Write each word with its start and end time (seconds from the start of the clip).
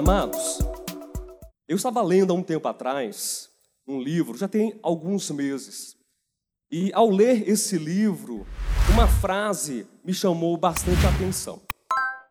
Amados, 0.00 0.60
eu 1.68 1.76
estava 1.76 2.00
lendo 2.00 2.32
há 2.32 2.34
um 2.34 2.42
tempo 2.42 2.66
atrás 2.66 3.50
um 3.86 4.00
livro, 4.00 4.34
já 4.34 4.48
tem 4.48 4.80
alguns 4.82 5.30
meses, 5.30 5.94
e 6.72 6.90
ao 6.94 7.10
ler 7.10 7.46
esse 7.46 7.76
livro, 7.76 8.46
uma 8.94 9.06
frase 9.06 9.86
me 10.02 10.14
chamou 10.14 10.56
bastante 10.56 11.04
atenção. 11.04 11.60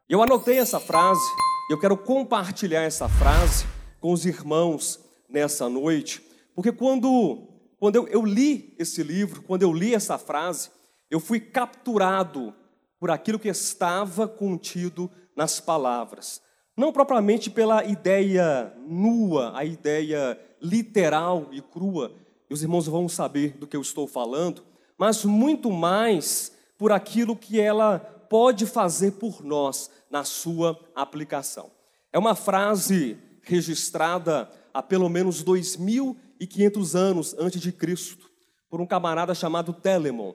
Eu 0.09 0.23
anotei 0.23 0.57
essa 0.57 0.79
frase, 0.79 1.21
eu 1.69 1.79
quero 1.79 1.95
compartilhar 1.95 2.81
essa 2.81 3.07
frase 3.07 3.67
com 4.01 4.13
os 4.13 4.25
irmãos 4.25 4.99
nessa 5.29 5.69
noite, 5.69 6.23
porque 6.55 6.71
quando, 6.71 7.47
quando 7.77 7.97
eu, 7.97 8.07
eu 8.07 8.25
li 8.25 8.75
esse 8.79 9.03
livro, 9.03 9.43
quando 9.43 9.61
eu 9.61 9.71
li 9.71 9.93
essa 9.93 10.17
frase, 10.17 10.71
eu 11.07 11.19
fui 11.19 11.39
capturado 11.39 12.51
por 12.99 13.11
aquilo 13.11 13.37
que 13.37 13.47
estava 13.47 14.27
contido 14.27 15.07
nas 15.37 15.59
palavras. 15.59 16.41
Não 16.79 16.93
propriamente 16.93 17.49
pela 17.49 17.83
ideia 17.83 18.73
nua, 18.87 19.51
a 19.53 19.65
ideia 19.65 20.39
literal 20.61 21.49
e 21.51 21.61
crua, 21.61 22.13
e 22.49 22.53
os 22.53 22.61
irmãos 22.61 22.87
vão 22.87 23.09
saber 23.09 23.57
do 23.57 23.67
que 23.67 23.75
eu 23.75 23.81
estou 23.81 24.07
falando, 24.07 24.63
mas 24.97 25.25
muito 25.25 25.69
mais 25.69 26.53
por 26.77 26.93
aquilo 26.93 27.35
que 27.35 27.59
ela 27.59 27.99
pode 28.29 28.65
fazer 28.65 29.11
por 29.11 29.43
nós 29.43 29.91
na 30.09 30.23
sua 30.23 30.79
aplicação. 30.95 31.69
É 32.13 32.17
uma 32.17 32.33
frase 32.33 33.17
registrada 33.41 34.49
há 34.73 34.81
pelo 34.81 35.09
menos 35.09 35.43
2.500 35.43 36.95
anos 36.97 37.35
antes 37.37 37.59
de 37.59 37.73
Cristo, 37.73 38.31
por 38.69 38.79
um 38.79 38.87
camarada 38.87 39.35
chamado 39.35 39.73
Telemon, 39.73 40.33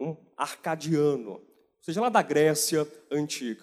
um 0.00 0.16
arcadiano, 0.36 1.40
seja 1.80 2.00
lá 2.00 2.08
da 2.08 2.20
Grécia 2.20 2.84
antiga. 3.12 3.62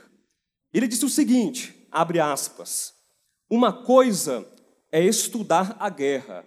Ele 0.73 0.87
disse 0.87 1.03
o 1.03 1.09
seguinte, 1.09 1.80
abre 1.91 2.19
aspas, 2.19 2.93
uma 3.49 3.83
coisa 3.83 4.47
é 4.91 5.03
estudar 5.03 5.75
a 5.79 5.89
guerra, 5.89 6.45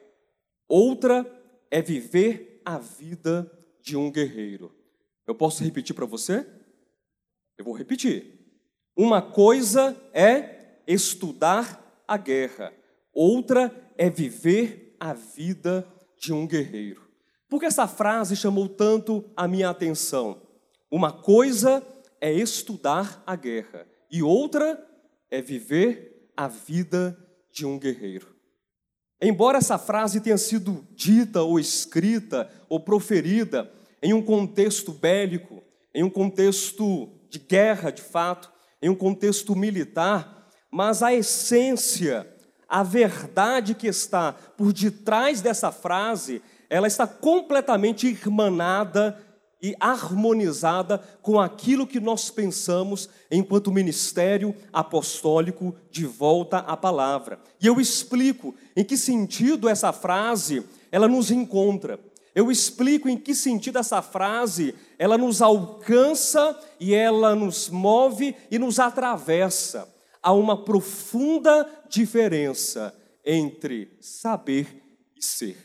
outra 0.66 1.24
é 1.70 1.82
viver 1.82 2.62
a 2.64 2.78
vida 2.78 3.50
de 3.82 3.96
um 3.96 4.10
guerreiro. 4.10 4.74
Eu 5.26 5.34
posso 5.34 5.62
repetir 5.62 5.94
para 5.94 6.06
você? 6.06 6.46
Eu 7.58 7.64
vou 7.64 7.74
repetir. 7.74 8.40
Uma 8.96 9.20
coisa 9.20 9.96
é 10.12 10.80
estudar 10.86 12.02
a 12.06 12.16
guerra, 12.16 12.72
outra 13.12 13.72
é 13.96 14.08
viver 14.08 14.96
a 14.98 15.12
vida 15.12 15.86
de 16.18 16.32
um 16.32 16.46
guerreiro. 16.46 17.02
Por 17.48 17.60
que 17.60 17.66
essa 17.66 17.86
frase 17.86 18.34
chamou 18.34 18.68
tanto 18.68 19.24
a 19.36 19.46
minha 19.46 19.68
atenção? 19.68 20.42
Uma 20.90 21.12
coisa 21.12 21.86
é 22.20 22.32
estudar 22.32 23.22
a 23.26 23.36
guerra 23.36 23.86
e 24.10 24.22
outra 24.22 24.93
é 25.30 25.40
viver 25.40 26.30
a 26.36 26.48
vida 26.48 27.16
de 27.52 27.64
um 27.64 27.78
guerreiro. 27.78 28.34
Embora 29.20 29.58
essa 29.58 29.78
frase 29.78 30.20
tenha 30.20 30.36
sido 30.36 30.86
dita 30.94 31.42
ou 31.42 31.58
escrita 31.58 32.50
ou 32.68 32.80
proferida 32.80 33.70
em 34.02 34.12
um 34.12 34.20
contexto 34.20 34.92
bélico, 34.92 35.62
em 35.94 36.02
um 36.02 36.10
contexto 36.10 37.08
de 37.30 37.38
guerra 37.38 37.90
de 37.90 38.02
fato, 38.02 38.52
em 38.82 38.88
um 38.88 38.94
contexto 38.94 39.56
militar, 39.56 40.46
mas 40.70 41.02
a 41.02 41.14
essência, 41.14 42.28
a 42.68 42.82
verdade 42.82 43.74
que 43.74 43.86
está 43.86 44.32
por 44.32 44.72
detrás 44.72 45.40
dessa 45.40 45.72
frase, 45.72 46.42
ela 46.68 46.86
está 46.86 47.06
completamente 47.06 48.08
irmanada 48.08 49.23
e 49.64 49.74
harmonizada 49.80 50.98
com 51.22 51.40
aquilo 51.40 51.86
que 51.86 51.98
nós 51.98 52.28
pensamos 52.28 53.08
enquanto 53.30 53.72
ministério 53.72 54.54
apostólico 54.70 55.74
de 55.90 56.04
volta 56.04 56.58
à 56.58 56.76
palavra. 56.76 57.40
E 57.58 57.66
eu 57.66 57.80
explico 57.80 58.54
em 58.76 58.84
que 58.84 58.94
sentido 58.94 59.66
essa 59.66 59.90
frase 59.90 60.62
ela 60.92 61.08
nos 61.08 61.30
encontra. 61.30 61.98
Eu 62.34 62.50
explico 62.50 63.08
em 63.08 63.16
que 63.16 63.34
sentido 63.34 63.78
essa 63.78 64.02
frase 64.02 64.74
ela 64.98 65.16
nos 65.16 65.40
alcança 65.40 66.60
e 66.78 66.92
ela 66.92 67.34
nos 67.34 67.70
move 67.70 68.36
e 68.50 68.58
nos 68.58 68.78
atravessa. 68.78 69.90
Há 70.22 70.34
uma 70.34 70.62
profunda 70.62 71.66
diferença 71.88 72.94
entre 73.24 73.96
saber 73.98 74.82
e 75.16 75.24
ser. 75.24 75.56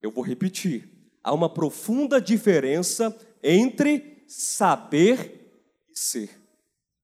Eu 0.00 0.10
vou 0.10 0.24
repetir 0.24 0.97
há 1.22 1.32
uma 1.32 1.48
profunda 1.48 2.20
diferença 2.20 3.16
entre 3.42 4.24
saber 4.26 5.62
e 5.90 5.98
ser. 5.98 6.30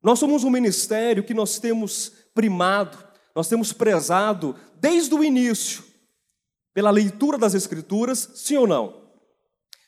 Nós 0.03 0.19
somos 0.19 0.45
um 0.45 0.51
ministério 0.51 1.25
que 1.25 1.35
nós 1.35 1.59
temos 1.59 2.13
primado, 2.35 2.99
nós 3.35 3.49
temos 3.49 3.73
prezado 3.73 4.55
desde 4.79 5.15
o 5.15 5.25
início 5.25 5.83
pela 6.75 6.91
leitura 6.91 7.39
das 7.39 7.55
Escrituras, 7.55 8.29
sim 8.35 8.57
ou 8.57 8.67
não? 8.67 9.03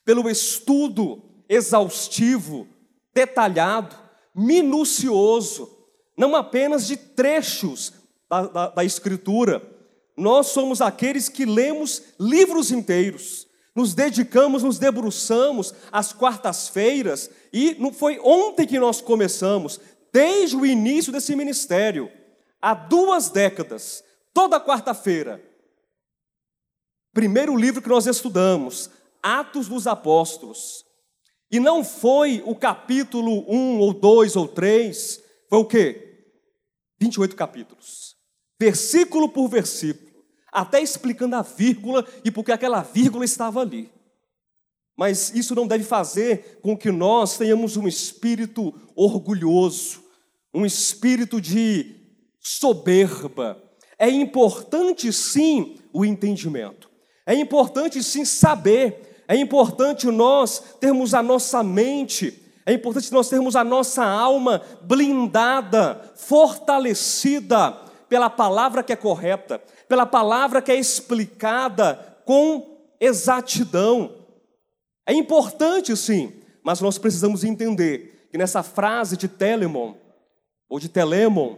Pelo 0.05 0.29
estudo 0.31 1.23
exaustivo, 1.49 2.67
detalhado, 3.15 3.97
minucioso, 4.35 5.71
não 6.17 6.35
apenas 6.35 6.87
de 6.87 6.97
trechos 6.97 7.93
da, 8.29 8.47
da, 8.47 8.69
da 8.69 8.85
Escritura. 8.85 9.63
Nós 10.17 10.47
somos 10.47 10.81
aqueles 10.81 11.29
que 11.29 11.45
lemos 11.45 12.03
livros 12.19 12.71
inteiros 12.71 13.46
nos 13.77 13.93
dedicamos, 13.93 14.63
nos 14.63 14.79
debruçamos 14.79 15.75
às 15.93 16.11
quartas-feiras, 16.11 17.31
e 17.53 17.77
não 17.79 17.93
foi 17.93 18.19
ontem 18.21 18.67
que 18.67 18.79
nós 18.79 19.03
começamos, 19.03 19.79
desde 20.11 20.57
o 20.57 20.65
início 20.65 21.13
desse 21.13 21.37
ministério, 21.37 22.11
há 22.61 22.73
duas 22.73 23.29
décadas, 23.29 24.03
toda 24.33 24.59
quarta-feira. 24.59 25.43
Primeiro 27.13 27.55
livro 27.55 27.83
que 27.83 27.89
nós 27.89 28.07
estudamos, 28.07 28.91
Atos 29.23 29.69
dos 29.69 29.87
Apóstolos. 29.87 30.85
E 31.51 31.61
não 31.61 31.85
foi 31.85 32.43
o 32.47 32.55
capítulo 32.55 33.45
1 33.47 33.79
ou 33.79 33.93
2 33.93 34.37
ou 34.37 34.49
3, 34.49 35.23
foi 35.49 35.59
o 35.59 35.65
quê? 35.65 36.25
28 36.99 37.37
capítulos. 37.37 38.17
Versículo 38.59 39.29
por 39.29 39.49
versículo 39.49 40.06
até 40.56 40.81
explicando 40.81 41.37
a 41.37 41.43
vírgula 41.43 42.03
e 42.25 42.31
porque 42.31 42.50
aquela 42.50 42.81
vírgula 42.81 43.27
estava 43.27 43.61
ali. 43.61 43.91
Mas 44.97 45.34
isso 45.34 45.55
não 45.55 45.67
deve 45.67 45.84
fazer 45.84 46.61
com 46.62 46.75
que 46.75 46.91
nós 46.91 47.37
tenhamos 47.37 47.77
um 47.77 47.87
espírito 47.87 48.72
orgulhoso, 48.97 50.03
um 50.55 50.65
espírito 50.65 51.43
de 51.43 51.95
soberba. 52.41 53.62
É 53.99 54.09
importante 54.09 55.12
sim 55.12 55.77
o 55.93 56.06
entendimento. 56.06 56.89
É 57.27 57.34
importante 57.34 58.03
sim 58.03 58.25
saber. 58.25 59.25
É 59.28 59.37
importante 59.37 60.06
nós 60.06 60.62
termos 60.81 61.12
a 61.12 61.22
nossa 61.22 61.62
mente, 61.62 62.43
é 62.65 62.72
importante 62.72 63.12
nós 63.12 63.28
termos 63.28 63.56
a 63.56 63.65
nossa 63.65 64.05
alma 64.05 64.62
blindada, 64.83 66.15
fortalecida 66.16 67.86
pela 68.09 68.31
palavra 68.31 68.83
que 68.83 68.93
é 68.93 68.97
correta, 68.97 69.59
pela 69.89 70.06
palavra 70.06 70.62
que 70.62 70.71
é 70.71 70.77
explicada 70.77 71.94
com 72.25 72.94
exatidão. 73.00 74.27
É 75.06 75.12
importante, 75.12 75.97
sim, 75.97 76.43
mas 76.65 76.81
nós 76.81 76.99
precisamos 76.99 77.45
entender 77.45 78.28
que 78.31 78.39
nessa 78.39 78.62
frase 78.62 79.16
de 79.16 79.28
Telemon, 79.28 79.95
ou 80.69 80.81
de 80.81 80.89
Telemon, 80.89 81.56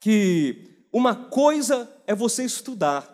que 0.00 0.86
uma 0.92 1.14
coisa 1.14 1.90
é 2.06 2.14
você 2.14 2.44
estudar 2.44 3.08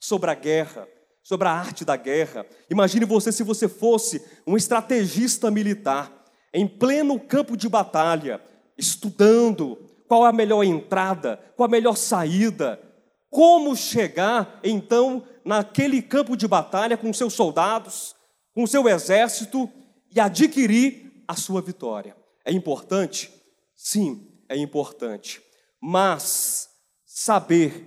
sobre 0.00 0.30
a 0.30 0.34
guerra, 0.34 0.88
sobre 1.22 1.48
a 1.48 1.52
arte 1.52 1.84
da 1.84 1.96
guerra. 1.96 2.46
Imagine 2.70 3.04
você 3.04 3.32
se 3.32 3.42
você 3.42 3.68
fosse 3.68 4.22
um 4.46 4.56
estrategista 4.56 5.50
militar, 5.50 6.12
em 6.52 6.66
pleno 6.66 7.18
campo 7.18 7.56
de 7.56 7.68
batalha, 7.68 8.40
estudando 8.76 9.83
qual 10.14 10.26
a 10.26 10.32
melhor 10.32 10.62
entrada, 10.62 11.40
qual 11.56 11.66
a 11.66 11.68
melhor 11.68 11.96
saída, 11.96 12.80
como 13.28 13.74
chegar 13.74 14.60
então 14.62 15.26
naquele 15.44 16.00
campo 16.00 16.36
de 16.36 16.46
batalha 16.46 16.96
com 16.96 17.12
seus 17.12 17.34
soldados, 17.34 18.14
com 18.54 18.64
seu 18.64 18.88
exército 18.88 19.68
e 20.14 20.20
adquirir 20.20 21.24
a 21.26 21.34
sua 21.34 21.60
vitória. 21.60 22.16
É 22.44 22.52
importante? 22.52 23.28
Sim, 23.74 24.24
é 24.48 24.56
importante. 24.56 25.42
Mas 25.82 26.68
saber 27.04 27.84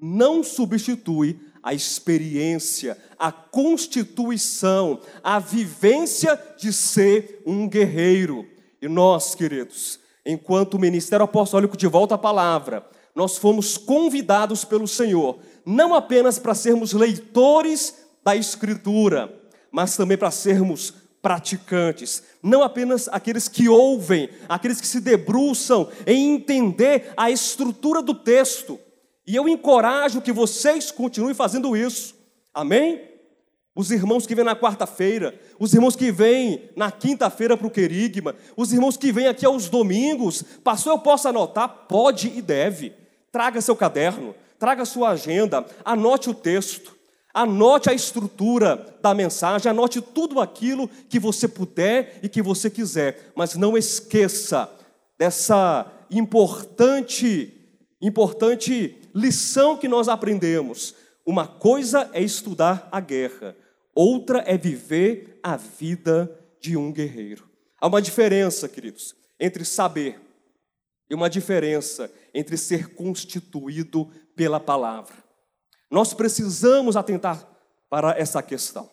não 0.00 0.42
substitui 0.42 1.38
a 1.62 1.72
experiência, 1.72 2.98
a 3.16 3.30
constituição, 3.30 5.00
a 5.22 5.38
vivência 5.38 6.36
de 6.58 6.72
ser 6.72 7.40
um 7.46 7.68
guerreiro. 7.68 8.44
E 8.82 8.88
nós, 8.88 9.36
queridos, 9.36 10.00
enquanto 10.28 10.78
Ministério 10.78 11.24
Apostólico 11.24 11.74
de 11.74 11.86
Volta 11.86 12.16
à 12.16 12.18
Palavra, 12.18 12.86
nós 13.14 13.38
fomos 13.38 13.78
convidados 13.78 14.62
pelo 14.62 14.86
Senhor, 14.86 15.38
não 15.64 15.94
apenas 15.94 16.38
para 16.38 16.54
sermos 16.54 16.92
leitores 16.92 17.94
da 18.22 18.36
Escritura, 18.36 19.34
mas 19.72 19.96
também 19.96 20.18
para 20.18 20.30
sermos 20.30 20.92
praticantes, 21.22 22.22
não 22.42 22.62
apenas 22.62 23.08
aqueles 23.08 23.48
que 23.48 23.70
ouvem, 23.70 24.28
aqueles 24.46 24.82
que 24.82 24.86
se 24.86 25.00
debruçam 25.00 25.88
em 26.06 26.34
entender 26.34 27.10
a 27.16 27.30
estrutura 27.30 28.02
do 28.02 28.14
texto. 28.14 28.78
E 29.26 29.34
eu 29.34 29.48
encorajo 29.48 30.20
que 30.20 30.30
vocês 30.30 30.90
continuem 30.90 31.34
fazendo 31.34 31.74
isso. 31.74 32.14
Amém? 32.52 33.07
Os 33.78 33.92
irmãos 33.92 34.26
que 34.26 34.34
vêm 34.34 34.44
na 34.44 34.56
quarta-feira, 34.56 35.40
os 35.56 35.72
irmãos 35.72 35.94
que 35.94 36.10
vêm 36.10 36.68
na 36.74 36.90
quinta-feira 36.90 37.56
para 37.56 37.64
o 37.64 37.70
querigma, 37.70 38.34
os 38.56 38.72
irmãos 38.72 38.96
que 38.96 39.12
vêm 39.12 39.28
aqui 39.28 39.46
aos 39.46 39.68
domingos. 39.68 40.42
Pastor, 40.64 40.94
eu 40.94 40.98
posso 40.98 41.28
anotar? 41.28 41.68
Pode 41.86 42.26
e 42.26 42.42
deve. 42.42 42.92
Traga 43.30 43.60
seu 43.60 43.76
caderno, 43.76 44.34
traga 44.58 44.84
sua 44.84 45.10
agenda, 45.10 45.64
anote 45.84 46.28
o 46.28 46.34
texto. 46.34 46.96
Anote 47.32 47.88
a 47.88 47.94
estrutura 47.94 48.98
da 49.00 49.14
mensagem, 49.14 49.70
anote 49.70 50.00
tudo 50.00 50.40
aquilo 50.40 50.90
que 51.08 51.20
você 51.20 51.46
puder 51.46 52.18
e 52.20 52.28
que 52.28 52.42
você 52.42 52.68
quiser, 52.68 53.30
mas 53.36 53.54
não 53.54 53.78
esqueça 53.78 54.68
dessa 55.16 55.86
importante, 56.10 57.54
importante 58.02 58.98
lição 59.14 59.76
que 59.76 59.86
nós 59.86 60.08
aprendemos. 60.08 60.96
Uma 61.24 61.46
coisa 61.46 62.08
é 62.12 62.22
estudar 62.22 62.88
a 62.90 62.98
guerra, 62.98 63.54
outra 63.98 64.44
é 64.46 64.56
viver 64.56 65.40
a 65.42 65.56
vida 65.56 66.32
de 66.60 66.76
um 66.76 66.92
guerreiro. 66.92 67.48
Há 67.80 67.88
uma 67.88 68.00
diferença, 68.00 68.68
queridos, 68.68 69.12
entre 69.40 69.64
saber 69.64 70.20
e 71.10 71.14
uma 71.16 71.28
diferença 71.28 72.08
entre 72.32 72.56
ser 72.56 72.94
constituído 72.94 74.08
pela 74.36 74.60
palavra. 74.60 75.16
Nós 75.90 76.14
precisamos 76.14 76.96
atentar 76.96 77.44
para 77.90 78.16
essa 78.16 78.40
questão. 78.40 78.88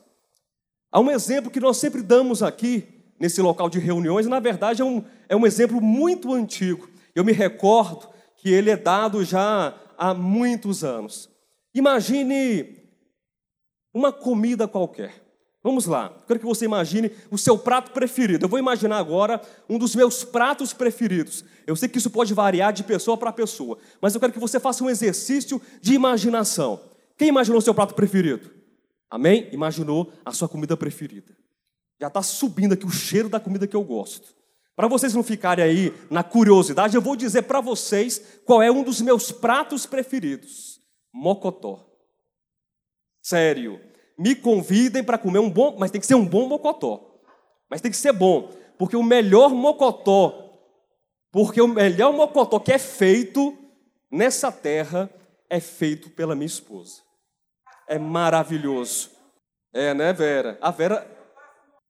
Há 0.92 1.00
um 1.00 1.12
exemplo 1.12 1.52
que 1.52 1.60
nós 1.60 1.78
sempre 1.78 2.02
damos 2.02 2.42
aqui, 2.42 2.88
nesse 3.20 3.42
local 3.42 3.70
de 3.70 3.78
reuniões, 3.78 4.26
e 4.26 4.30
na 4.30 4.40
verdade 4.40 4.82
é 4.82 4.86
um, 4.86 5.04
é 5.30 5.36
um 5.36 5.46
exemplo 5.46 5.80
muito 5.80 6.34
antigo. 6.34 6.90
Eu 7.14 7.24
me 7.24 7.32
recordo 7.32 8.10
que 8.38 8.50
ele 8.50 8.72
é 8.72 8.78
dado 8.78 9.24
já 9.24 9.78
há 9.98 10.16
muitos 10.16 10.84
anos. 10.84 11.30
Imagine 11.76 12.85
uma 13.96 14.12
comida 14.12 14.68
qualquer. 14.68 15.24
Vamos 15.64 15.86
lá, 15.86 16.14
quero 16.28 16.40
que 16.40 16.46
você 16.46 16.66
imagine 16.66 17.10
o 17.32 17.38
seu 17.38 17.58
prato 17.58 17.92
preferido. 17.92 18.46
Eu 18.46 18.50
vou 18.50 18.60
imaginar 18.60 18.98
agora 18.98 19.42
um 19.68 19.80
dos 19.80 19.96
meus 19.96 20.24
pratos 20.24 20.74
preferidos. 20.74 21.44
Eu 21.66 21.76
sei 21.76 21.90
que 21.90 21.98
isso 21.98 22.12
pode 22.12 22.34
variar 22.34 22.72
de 22.72 22.84
pessoa 22.84 23.18
para 23.18 23.32
pessoa, 23.32 23.80
mas 24.00 24.14
eu 24.14 24.20
quero 24.20 24.34
que 24.34 24.40
você 24.40 24.60
faça 24.60 24.84
um 24.84 24.90
exercício 24.90 25.60
de 25.82 25.96
imaginação. 25.96 26.80
Quem 27.18 27.30
imaginou 27.30 27.58
o 27.58 27.62
seu 27.62 27.74
prato 27.74 27.96
preferido? 27.96 28.52
Amém? 29.10 29.50
Imaginou 29.52 30.12
a 30.24 30.32
sua 30.34 30.50
comida 30.50 30.76
preferida. 30.76 31.36
Já 32.00 32.08
está 32.08 32.22
subindo 32.22 32.74
aqui 32.74 32.86
o 32.86 32.92
cheiro 32.92 33.30
da 33.30 33.40
comida 33.40 33.66
que 33.66 33.76
eu 33.76 33.84
gosto. 33.84 34.36
Para 34.76 34.90
vocês 34.90 35.14
não 35.14 35.24
ficarem 35.24 35.64
aí 35.64 35.94
na 36.12 36.22
curiosidade, 36.22 36.96
eu 36.96 37.02
vou 37.02 37.16
dizer 37.16 37.44
para 37.44 37.62
vocês 37.62 38.22
qual 38.44 38.62
é 38.62 38.70
um 38.70 38.84
dos 38.84 39.00
meus 39.00 39.32
pratos 39.32 39.86
preferidos: 39.86 40.82
mocotó. 41.14 41.95
Sério 43.26 43.82
me 44.16 44.36
convidem 44.36 45.04
para 45.04 45.18
comer 45.18 45.40
um 45.40 45.50
bom, 45.50 45.76
mas 45.80 45.90
tem 45.90 46.00
que 46.00 46.06
ser 46.06 46.14
um 46.14 46.26
bom 46.26 46.48
mocotó. 46.48 47.20
Mas 47.68 47.82
tem 47.82 47.92
que 47.92 47.98
ser 47.98 48.14
bom, 48.14 48.50
porque 48.78 48.96
o 48.96 49.02
melhor 49.02 49.50
mocotó, 49.50 50.62
porque 51.32 51.60
o 51.60 51.68
melhor 51.68 52.14
mocotó 52.14 52.60
que 52.60 52.72
é 52.72 52.78
feito 52.78 53.58
nessa 54.12 54.52
terra 54.52 55.10
é 55.50 55.60
feito 55.60 56.10
pela 56.12 56.36
minha 56.36 56.46
esposa. 56.46 57.02
É 57.88 57.98
maravilhoso. 57.98 59.10
É, 59.74 59.92
né, 59.94 60.14
Vera? 60.14 60.58
A 60.62 60.70
Vera 60.70 61.06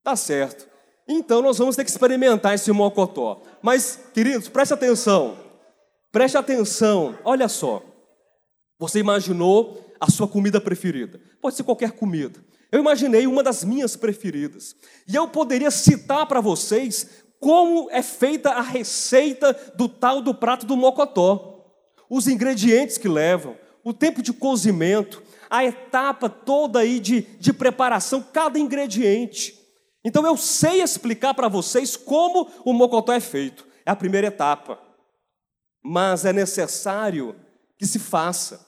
tá 0.02 0.16
certo. 0.16 0.66
Então 1.06 1.42
nós 1.42 1.58
vamos 1.58 1.76
ter 1.76 1.84
que 1.84 1.90
experimentar 1.90 2.54
esse 2.54 2.72
mocotó. 2.72 3.42
Mas, 3.62 4.08
queridos, 4.12 4.48
preste 4.48 4.72
atenção. 4.72 5.36
Preste 6.10 6.36
atenção. 6.36 7.16
Olha 7.22 7.46
só. 7.46 7.82
Você 8.78 8.98
imaginou 8.98 9.85
a 10.00 10.10
sua 10.10 10.28
comida 10.28 10.60
preferida. 10.60 11.20
Pode 11.40 11.56
ser 11.56 11.62
qualquer 11.62 11.92
comida. 11.92 12.44
Eu 12.70 12.80
imaginei 12.80 13.26
uma 13.26 13.42
das 13.42 13.64
minhas 13.64 13.96
preferidas. 13.96 14.74
E 15.08 15.14
eu 15.14 15.28
poderia 15.28 15.70
citar 15.70 16.26
para 16.26 16.40
vocês 16.40 17.24
como 17.38 17.88
é 17.90 18.02
feita 18.02 18.50
a 18.50 18.60
receita 18.60 19.52
do 19.76 19.88
tal 19.88 20.20
do 20.20 20.34
prato 20.34 20.66
do 20.66 20.76
mocotó. 20.76 21.64
Os 22.08 22.26
ingredientes 22.28 22.98
que 22.98 23.08
levam, 23.08 23.56
o 23.84 23.92
tempo 23.92 24.22
de 24.22 24.32
cozimento, 24.32 25.22
a 25.48 25.64
etapa 25.64 26.28
toda 26.28 26.80
aí 26.80 26.98
de, 26.98 27.22
de 27.38 27.52
preparação, 27.52 28.22
cada 28.32 28.58
ingrediente. 28.58 29.54
Então 30.04 30.24
eu 30.26 30.36
sei 30.36 30.82
explicar 30.82 31.34
para 31.34 31.48
vocês 31.48 31.96
como 31.96 32.50
o 32.64 32.72
mocotó 32.72 33.12
é 33.12 33.20
feito. 33.20 33.66
É 33.84 33.90
a 33.90 33.96
primeira 33.96 34.26
etapa. 34.26 34.78
Mas 35.84 36.24
é 36.24 36.32
necessário 36.32 37.36
que 37.78 37.86
se 37.86 37.98
faça. 37.98 38.65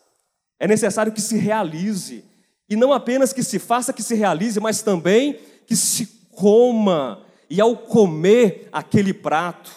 É 0.58 0.66
necessário 0.66 1.12
que 1.12 1.20
se 1.20 1.36
realize. 1.36 2.24
E 2.68 2.76
não 2.76 2.92
apenas 2.92 3.32
que 3.32 3.42
se 3.42 3.58
faça, 3.58 3.92
que 3.92 4.02
se 4.02 4.14
realize, 4.14 4.58
mas 4.60 4.82
também 4.82 5.38
que 5.66 5.76
se 5.76 6.06
coma. 6.32 7.24
E 7.48 7.60
ao 7.60 7.76
comer 7.76 8.68
aquele 8.70 9.14
prato 9.14 9.70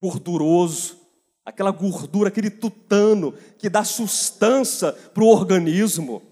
gorduroso, 0.00 0.98
aquela 1.44 1.70
gordura, 1.70 2.28
aquele 2.28 2.50
tutano 2.50 3.34
que 3.58 3.68
dá 3.68 3.84
sustância 3.84 4.92
para 4.92 5.24
o 5.24 5.28
organismo. 5.28 6.22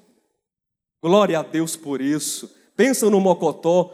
Glória 1.02 1.38
a 1.38 1.42
Deus 1.42 1.76
por 1.76 2.00
isso. 2.00 2.50
Pensa 2.76 3.10
no 3.10 3.20
mocotó, 3.20 3.90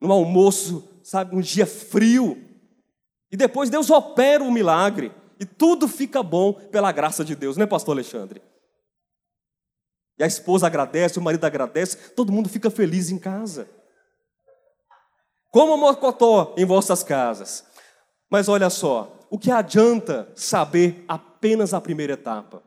no 0.00 0.12
almoço, 0.12 0.84
sabe, 1.02 1.34
um 1.34 1.40
dia 1.40 1.66
frio. 1.66 2.36
E 3.32 3.36
depois 3.36 3.70
Deus 3.70 3.90
opera 3.90 4.42
o 4.42 4.52
milagre. 4.52 5.12
E 5.38 5.44
tudo 5.46 5.88
fica 5.88 6.22
bom 6.22 6.52
pela 6.52 6.92
graça 6.92 7.24
de 7.24 7.34
Deus, 7.34 7.56
né, 7.56 7.64
pastor 7.66 7.92
Alexandre? 7.92 8.42
E 10.20 10.22
a 10.22 10.26
esposa 10.26 10.66
agradece, 10.66 11.18
o 11.18 11.22
marido 11.22 11.46
agradece, 11.46 11.96
todo 12.14 12.30
mundo 12.30 12.46
fica 12.46 12.70
feliz 12.70 13.10
em 13.10 13.18
casa. 13.18 13.66
Como 15.50 15.78
mocotó 15.78 16.52
em 16.58 16.64
vossas 16.66 17.02
casas. 17.02 17.64
Mas 18.30 18.46
olha 18.46 18.68
só, 18.68 19.18
o 19.30 19.38
que 19.38 19.50
adianta 19.50 20.28
saber 20.36 21.06
apenas 21.08 21.72
a 21.72 21.80
primeira 21.80 22.12
etapa? 22.12 22.62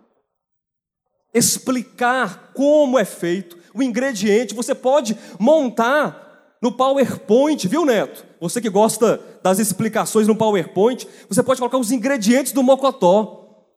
Explicar 1.31 2.53
como 2.55 2.97
é 2.97 3.05
feito, 3.05 3.55
o 3.71 3.83
ingrediente, 3.83 4.55
você 4.55 4.73
pode 4.73 5.15
montar 5.39 6.57
no 6.59 6.71
PowerPoint, 6.71 7.67
viu, 7.67 7.85
Neto? 7.85 8.25
Você 8.41 8.59
que 8.59 8.69
gosta 8.69 9.21
das 9.43 9.59
explicações 9.59 10.27
no 10.27 10.35
PowerPoint, 10.35 11.07
você 11.29 11.43
pode 11.43 11.59
colocar 11.59 11.77
os 11.77 11.91
ingredientes 11.91 12.51
do 12.51 12.63
mocotó. 12.63 13.67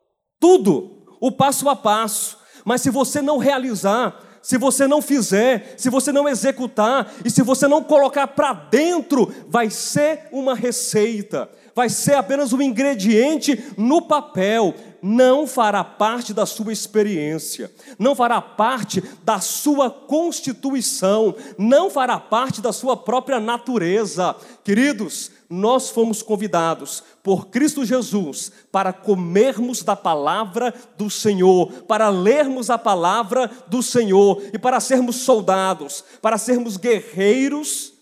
Tudo, 0.41 1.05
o 1.21 1.31
passo 1.31 1.69
a 1.69 1.77
passo. 1.77 2.46
Mas 2.67 2.83
se 2.83 2.91
você 2.91 3.23
não 3.23 3.39
realizar, 3.39 4.21
se 4.43 4.59
você 4.59 4.89
não 4.89 5.01
fizer, 5.01 5.75
se 5.77 5.89
você 5.89 6.11
não 6.11 6.29
executar 6.29 7.15
e 7.25 7.31
se 7.31 7.41
você 7.41 7.69
não 7.69 7.81
colocar 7.81 8.27
para 8.27 8.53
dentro, 8.53 9.33
vai 9.49 9.71
ser 9.71 10.27
uma 10.33 10.53
receita, 10.53 11.49
vai 11.77 11.91
ser 11.91 12.15
apenas 12.15 12.55
um 12.55 12.63
ingrediente 12.63 13.63
no 13.77 14.01
papel, 14.01 14.75
não 15.03 15.47
fará 15.47 15.85
parte 15.85 16.33
da 16.33 16.47
sua 16.47 16.73
experiência, 16.73 17.71
não 17.99 18.15
fará 18.15 18.41
parte 18.41 19.03
da 19.23 19.41
sua 19.41 19.91
constituição, 19.91 21.35
não 21.59 21.91
fará 21.91 22.19
parte 22.19 22.63
da 22.63 22.73
sua 22.73 22.97
própria 22.97 23.39
natureza. 23.39 24.35
Queridos, 24.65 25.31
nós 25.51 25.91
fomos 25.91 26.23
convidados 26.23 27.05
por 27.23 27.49
Cristo 27.49 27.85
Jesus 27.85 28.51
para 28.73 28.91
comermos 28.91 29.83
da 29.83 29.95
palavra 29.95 30.73
do 30.97 31.11
Senhor, 31.11 31.71
para 31.83 32.09
lermos 32.09 32.71
a 32.71 32.79
palavra 32.79 33.51
do 33.67 33.83
Senhor 33.83 34.43
e 34.51 34.59
para 34.59 34.81
sermos 34.81 35.17
soldados, 35.17 36.03
para 36.23 36.39
sermos 36.39 36.79
guerreiros 36.79 37.93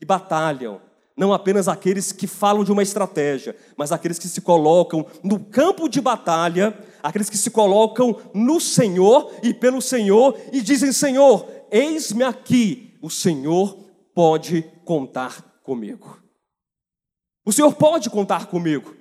que 0.00 0.04
batalham. 0.04 0.91
Não 1.16 1.32
apenas 1.32 1.68
aqueles 1.68 2.10
que 2.10 2.26
falam 2.26 2.64
de 2.64 2.72
uma 2.72 2.82
estratégia, 2.82 3.54
mas 3.76 3.92
aqueles 3.92 4.18
que 4.18 4.28
se 4.28 4.40
colocam 4.40 5.06
no 5.22 5.38
campo 5.38 5.88
de 5.88 6.00
batalha, 6.00 6.78
aqueles 7.02 7.28
que 7.28 7.36
se 7.36 7.50
colocam 7.50 8.18
no 8.32 8.58
Senhor 8.60 9.30
e 9.42 9.52
pelo 9.52 9.82
Senhor 9.82 10.38
e 10.52 10.60
dizem: 10.62 10.92
Senhor, 10.92 11.46
eis-me 11.70 12.24
aqui, 12.24 12.94
o 13.02 13.10
Senhor 13.10 13.78
pode 14.14 14.62
contar 14.84 15.60
comigo. 15.62 16.18
O 17.44 17.52
Senhor 17.52 17.74
pode 17.74 18.08
contar 18.08 18.46
comigo, 18.46 18.94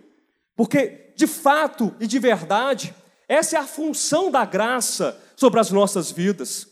porque 0.55 1.13
de 1.15 1.27
fato 1.27 1.93
e 1.99 2.07
de 2.07 2.19
verdade, 2.19 2.93
essa 3.27 3.55
é 3.55 3.59
a 3.59 3.67
função 3.67 4.29
da 4.29 4.43
graça 4.43 5.17
sobre 5.37 5.59
as 5.59 5.71
nossas 5.71 6.11
vidas. 6.11 6.67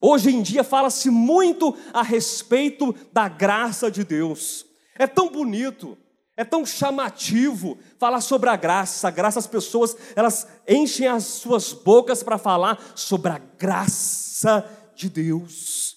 Hoje 0.00 0.30
em 0.30 0.42
dia 0.42 0.64
fala-se 0.64 1.10
muito 1.10 1.76
a 1.92 2.02
respeito 2.02 2.94
da 3.12 3.28
graça 3.28 3.90
de 3.90 4.02
Deus. 4.02 4.69
É 5.00 5.06
tão 5.06 5.30
bonito, 5.30 5.96
é 6.36 6.44
tão 6.44 6.66
chamativo 6.66 7.78
falar 7.98 8.20
sobre 8.20 8.50
a 8.50 8.56
graça. 8.56 9.08
A 9.08 9.10
graça, 9.10 9.38
as 9.38 9.46
pessoas, 9.46 9.96
elas 10.14 10.46
enchem 10.68 11.06
as 11.06 11.24
suas 11.24 11.72
bocas 11.72 12.22
para 12.22 12.36
falar 12.36 12.78
sobre 12.94 13.32
a 13.32 13.40
graça 13.56 14.62
de 14.94 15.08
Deus. 15.08 15.96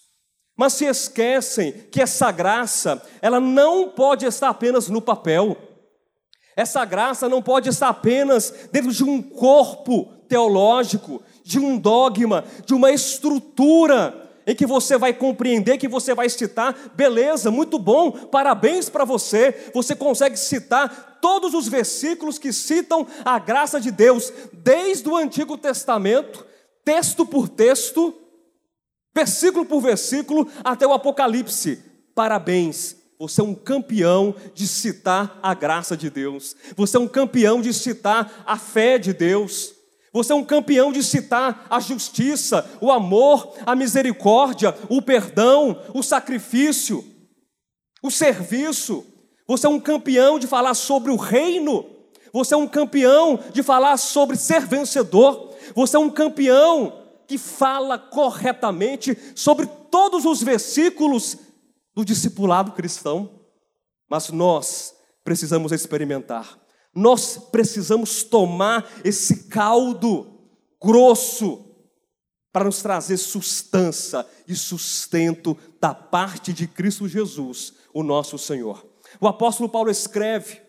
mas 0.56 0.72
se 0.72 0.86
esquecem 0.86 1.74
que 1.92 2.02
essa 2.02 2.32
graça, 2.32 3.06
ela 3.22 3.42
não 3.42 3.90
pode 3.90 4.26
estar 4.26 4.48
apenas 4.48 4.88
no 4.88 5.02
papel. 5.02 5.58
Essa 6.56 6.86
graça 6.86 7.28
não 7.28 7.42
pode 7.42 7.68
estar 7.68 7.90
apenas 7.90 8.70
dentro 8.72 8.94
de 8.94 9.04
um 9.04 9.22
corpo 9.22 10.06
teológico, 10.30 11.22
de 11.44 11.60
um 11.60 11.78
dogma, 11.78 12.46
de 12.66 12.74
uma 12.74 12.90
estrutura 12.90 14.23
em 14.46 14.56
que 14.56 14.66
você 14.66 14.98
vai 14.98 15.14
compreender, 15.14 15.78
que 15.78 15.88
você 15.88 16.14
vai 16.14 16.30
citar, 16.30 16.76
beleza, 16.96 17.50
muito 17.52 17.80
bom, 17.80 18.12
parabéns 18.12 18.90
para 18.90 19.06
você. 19.06 19.72
Você 19.74 19.96
consegue 19.96 20.38
citar 20.38 21.20
todos 21.22 21.54
os 21.54 21.68
versículos 21.68 22.38
que 22.38 22.52
citam 22.52 23.08
a 23.24 23.40
graça 23.40 23.80
de 23.80 23.92
Deus, 23.92 24.32
desde 24.52 25.08
o 25.08 25.16
Antigo 25.16 25.58
Testamento, 25.58 26.46
texto 26.84 27.26
por 27.26 27.48
texto, 27.48 28.14
versículo 29.16 29.66
por 29.66 29.82
versículo, 29.82 30.48
até 30.64 30.86
o 30.86 30.94
Apocalipse. 30.94 31.82
Parabéns, 32.14 32.98
você 33.18 33.40
é 33.40 33.44
um 33.44 33.56
campeão 33.56 34.36
de 34.54 34.68
citar 34.68 35.40
a 35.42 35.54
graça 35.54 35.96
de 35.96 36.10
Deus. 36.10 36.56
Você 36.76 36.98
é 36.98 37.00
um 37.00 37.08
campeão 37.08 37.62
de 37.62 37.74
citar 37.74 38.44
a 38.46 38.58
fé 38.58 38.98
de 38.98 39.14
Deus. 39.14 39.74
Você 40.14 40.32
é 40.32 40.36
um 40.36 40.46
campeão 40.46 40.92
de 40.92 41.02
citar 41.02 41.66
a 41.68 41.80
justiça, 41.80 42.70
o 42.80 42.92
amor, 42.92 43.56
a 43.66 43.76
misericórdia, 43.76 44.78
o 44.88 45.02
perdão, 45.02 45.82
o 45.92 46.04
sacrifício, 46.04 47.04
o 48.02 48.12
serviço. 48.12 49.04
Você 49.48 49.66
é 49.66 49.70
um 49.70 49.80
campeão 49.80 50.38
de 50.38 50.46
falar 50.46 50.76
sobre 50.76 51.12
o 51.12 51.16
reino. 51.16 51.90
Você 52.32 52.54
é 52.54 52.58
um 52.58 52.68
campeão 52.68 53.40
de 53.52 53.64
falar 53.64 53.98
sobre 53.98 54.38
ser 54.38 54.68
vencedor. 54.68 55.56
Você 55.74 55.96
é 55.96 56.00
um 56.00 56.12
campeão 56.12 57.02
que 57.28 57.40
fala 57.40 57.98
corretamente 57.98 59.18
sobre 59.34 59.66
todos 59.90 60.26
os 60.26 60.44
versículos 60.44 61.38
do 61.96 62.06
discipulado 62.06 62.74
cristão. 62.74 63.42
Mas 64.08 64.30
nós 64.30 64.94
precisamos 65.24 65.72
experimentar 65.72 66.63
nós 66.94 67.38
precisamos 67.52 68.24
tomar 68.24 68.90
esse 69.04 69.46
caldo 69.46 70.40
grosso 70.82 71.66
para 72.52 72.66
nos 72.66 72.82
trazer 72.82 73.18
sustância 73.18 74.26
e 74.48 74.56
sustento 74.56 75.58
da 75.82 75.94
parte 75.94 76.54
de 76.54 76.68
Cristo 76.68 77.08
Jesus, 77.08 77.74
o 77.94 78.04
nosso 78.04 78.38
Senhor. 78.38 78.86
O 79.20 79.28
apóstolo 79.28 79.68
Paulo 79.68 79.90
escreve 79.90 80.62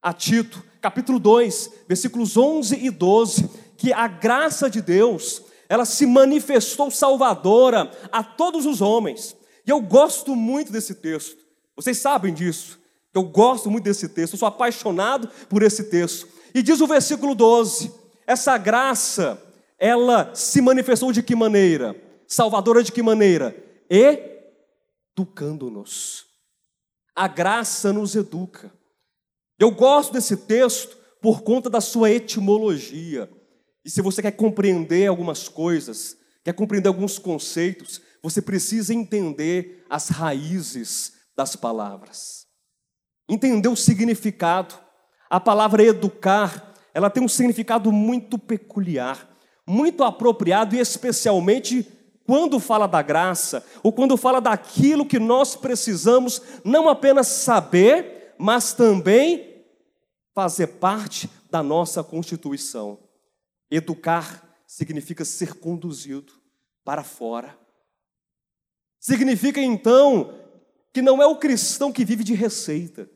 a 0.00 0.12
Tito, 0.12 0.62
capítulo 0.80 1.18
2, 1.18 1.70
versículos 1.86 2.36
11 2.36 2.76
e 2.76 2.90
12, 2.90 3.50
que 3.76 3.92
a 3.92 4.08
graça 4.08 4.70
de 4.70 4.80
Deus, 4.80 5.42
ela 5.68 5.84
se 5.84 6.06
manifestou 6.06 6.90
salvadora 6.90 7.90
a 8.10 8.24
todos 8.24 8.64
os 8.64 8.80
homens. 8.80 9.36
E 9.66 9.70
eu 9.70 9.82
gosto 9.82 10.34
muito 10.34 10.72
desse 10.72 10.94
texto. 10.94 11.36
Vocês 11.76 11.98
sabem 11.98 12.32
disso. 12.32 12.78
Eu 13.14 13.22
gosto 13.24 13.70
muito 13.70 13.84
desse 13.84 14.08
texto, 14.08 14.34
eu 14.34 14.38
sou 14.38 14.48
apaixonado 14.48 15.28
por 15.48 15.62
esse 15.62 15.84
texto. 15.84 16.28
E 16.54 16.62
diz 16.62 16.80
o 16.80 16.86
versículo 16.86 17.34
12: 17.34 17.92
essa 18.26 18.58
graça, 18.58 19.42
ela 19.78 20.34
se 20.34 20.60
manifestou 20.60 21.12
de 21.12 21.22
que 21.22 21.34
maneira? 21.34 21.96
Salvadora 22.26 22.82
de 22.82 22.92
que 22.92 23.02
maneira? 23.02 23.56
Educando-nos. 25.16 26.26
A 27.16 27.26
graça 27.26 27.90
nos 27.92 28.14
educa. 28.14 28.70
Eu 29.58 29.70
gosto 29.70 30.12
desse 30.12 30.36
texto 30.36 30.96
por 31.20 31.42
conta 31.42 31.68
da 31.70 31.80
sua 31.80 32.10
etimologia. 32.10 33.28
E 33.84 33.90
se 33.90 34.02
você 34.02 34.22
quer 34.22 34.32
compreender 34.32 35.06
algumas 35.06 35.48
coisas, 35.48 36.16
quer 36.44 36.52
compreender 36.52 36.88
alguns 36.88 37.18
conceitos, 37.18 38.00
você 38.22 38.42
precisa 38.42 38.92
entender 38.92 39.84
as 39.88 40.10
raízes 40.10 41.14
das 41.34 41.56
palavras 41.56 42.47
entender 43.28 43.68
o 43.68 43.76
significado. 43.76 44.74
A 45.28 45.38
palavra 45.38 45.82
educar, 45.82 46.72
ela 46.94 47.10
tem 47.10 47.22
um 47.22 47.28
significado 47.28 47.92
muito 47.92 48.38
peculiar, 48.38 49.28
muito 49.66 50.02
apropriado 50.02 50.74
e 50.74 50.80
especialmente 50.80 51.86
quando 52.24 52.60
fala 52.60 52.86
da 52.86 53.00
graça, 53.00 53.64
ou 53.82 53.90
quando 53.90 54.16
fala 54.16 54.40
daquilo 54.40 55.06
que 55.06 55.18
nós 55.18 55.56
precisamos 55.56 56.42
não 56.62 56.88
apenas 56.88 57.26
saber, 57.26 58.34
mas 58.38 58.74
também 58.74 59.64
fazer 60.34 60.66
parte 60.66 61.30
da 61.50 61.62
nossa 61.62 62.04
constituição. 62.04 62.98
Educar 63.70 64.46
significa 64.66 65.24
ser 65.24 65.54
conduzido 65.54 66.34
para 66.84 67.02
fora. 67.02 67.58
Significa 69.00 69.60
então 69.60 70.34
que 70.92 71.00
não 71.00 71.22
é 71.22 71.26
o 71.26 71.36
cristão 71.36 71.90
que 71.90 72.04
vive 72.04 72.24
de 72.24 72.34
receita. 72.34 73.08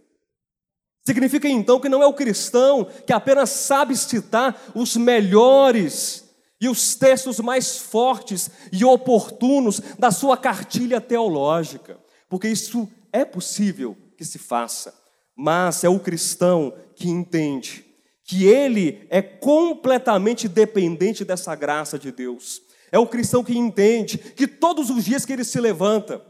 Significa 1.04 1.48
então 1.48 1.80
que 1.80 1.88
não 1.88 2.02
é 2.02 2.06
o 2.06 2.14
cristão 2.14 2.86
que 3.06 3.12
apenas 3.12 3.50
sabe 3.50 3.96
citar 3.96 4.70
os 4.74 4.96
melhores 4.96 6.24
e 6.60 6.68
os 6.68 6.94
textos 6.94 7.40
mais 7.40 7.76
fortes 7.76 8.48
e 8.70 8.84
oportunos 8.84 9.80
da 9.98 10.12
sua 10.12 10.36
cartilha 10.36 11.00
teológica, 11.00 11.98
porque 12.28 12.46
isso 12.46 12.88
é 13.12 13.24
possível 13.24 13.96
que 14.16 14.24
se 14.24 14.38
faça, 14.38 14.94
mas 15.36 15.82
é 15.82 15.88
o 15.88 15.98
cristão 15.98 16.72
que 16.94 17.08
entende 17.08 17.84
que 18.22 18.44
ele 18.44 19.04
é 19.10 19.20
completamente 19.20 20.46
dependente 20.46 21.24
dessa 21.24 21.54
graça 21.56 21.98
de 21.98 22.12
Deus. 22.12 22.62
É 22.92 22.98
o 22.98 23.06
cristão 23.06 23.42
que 23.42 23.58
entende 23.58 24.16
que 24.16 24.46
todos 24.46 24.88
os 24.88 25.04
dias 25.04 25.24
que 25.24 25.32
ele 25.32 25.44
se 25.44 25.58
levanta, 25.60 26.22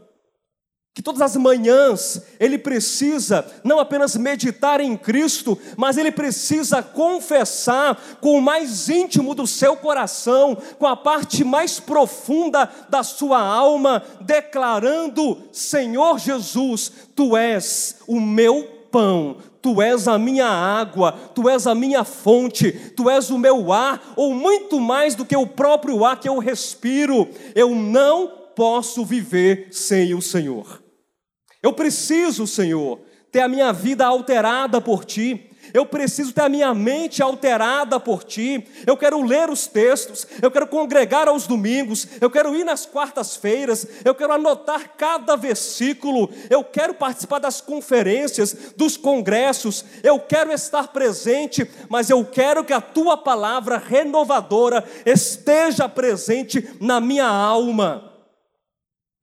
que 0.93 1.01
todas 1.01 1.21
as 1.21 1.35
manhãs 1.35 2.21
ele 2.39 2.57
precisa 2.57 3.43
não 3.63 3.79
apenas 3.79 4.15
meditar 4.15 4.79
em 4.79 4.95
Cristo, 4.95 5.57
mas 5.75 5.97
ele 5.97 6.11
precisa 6.11 6.83
confessar 6.83 7.99
com 8.21 8.37
o 8.37 8.41
mais 8.41 8.89
íntimo 8.89 9.33
do 9.33 9.47
seu 9.47 9.75
coração, 9.75 10.55
com 10.77 10.85
a 10.85 10.95
parte 10.95 11.43
mais 11.43 11.79
profunda 11.79 12.69
da 12.89 13.01
sua 13.01 13.41
alma, 13.41 14.03
declarando: 14.21 15.41
Senhor 15.51 16.19
Jesus, 16.19 16.91
tu 17.15 17.35
és 17.35 17.97
o 18.05 18.21
meu 18.21 18.63
pão, 18.91 19.37
tu 19.63 19.81
és 19.81 20.07
a 20.07 20.19
minha 20.19 20.47
água, 20.47 21.13
tu 21.33 21.49
és 21.49 21.65
a 21.65 21.73
minha 21.73 22.03
fonte, 22.03 22.71
tu 22.95 23.09
és 23.09 23.31
o 23.31 23.39
meu 23.39 23.73
ar, 23.73 24.13
ou 24.15 24.35
muito 24.35 24.79
mais 24.79 25.15
do 25.15 25.25
que 25.25 25.35
o 25.35 25.47
próprio 25.47 26.05
ar 26.05 26.19
que 26.19 26.29
eu 26.29 26.37
respiro. 26.37 27.27
Eu 27.55 27.73
não 27.73 28.43
posso 28.55 29.03
viver 29.03 29.69
sem 29.71 30.13
o 30.13 30.21
Senhor. 30.21 30.82
Eu 31.63 31.71
preciso, 31.71 32.45
Senhor, 32.45 32.99
ter 33.31 33.39
a 33.39 33.47
minha 33.47 33.71
vida 33.71 34.05
alterada 34.05 34.81
por 34.81 35.05
Ti. 35.05 35.49
Eu 35.73 35.85
preciso 35.85 36.33
ter 36.33 36.41
a 36.41 36.49
minha 36.49 36.73
mente 36.73 37.23
alterada 37.23 37.97
por 38.01 38.25
Ti. 38.25 38.67
Eu 38.85 38.97
quero 38.97 39.23
ler 39.23 39.49
os 39.49 39.65
textos, 39.65 40.27
eu 40.41 40.51
quero 40.51 40.67
congregar 40.67 41.29
aos 41.29 41.47
domingos, 41.47 42.05
eu 42.19 42.29
quero 42.29 42.53
ir 42.53 42.65
nas 42.65 42.85
quartas-feiras, 42.85 43.87
eu 44.03 44.13
quero 44.13 44.33
anotar 44.33 44.89
cada 44.97 45.37
versículo, 45.37 46.29
eu 46.49 46.65
quero 46.65 46.93
participar 46.93 47.39
das 47.39 47.61
conferências, 47.61 48.73
dos 48.75 48.97
congressos, 48.97 49.85
eu 50.03 50.19
quero 50.19 50.51
estar 50.51 50.89
presente, 50.89 51.65
mas 51.87 52.09
eu 52.09 52.25
quero 52.25 52.65
que 52.65 52.73
a 52.73 52.81
Tua 52.81 53.15
palavra 53.15 53.77
renovadora 53.77 54.83
esteja 55.05 55.87
presente 55.87 56.75
na 56.81 56.99
minha 56.99 57.25
alma. 57.25 58.11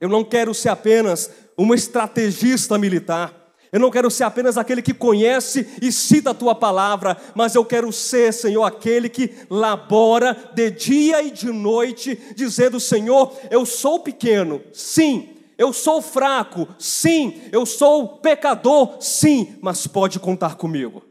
Eu 0.00 0.08
não 0.08 0.24
quero 0.24 0.54
ser 0.54 0.70
apenas 0.70 1.30
uma 1.62 1.74
estrategista 1.74 2.78
militar. 2.78 3.34
Eu 3.70 3.78
não 3.78 3.90
quero 3.90 4.10
ser 4.10 4.24
apenas 4.24 4.56
aquele 4.56 4.80
que 4.80 4.94
conhece 4.94 5.68
e 5.80 5.92
cita 5.92 6.30
a 6.30 6.34
tua 6.34 6.54
palavra, 6.54 7.16
mas 7.34 7.54
eu 7.54 7.64
quero 7.64 7.92
ser, 7.92 8.32
Senhor, 8.32 8.64
aquele 8.64 9.08
que 9.08 9.32
labora 9.48 10.36
de 10.54 10.70
dia 10.70 11.22
e 11.22 11.30
de 11.30 11.52
noite, 11.52 12.18
dizendo: 12.34 12.80
Senhor, 12.80 13.32
eu 13.50 13.66
sou 13.66 14.00
pequeno, 14.00 14.62
sim, 14.72 15.36
eu 15.58 15.72
sou 15.72 16.00
fraco, 16.00 16.66
sim, 16.78 17.42
eu 17.52 17.66
sou 17.66 18.08
pecador, 18.08 18.96
sim, 18.98 19.56
mas 19.60 19.86
pode 19.86 20.18
contar 20.18 20.56
comigo. 20.56 21.04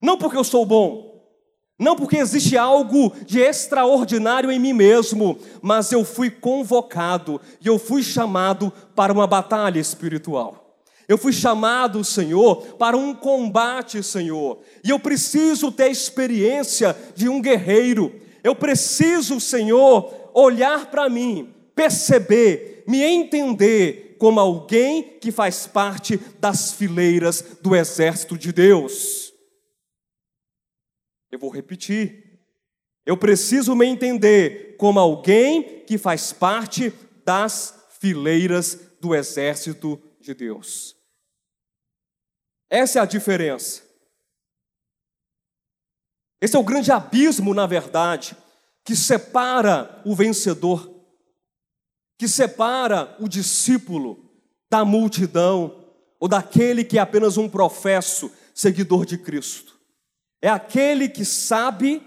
Não 0.00 0.18
porque 0.18 0.36
eu 0.36 0.44
sou 0.44 0.64
bom, 0.64 1.17
não 1.78 1.94
porque 1.94 2.16
existe 2.16 2.56
algo 2.56 3.12
de 3.24 3.38
extraordinário 3.38 4.50
em 4.50 4.58
mim 4.58 4.72
mesmo, 4.72 5.38
mas 5.62 5.92
eu 5.92 6.04
fui 6.04 6.28
convocado 6.28 7.40
e 7.60 7.68
eu 7.68 7.78
fui 7.78 8.02
chamado 8.02 8.72
para 8.96 9.12
uma 9.12 9.26
batalha 9.26 9.78
espiritual. 9.78 10.82
Eu 11.06 11.16
fui 11.16 11.32
chamado, 11.32 12.04
Senhor, 12.04 12.74
para 12.76 12.96
um 12.96 13.14
combate, 13.14 14.02
Senhor. 14.02 14.58
E 14.84 14.90
eu 14.90 14.98
preciso 14.98 15.72
ter 15.72 15.84
a 15.84 15.88
experiência 15.88 16.94
de 17.14 17.28
um 17.28 17.40
guerreiro. 17.40 18.12
Eu 18.44 18.54
preciso, 18.54 19.40
Senhor, 19.40 20.12
olhar 20.34 20.90
para 20.90 21.08
mim, 21.08 21.48
perceber, 21.74 22.84
me 22.86 23.02
entender 23.02 24.16
como 24.18 24.40
alguém 24.40 25.02
que 25.20 25.30
faz 25.30 25.66
parte 25.66 26.20
das 26.40 26.72
fileiras 26.72 27.42
do 27.62 27.74
exército 27.74 28.36
de 28.36 28.52
Deus. 28.52 29.27
Eu 31.30 31.38
vou 31.38 31.50
repetir. 31.50 32.40
Eu 33.04 33.16
preciso 33.16 33.74
me 33.74 33.86
entender 33.86 34.76
como 34.76 34.98
alguém 34.98 35.84
que 35.84 35.96
faz 35.96 36.32
parte 36.32 36.92
das 37.24 37.88
fileiras 38.00 38.78
do 39.00 39.14
exército 39.14 40.00
de 40.20 40.34
Deus. 40.34 40.96
Essa 42.70 42.98
é 42.98 43.02
a 43.02 43.06
diferença. 43.06 43.82
Esse 46.40 46.54
é 46.54 46.58
o 46.58 46.64
grande 46.64 46.92
abismo, 46.92 47.52
na 47.52 47.66
verdade, 47.66 48.36
que 48.84 48.94
separa 48.94 50.00
o 50.04 50.14
vencedor, 50.14 50.94
que 52.18 52.28
separa 52.28 53.16
o 53.18 53.28
discípulo 53.28 54.30
da 54.70 54.84
multidão 54.84 55.84
ou 56.20 56.28
daquele 56.28 56.84
que 56.84 56.98
é 56.98 57.00
apenas 57.00 57.36
um 57.36 57.48
professo, 57.48 58.30
seguidor 58.54 59.04
de 59.06 59.18
Cristo. 59.18 59.77
É 60.40 60.48
aquele 60.48 61.08
que 61.08 61.24
sabe, 61.24 62.02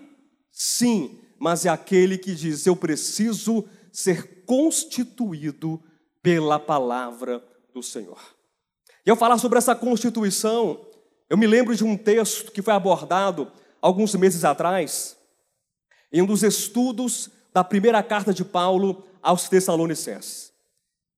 sim, 0.52 1.20
mas 1.40 1.66
é 1.66 1.70
aquele 1.70 2.18
que 2.18 2.34
diz: 2.34 2.66
Eu 2.66 2.76
preciso 2.76 3.68
ser 3.92 4.46
constituído 4.46 5.82
pela 6.22 6.60
palavra 6.60 7.44
do 7.74 7.82
Senhor. 7.82 8.20
E 9.06 9.10
ao 9.10 9.18
falar 9.18 9.38
sobre 9.38 9.58
essa 9.58 9.76
constituição, 9.76 10.86
eu 11.30 11.38
me 11.38 11.48
lembro 11.48 11.76
de 11.76 11.84
um 11.84 11.98
texto 11.98 12.52
que 12.52 12.62
foi 12.62 12.74
abordado 12.74 13.52
alguns 13.82 14.14
meses 14.16 14.46
atrás, 14.46 15.18
em 16.12 16.22
um 16.22 16.26
dos 16.26 16.44
estudos 16.44 17.30
da 17.54 17.64
primeira 17.64 18.02
carta 18.04 18.34
de 18.34 18.46
Paulo 18.46 19.04
aos 19.22 19.50
Tessalonicenses. 19.50 20.52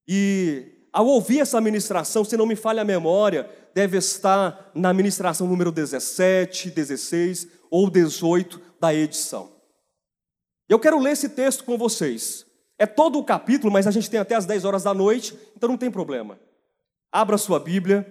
E 0.08 0.73
ao 0.94 1.08
ouvir 1.08 1.40
essa 1.40 1.60
ministração, 1.60 2.24
se 2.24 2.36
não 2.36 2.46
me 2.46 2.54
falha 2.54 2.82
a 2.82 2.84
memória, 2.84 3.50
deve 3.74 3.98
estar 3.98 4.70
na 4.72 4.94
ministração 4.94 5.48
número 5.48 5.72
17, 5.72 6.70
16 6.70 7.48
ou 7.68 7.90
18 7.90 8.62
da 8.80 8.94
edição. 8.94 9.50
Eu 10.68 10.78
quero 10.78 11.00
ler 11.00 11.10
esse 11.10 11.30
texto 11.30 11.64
com 11.64 11.76
vocês. 11.76 12.46
É 12.78 12.86
todo 12.86 13.18
o 13.18 13.24
capítulo, 13.24 13.72
mas 13.72 13.88
a 13.88 13.90
gente 13.90 14.08
tem 14.08 14.20
até 14.20 14.36
as 14.36 14.46
10 14.46 14.64
horas 14.64 14.84
da 14.84 14.94
noite, 14.94 15.36
então 15.56 15.68
não 15.68 15.76
tem 15.76 15.90
problema. 15.90 16.38
Abra 17.10 17.36
sua 17.38 17.58
Bíblia 17.58 18.06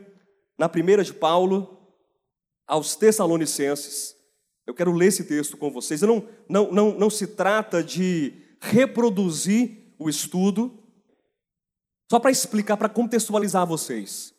na 0.60 0.68
primeira 0.68 1.06
de 1.06 1.14
Paulo 1.14 1.80
aos 2.68 2.98
Tessalonicenses. 2.98 4.14
Eu 4.68 4.74
quero 4.74 4.92
ler 4.92 5.08
esse 5.08 5.24
texto 5.24 5.56
com 5.56 5.72
vocês. 5.72 6.02
Não, 6.02 6.28
não, 6.50 6.70
não, 6.70 6.92
não 7.00 7.10
se 7.10 7.28
trata 7.28 7.82
de 7.82 8.34
reproduzir 8.60 9.96
o 9.98 10.10
estudo, 10.10 10.83
só 12.14 12.20
para 12.20 12.30
explicar, 12.30 12.78
para 12.78 12.88
contextualizar 12.88 13.66
vocês. 13.66 14.36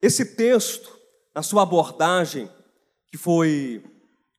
Esse 0.00 0.34
texto, 0.34 0.98
a 1.34 1.42
sua 1.42 1.62
abordagem, 1.62 2.50
que 3.08 3.18
foi 3.18 3.84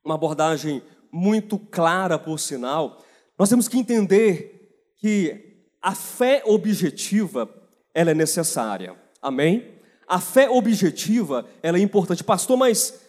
uma 0.04 0.16
abordagem 0.16 0.82
muito 1.12 1.56
clara, 1.56 2.18
por 2.18 2.40
sinal, 2.40 3.00
nós 3.38 3.48
temos 3.48 3.68
que 3.68 3.78
entender 3.78 4.92
que 4.96 5.68
a 5.80 5.94
fé 5.94 6.42
objetiva, 6.44 7.48
ela 7.94 8.10
é 8.10 8.14
necessária. 8.14 9.00
Amém? 9.22 9.78
A 10.08 10.18
fé 10.18 10.50
objetiva, 10.50 11.48
ela 11.62 11.78
é 11.78 11.80
importante. 11.80 12.24
Pastor, 12.24 12.56
mas 12.56 13.02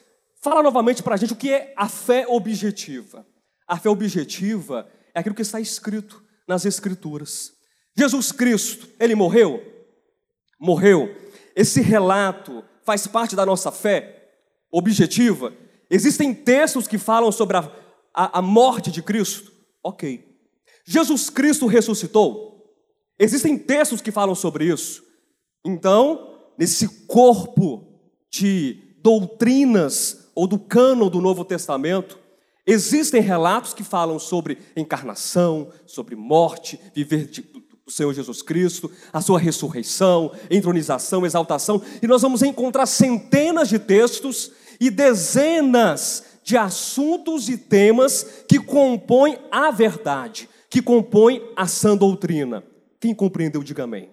fala 0.43 0.61
novamente 0.61 1.01
para 1.01 1.15
a 1.15 1.17
gente 1.17 1.33
o 1.33 1.35
que 1.35 1.51
é 1.51 1.73
a 1.75 1.89
fé 1.89 2.27
objetiva. 2.27 3.25
A 3.67 3.79
fé 3.79 3.89
objetiva 3.89 4.87
é 5.11 5.21
aquilo 5.21 5.33
que 5.33 5.41
está 5.41 5.59
escrito 5.59 6.23
nas 6.47 6.65
Escrituras. 6.65 7.54
Jesus 7.97 8.31
Cristo, 8.31 8.87
ele 8.99 9.15
morreu? 9.15 9.63
Morreu. 10.59 11.15
Esse 11.55 11.81
relato 11.81 12.63
faz 12.83 13.07
parte 13.07 13.35
da 13.35 13.45
nossa 13.45 13.71
fé 13.71 14.33
objetiva? 14.71 15.53
Existem 15.89 16.33
textos 16.33 16.87
que 16.87 16.97
falam 16.97 17.31
sobre 17.31 17.57
a, 17.57 17.71
a, 18.13 18.39
a 18.39 18.41
morte 18.41 18.91
de 18.91 19.01
Cristo? 19.01 19.51
Ok. 19.83 20.25
Jesus 20.85 21.29
Cristo 21.29 21.67
ressuscitou? 21.67 22.55
Existem 23.17 23.57
textos 23.57 24.01
que 24.01 24.11
falam 24.11 24.35
sobre 24.35 24.65
isso. 24.65 25.03
Então, 25.65 26.35
nesse 26.57 27.05
corpo 27.05 27.87
de 28.29 28.95
doutrinas 29.01 30.29
ou 30.35 30.45
do 30.45 30.59
cano 30.59 31.09
do 31.09 31.21
Novo 31.21 31.45
Testamento, 31.45 32.19
existem 32.67 33.21
relatos 33.21 33.73
que 33.73 33.83
falam 33.83 34.19
sobre 34.19 34.57
encarnação, 34.75 35.71
sobre 35.85 36.15
morte, 36.15 36.79
viver 36.93 37.27
de, 37.27 37.41
do 37.85 37.91
Senhor 37.91 38.11
Jesus 38.13 38.41
Cristo, 38.41 38.91
a 39.13 39.21
sua 39.21 39.39
ressurreição, 39.39 40.31
entronização, 40.49 41.25
exaltação, 41.25 41.81
e 42.01 42.07
nós 42.07 42.23
vamos 42.23 42.41
encontrar 42.41 42.87
centenas 42.87 43.69
de 43.69 43.77
textos 43.77 44.51
e 44.79 44.89
dezenas 44.89 46.23
de 46.43 46.57
assuntos 46.57 47.47
e 47.47 47.57
temas 47.57 48.43
que 48.49 48.59
compõem 48.59 49.37
a 49.51 49.69
verdade, 49.69 50.49
que 50.69 50.81
compõem 50.81 51.41
a 51.55 51.67
sã 51.67 51.95
doutrina. 51.95 52.63
Quem 52.99 53.13
compreendeu, 53.13 53.61
diga 53.61 53.83
amém. 53.83 54.09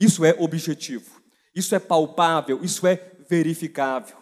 Isso 0.00 0.24
é 0.24 0.34
objetivo, 0.38 1.20
isso 1.54 1.74
é 1.74 1.78
palpável, 1.78 2.60
isso 2.62 2.86
é 2.86 3.12
verificável. 3.28 4.16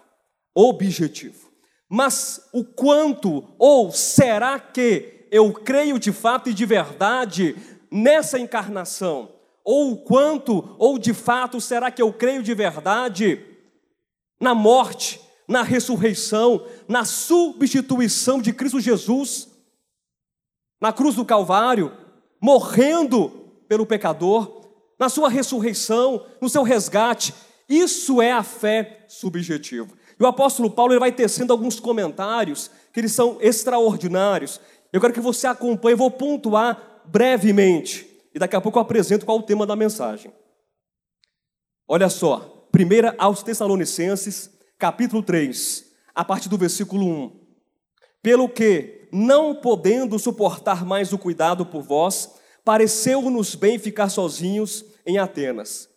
Objetivo. 0.54 1.48
Mas 1.88 2.40
o 2.52 2.64
quanto, 2.64 3.54
ou 3.56 3.92
será 3.92 4.58
que 4.58 5.26
eu 5.30 5.52
creio 5.52 5.98
de 5.98 6.12
fato 6.12 6.50
e 6.50 6.54
de 6.54 6.66
verdade 6.66 7.56
nessa 7.90 8.38
encarnação? 8.38 9.32
Ou 9.64 9.92
o 9.92 9.96
quanto, 9.96 10.74
ou 10.78 10.98
de 10.98 11.12
fato, 11.12 11.60
será 11.60 11.90
que 11.90 12.00
eu 12.00 12.12
creio 12.12 12.42
de 12.42 12.54
verdade 12.54 13.44
na 14.40 14.54
morte, 14.54 15.20
na 15.46 15.62
ressurreição, 15.62 16.64
na 16.88 17.04
substituição 17.04 18.40
de 18.40 18.52
Cristo 18.52 18.80
Jesus, 18.80 19.48
na 20.80 20.92
cruz 20.92 21.14
do 21.14 21.24
Calvário, 21.24 21.92
morrendo 22.40 23.28
pelo 23.68 23.84
pecador, 23.84 24.62
na 24.98 25.08
sua 25.08 25.28
ressurreição, 25.28 26.24
no 26.40 26.48
seu 26.48 26.62
resgate? 26.62 27.34
Isso 27.68 28.20
é 28.20 28.32
a 28.32 28.42
fé 28.42 29.04
subjetiva. 29.08 29.90
E 30.18 30.22
o 30.22 30.26
apóstolo 30.26 30.70
Paulo 30.70 30.92
ele 30.92 31.00
vai 31.00 31.12
tecendo 31.12 31.52
alguns 31.52 31.78
comentários 31.78 32.70
que 32.92 33.00
eles 33.00 33.12
são 33.12 33.38
extraordinários. 33.40 34.60
Eu 34.92 35.00
quero 35.00 35.12
que 35.12 35.20
você 35.20 35.46
acompanhe, 35.46 35.94
vou 35.94 36.10
pontuar 36.10 36.89
brevemente, 37.10 38.06
e 38.34 38.38
daqui 38.38 38.54
a 38.54 38.60
pouco 38.60 38.78
eu 38.78 38.82
apresento 38.82 39.26
qual 39.26 39.38
é 39.38 39.40
o 39.40 39.44
tema 39.44 39.66
da 39.66 39.74
mensagem. 39.74 40.32
Olha 41.86 42.08
só, 42.08 42.68
primeira 42.70 43.14
aos 43.18 43.42
Tessalonicenses, 43.42 44.50
capítulo 44.78 45.22
3, 45.22 45.84
a 46.14 46.24
partir 46.24 46.48
do 46.48 46.56
versículo 46.56 47.04
1. 47.04 47.40
Pelo 48.22 48.48
que, 48.48 49.08
não 49.12 49.54
podendo 49.54 50.18
suportar 50.18 50.84
mais 50.86 51.12
o 51.12 51.18
cuidado 51.18 51.66
por 51.66 51.82
vós, 51.82 52.34
pareceu-nos 52.64 53.54
bem 53.54 53.78
ficar 53.78 54.08
sozinhos 54.08 54.84
em 55.04 55.18
Atenas. 55.18 55.88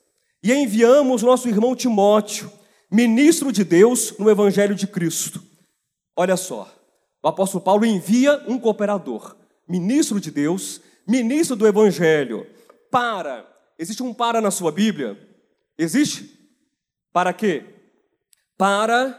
E 0.41 0.51
enviamos 0.51 1.21
nosso 1.21 1.47
irmão 1.47 1.75
Timóteo, 1.75 2.51
ministro 2.89 3.51
de 3.51 3.63
Deus 3.63 4.17
no 4.17 4.29
Evangelho 4.29 4.73
de 4.73 4.87
Cristo. 4.87 5.43
Olha 6.15 6.35
só, 6.35 6.73
o 7.21 7.27
apóstolo 7.27 7.63
Paulo 7.63 7.85
envia 7.85 8.43
um 8.47 8.57
cooperador, 8.57 9.35
ministro 9.67 10.19
de 10.19 10.31
Deus, 10.31 10.81
ministro 11.07 11.55
do 11.55 11.67
Evangelho, 11.67 12.47
para. 12.91 13.47
Existe 13.77 14.03
um 14.03 14.13
para 14.13 14.39
na 14.39 14.51
sua 14.51 14.71
Bíblia? 14.71 15.17
Existe? 15.77 16.39
Para 17.11 17.33
quê? 17.33 17.65
Para, 18.57 19.17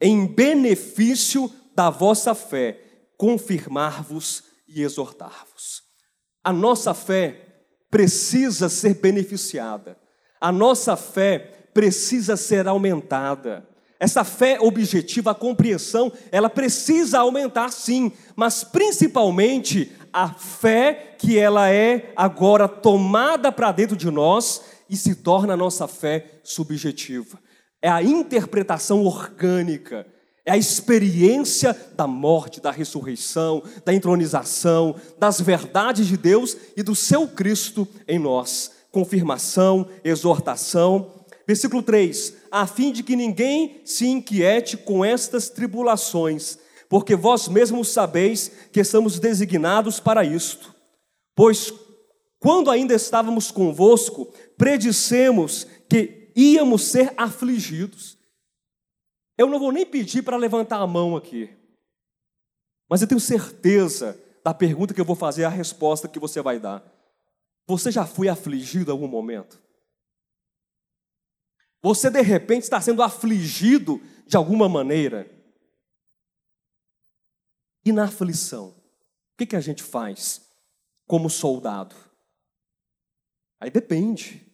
em 0.00 0.26
benefício 0.26 1.52
da 1.74 1.90
vossa 1.90 2.34
fé, 2.34 2.80
confirmar-vos 3.16 4.44
e 4.66 4.82
exortar-vos. 4.82 5.82
A 6.42 6.52
nossa 6.52 6.94
fé 6.94 7.64
precisa 7.90 8.68
ser 8.68 8.94
beneficiada, 8.94 9.98
a 10.40 10.52
nossa 10.52 10.96
fé 10.96 11.70
precisa 11.72 12.36
ser 12.36 12.66
aumentada. 12.66 13.66
Essa 14.00 14.22
fé 14.22 14.58
objetiva, 14.60 15.32
a 15.32 15.34
compreensão, 15.34 16.12
ela 16.30 16.48
precisa 16.48 17.18
aumentar 17.18 17.72
sim, 17.72 18.12
mas 18.36 18.62
principalmente 18.62 19.92
a 20.18 20.26
fé 20.30 21.14
que 21.16 21.38
ela 21.38 21.70
é 21.70 22.12
agora 22.16 22.66
tomada 22.66 23.52
para 23.52 23.70
dentro 23.70 23.96
de 23.96 24.10
nós 24.10 24.62
e 24.90 24.96
se 24.96 25.14
torna 25.14 25.54
a 25.54 25.56
nossa 25.56 25.86
fé 25.86 26.40
subjetiva. 26.42 27.38
É 27.80 27.88
a 27.88 28.02
interpretação 28.02 29.04
orgânica, 29.04 30.04
é 30.44 30.50
a 30.50 30.56
experiência 30.56 31.72
da 31.94 32.08
morte, 32.08 32.60
da 32.60 32.72
ressurreição, 32.72 33.62
da 33.84 33.94
entronização, 33.94 34.96
das 35.20 35.40
verdades 35.40 36.08
de 36.08 36.16
Deus 36.16 36.56
e 36.76 36.82
do 36.82 36.96
seu 36.96 37.28
Cristo 37.28 37.86
em 38.08 38.18
nós. 38.18 38.72
Confirmação, 38.90 39.86
exortação. 40.02 41.12
Versículo 41.46 41.80
3: 41.80 42.34
a 42.50 42.66
fim 42.66 42.90
de 42.90 43.04
que 43.04 43.14
ninguém 43.14 43.82
se 43.84 44.08
inquiete 44.08 44.76
com 44.76 45.04
estas 45.04 45.48
tribulações 45.48 46.58
porque 46.88 47.14
vós 47.14 47.48
mesmos 47.48 47.88
sabeis 47.88 48.48
que 48.72 48.80
estamos 48.80 49.18
designados 49.18 50.00
para 50.00 50.24
isto. 50.24 50.74
Pois 51.34 51.72
quando 52.38 52.70
ainda 52.70 52.94
estávamos 52.94 53.50
convosco, 53.50 54.26
predissemos 54.56 55.64
que 55.88 56.32
íamos 56.36 56.82
ser 56.82 57.12
afligidos. 57.16 58.16
Eu 59.36 59.48
não 59.48 59.58
vou 59.58 59.72
nem 59.72 59.84
pedir 59.84 60.22
para 60.22 60.36
levantar 60.36 60.78
a 60.78 60.86
mão 60.86 61.16
aqui, 61.16 61.50
mas 62.88 63.02
eu 63.02 63.08
tenho 63.08 63.20
certeza 63.20 64.18
da 64.44 64.54
pergunta 64.54 64.94
que 64.94 65.00
eu 65.00 65.04
vou 65.04 65.16
fazer, 65.16 65.44
a 65.44 65.48
resposta 65.48 66.08
que 66.08 66.18
você 66.18 66.40
vai 66.40 66.58
dar. 66.58 66.82
Você 67.66 67.90
já 67.90 68.06
foi 68.06 68.28
afligido 68.28 68.90
em 68.90 68.92
algum 68.92 69.08
momento? 69.08 69.60
Você 71.82 72.10
de 72.10 72.22
repente 72.22 72.62
está 72.62 72.80
sendo 72.80 73.02
afligido 73.02 74.00
de 74.26 74.36
alguma 74.36 74.68
maneira? 74.68 75.30
E 77.88 77.92
na 77.92 78.04
aflição, 78.04 78.66
o 78.66 78.74
que, 79.38 79.46
que 79.46 79.56
a 79.56 79.62
gente 79.62 79.82
faz 79.82 80.42
como 81.06 81.30
soldado? 81.30 81.96
Aí 83.58 83.70
depende. 83.70 84.46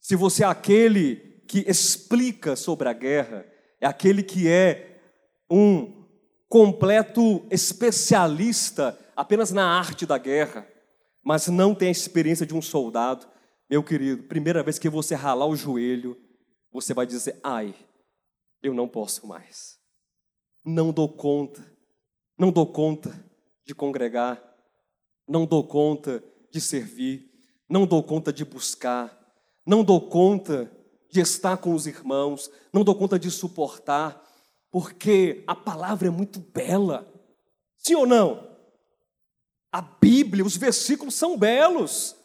Se 0.00 0.16
você 0.16 0.42
é 0.42 0.46
aquele 0.46 1.42
que 1.46 1.68
explica 1.68 2.56
sobre 2.56 2.88
a 2.88 2.94
guerra, 2.94 3.44
é 3.78 3.86
aquele 3.86 4.22
que 4.22 4.48
é 4.48 5.02
um 5.50 6.02
completo 6.48 7.46
especialista 7.50 8.98
apenas 9.14 9.50
na 9.50 9.66
arte 9.66 10.06
da 10.06 10.16
guerra, 10.16 10.66
mas 11.22 11.46
não 11.48 11.74
tem 11.74 11.88
a 11.88 11.92
experiência 11.92 12.46
de 12.46 12.54
um 12.54 12.62
soldado, 12.62 13.28
meu 13.68 13.84
querido, 13.84 14.22
primeira 14.22 14.62
vez 14.62 14.78
que 14.78 14.88
você 14.88 15.14
ralar 15.14 15.44
o 15.46 15.54
joelho, 15.54 16.16
você 16.72 16.94
vai 16.94 17.04
dizer: 17.04 17.38
ai, 17.44 17.74
eu 18.62 18.72
não 18.72 18.88
posso 18.88 19.26
mais, 19.26 19.78
não 20.64 20.90
dou 20.90 21.06
conta, 21.06 21.76
não 22.38 22.52
dou 22.52 22.66
conta 22.66 23.12
de 23.66 23.74
congregar, 23.74 24.42
não 25.26 25.44
dou 25.44 25.64
conta 25.64 26.22
de 26.50 26.60
servir, 26.60 27.28
não 27.68 27.86
dou 27.86 28.02
conta 28.02 28.32
de 28.32 28.44
buscar, 28.44 29.14
não 29.66 29.82
dou 29.82 30.00
conta 30.00 30.70
de 31.10 31.20
estar 31.20 31.56
com 31.56 31.74
os 31.74 31.86
irmãos, 31.86 32.50
não 32.72 32.84
dou 32.84 32.94
conta 32.94 33.18
de 33.18 33.30
suportar, 33.30 34.22
porque 34.70 35.42
a 35.46 35.54
palavra 35.54 36.08
é 36.08 36.10
muito 36.10 36.38
bela. 36.38 37.12
Sim 37.76 37.96
ou 37.96 38.06
não? 38.06 38.48
A 39.72 39.82
Bíblia, 39.82 40.44
os 40.44 40.56
versículos 40.56 41.14
são 41.14 41.36
belos. 41.36 42.16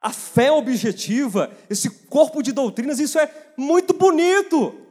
A 0.00 0.12
fé 0.12 0.52
objetiva, 0.52 1.50
esse 1.68 1.90
corpo 2.06 2.42
de 2.42 2.52
doutrinas, 2.52 3.00
isso 3.00 3.18
é 3.18 3.52
muito 3.56 3.94
bonito. 3.94 4.85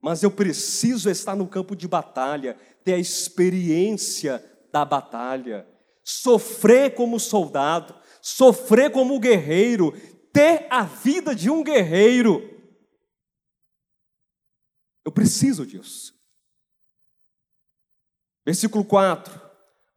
Mas 0.00 0.22
eu 0.22 0.30
preciso 0.30 1.10
estar 1.10 1.34
no 1.34 1.48
campo 1.48 1.74
de 1.74 1.88
batalha, 1.88 2.56
ter 2.84 2.94
a 2.94 2.98
experiência 2.98 4.44
da 4.72 4.84
batalha, 4.84 5.66
sofrer 6.04 6.94
como 6.94 7.18
soldado, 7.18 7.94
sofrer 8.20 8.90
como 8.90 9.18
guerreiro, 9.18 9.92
ter 10.32 10.66
a 10.70 10.84
vida 10.84 11.34
de 11.34 11.50
um 11.50 11.62
guerreiro. 11.62 12.42
Eu 15.04 15.10
preciso 15.10 15.66
disso. 15.66 16.14
Versículo 18.44 18.84
4: 18.84 19.40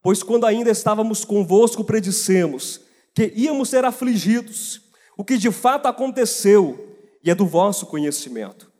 Pois 0.01 0.23
quando 0.23 0.45
ainda 0.45 0.71
estávamos 0.71 1.23
convosco, 1.23 1.83
predissemos 1.83 2.81
que 3.13 3.31
íamos 3.35 3.69
ser 3.69 3.85
afligidos, 3.85 4.81
o 5.17 5.23
que 5.23 5.37
de 5.37 5.51
fato 5.51 5.87
aconteceu 5.87 6.97
e 7.23 7.29
é 7.29 7.35
do 7.35 7.45
vosso 7.45 7.85
conhecimento. 7.85 8.70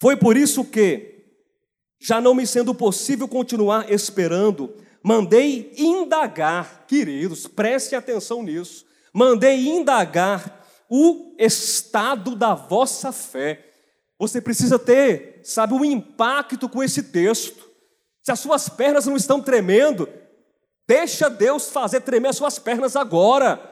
Foi 0.00 0.16
por 0.16 0.36
isso 0.36 0.64
que, 0.64 1.24
já 2.00 2.20
não 2.20 2.34
me 2.34 2.46
sendo 2.46 2.74
possível 2.74 3.28
continuar 3.28 3.92
esperando, 3.92 4.74
mandei 5.02 5.74
indagar, 5.76 6.86
queridos, 6.86 7.46
prestem 7.46 7.98
atenção 7.98 8.42
nisso, 8.42 8.86
mandei 9.12 9.68
indagar 9.68 10.66
o 10.88 11.34
estado 11.38 12.34
da 12.34 12.54
vossa 12.54 13.12
fé. 13.12 13.72
Você 14.18 14.40
precisa 14.40 14.78
ter, 14.78 15.40
sabe, 15.44 15.74
um 15.74 15.84
impacto 15.84 16.68
com 16.68 16.82
esse 16.82 17.02
texto. 17.04 17.68
Se 18.22 18.32
as 18.32 18.40
suas 18.40 18.70
pernas 18.70 19.06
não 19.06 19.16
estão 19.16 19.42
tremendo, 19.42 20.08
deixa 20.88 21.28
Deus 21.28 21.68
fazer 21.68 22.00
tremer 22.00 22.28
as 22.28 22.36
suas 22.36 22.58
pernas 22.58 22.96
agora. 22.96 23.66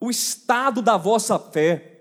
O 0.00 0.10
estado 0.10 0.80
da 0.80 0.96
vossa 0.96 1.38
fé. 1.38 1.91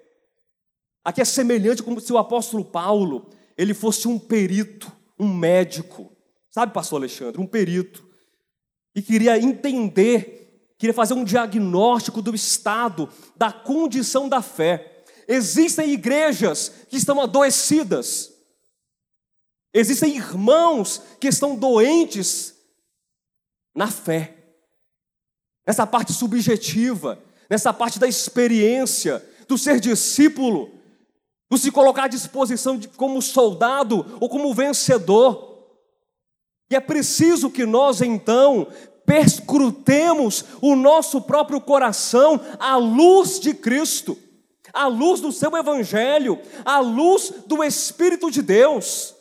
Aqui 1.03 1.21
é 1.21 1.25
semelhante 1.25 1.83
como 1.83 1.99
se 1.99 2.11
o 2.13 2.17
apóstolo 2.17 2.63
Paulo, 2.63 3.29
ele 3.57 3.73
fosse 3.73 4.07
um 4.07 4.19
perito, 4.19 4.91
um 5.19 5.27
médico. 5.33 6.11
Sabe, 6.49 6.73
pastor 6.73 6.99
Alexandre, 6.99 7.41
um 7.41 7.47
perito. 7.47 8.07
E 8.95 9.01
queria 9.01 9.39
entender, 9.39 10.73
queria 10.77 10.93
fazer 10.93 11.13
um 11.13 11.23
diagnóstico 11.23 12.21
do 12.21 12.35
estado, 12.35 13.09
da 13.35 13.51
condição 13.51 14.27
da 14.27 14.41
fé. 14.41 15.03
Existem 15.27 15.91
igrejas 15.91 16.69
que 16.89 16.97
estão 16.97 17.21
adoecidas, 17.21 18.31
Existem 19.73 20.17
irmãos 20.17 21.01
que 21.19 21.27
estão 21.27 21.55
doentes 21.55 22.55
na 23.73 23.87
fé, 23.89 24.35
nessa 25.65 25.87
parte 25.87 26.11
subjetiva, 26.11 27.23
nessa 27.49 27.73
parte 27.73 27.97
da 27.97 28.07
experiência, 28.07 29.25
do 29.47 29.57
ser 29.57 29.79
discípulo, 29.79 30.80
do 31.51 31.57
se 31.57 31.69
colocar 31.69 32.05
à 32.05 32.07
disposição 32.07 32.77
de, 32.77 32.87
como 32.87 33.21
soldado 33.21 34.17
ou 34.21 34.29
como 34.29 34.53
vencedor. 34.53 35.67
E 36.71 36.75
é 36.77 36.79
preciso 36.79 37.49
que 37.49 37.65
nós 37.65 38.01
então 38.01 38.67
perscrutemos 39.05 40.45
o 40.61 40.77
nosso 40.77 41.19
próprio 41.19 41.59
coração 41.59 42.39
à 42.57 42.77
luz 42.77 43.37
de 43.37 43.53
Cristo, 43.53 44.17
à 44.71 44.87
luz 44.87 45.19
do 45.19 45.33
seu 45.33 45.57
Evangelho, 45.57 46.39
à 46.63 46.79
luz 46.79 47.33
do 47.45 47.61
Espírito 47.61 48.31
de 48.31 48.41
Deus. 48.41 49.13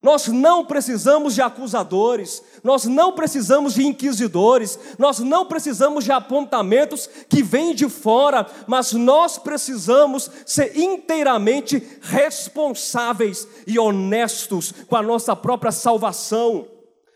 Nós 0.00 0.28
não 0.28 0.64
precisamos 0.64 1.34
de 1.34 1.42
acusadores, 1.42 2.40
nós 2.62 2.84
não 2.84 3.12
precisamos 3.12 3.74
de 3.74 3.84
inquisidores, 3.84 4.78
nós 4.96 5.18
não 5.18 5.46
precisamos 5.46 6.04
de 6.04 6.12
apontamentos 6.12 7.08
que 7.28 7.42
vêm 7.42 7.74
de 7.74 7.88
fora, 7.88 8.46
mas 8.68 8.92
nós 8.92 9.38
precisamos 9.38 10.30
ser 10.46 10.78
inteiramente 10.78 11.98
responsáveis 12.00 13.48
e 13.66 13.76
honestos 13.76 14.70
com 14.70 14.94
a 14.94 15.02
nossa 15.02 15.34
própria 15.34 15.72
salvação, 15.72 16.68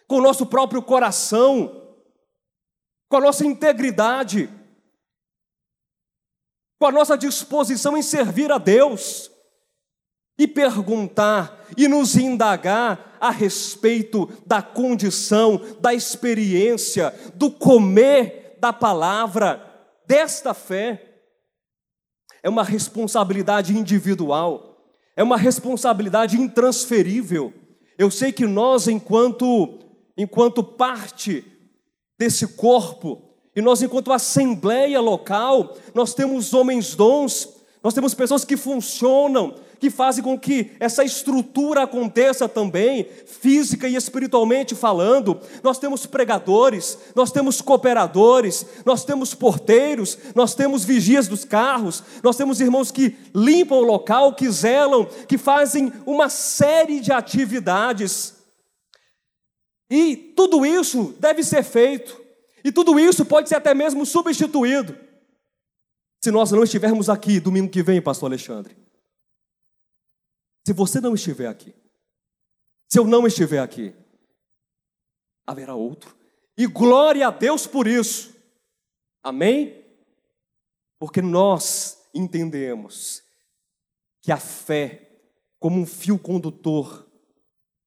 com 0.09 0.17
o 0.17 0.23
nosso 0.23 0.45
próprio 0.45 0.83
coração, 0.83 1.81
com 3.09 3.17
a 3.17 3.21
nossa 3.21 3.47
integridade, 3.47 4.51
com 6.81 6.87
a 6.87 6.93
nossa 6.93 7.17
disposição 7.17 7.97
em 7.97 8.03
servir 8.03 8.51
a 8.51 8.59
Deus 8.59 9.32
e 10.43 10.49
perguntar 10.49 11.69
e 11.77 11.87
nos 11.87 12.17
indagar 12.17 13.17
a 13.21 13.31
respeito 13.31 14.29
da 14.45 14.61
condição, 14.61 15.61
da 15.81 15.95
experiência, 15.95 17.15
do 17.37 17.49
comer 17.49 18.57
da 18.61 18.73
palavra, 18.73 19.65
desta 20.05 20.53
fé. 20.53 21.21
É 22.43 22.49
uma 22.49 22.65
responsabilidade 22.65 23.73
individual, 23.73 24.85
é 25.17 25.23
uma 25.23 25.37
responsabilidade 25.37 26.37
intransferível. 26.37 27.55
Eu 27.97 28.11
sei 28.11 28.33
que 28.33 28.45
nós, 28.45 28.89
enquanto, 28.89 29.79
enquanto 30.17 30.65
parte 30.65 31.45
desse 32.19 32.49
corpo, 32.49 33.31
e 33.55 33.63
nós, 33.63 33.81
enquanto 33.81 34.13
assembleia 34.13 35.01
local, 35.01 35.77
nós 35.95 36.15
temos 36.15 36.53
homens 36.53 36.97
dons, 36.97 37.49
nós 37.81 37.95
temos 37.95 38.13
pessoas 38.13 38.45
que 38.45 38.57
funcionam, 38.57 39.55
que 39.83 39.91
fazem 39.91 40.23
com 40.23 40.39
que 40.39 40.71
essa 40.79 41.03
estrutura 41.03 41.83
aconteça 41.83 42.49
também, 42.49 43.05
física 43.27 43.89
e 43.89 43.97
espiritualmente 43.97 44.77
falando. 44.77 45.41
Nós 45.61 45.77
temos 45.77 46.07
pregadores, 46.07 46.97
nós 47.17 47.33
temos 47.33 47.61
cooperadores, 47.61 48.65
nós 48.87 49.05
temos 49.05 49.35
porteiros, 49.35 50.17
nós 50.37 50.55
temos 50.55 50.85
vigias 50.85 51.27
dos 51.27 51.45
carros, 51.45 52.01
nós 52.23 52.37
temos 52.37 52.61
irmãos 52.61 52.93
que 52.93 53.17
limpam 53.35 53.79
o 53.79 53.83
local, 53.83 54.37
que 54.37 54.49
zelam, 54.49 55.05
que 55.27 55.37
fazem 55.37 55.93
uma 56.07 56.29
série 56.29 57.01
de 57.01 57.11
atividades. 57.11 58.35
E 59.91 60.15
tudo 60.37 60.65
isso 60.65 61.13
deve 61.19 61.43
ser 61.43 61.65
feito, 61.65 62.17
e 62.65 62.71
tudo 62.71 63.01
isso 63.01 63.25
pode 63.25 63.49
ser 63.49 63.57
até 63.57 63.75
mesmo 63.75 64.07
substituído. 64.07 64.97
Se 66.23 66.31
nós 66.31 66.53
não 66.53 66.63
estivermos 66.63 67.11
aqui 67.11 67.41
domingo 67.41 67.69
que 67.69 67.83
vem, 67.83 68.01
Pastor 68.01 68.31
Alexandre. 68.31 68.82
Se 70.67 70.73
você 70.73 71.01
não 71.01 71.15
estiver 71.15 71.49
aqui, 71.49 71.75
se 72.89 72.99
eu 72.99 73.05
não 73.05 73.27
estiver 73.27 73.59
aqui, 73.59 73.95
haverá 75.47 75.75
outro. 75.75 76.15
E 76.57 76.67
glória 76.67 77.27
a 77.27 77.31
Deus 77.31 77.67
por 77.67 77.87
isso. 77.87 78.35
Amém? 79.23 79.85
Porque 80.99 81.23
nós 81.23 81.99
entendemos 82.15 83.23
que 84.21 84.31
a 84.31 84.37
fé, 84.37 85.11
como 85.59 85.81
um 85.81 85.87
fio 85.87 86.19
condutor, 86.19 87.09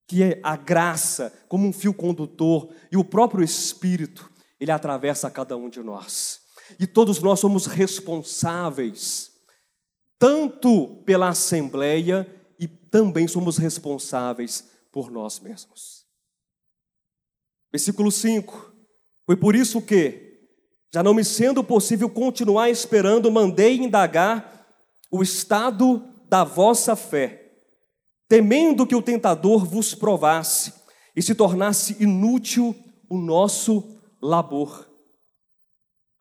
que 0.08 0.24
é 0.24 0.40
a 0.44 0.56
graça, 0.56 1.32
como 1.48 1.68
um 1.68 1.74
fio 1.74 1.94
condutor, 1.94 2.74
e 2.92 2.98
o 2.98 3.06
próprio 3.06 3.44
Espírito, 3.44 4.30
ele 4.60 4.72
atravessa 4.72 5.32
cada 5.32 5.56
um 5.56 5.70
de 5.70 5.82
nós. 5.82 6.42
E 6.80 6.88
todos 6.88 7.20
nós 7.20 7.40
somos 7.40 7.68
responsáveis, 7.68 9.32
tanto 10.18 11.04
pela 11.06 11.30
Assembleia 11.30 12.28
e 12.60 12.68
também 12.68 13.28
somos 13.28 13.58
responsáveis 13.58 14.70
por 14.92 15.12
nós 15.12 15.40
mesmos. 15.40 16.06
Versículo 17.72 18.12
5: 18.12 18.74
Foi 19.26 19.36
por 19.36 19.56
isso 19.56 19.82
que, 19.82 20.24
Já 20.94 21.04
não 21.04 21.14
me 21.14 21.26
sendo 21.26 21.62
possível 21.62 22.10
continuar 22.10 22.70
esperando, 22.70 23.30
mandei 23.30 23.76
indagar 23.76 24.66
o 25.12 25.22
estado 25.22 26.02
da 26.30 26.46
vossa 26.46 26.96
fé, 26.96 27.52
temendo 28.30 28.88
que 28.88 28.96
o 28.96 29.02
tentador 29.02 29.66
vos 29.66 29.94
provasse 29.94 30.74
e 31.14 31.22
se 31.22 31.36
tornasse 31.36 32.02
inútil 32.02 32.74
o 33.10 33.18
nosso 33.18 34.00
labor. 34.22 34.90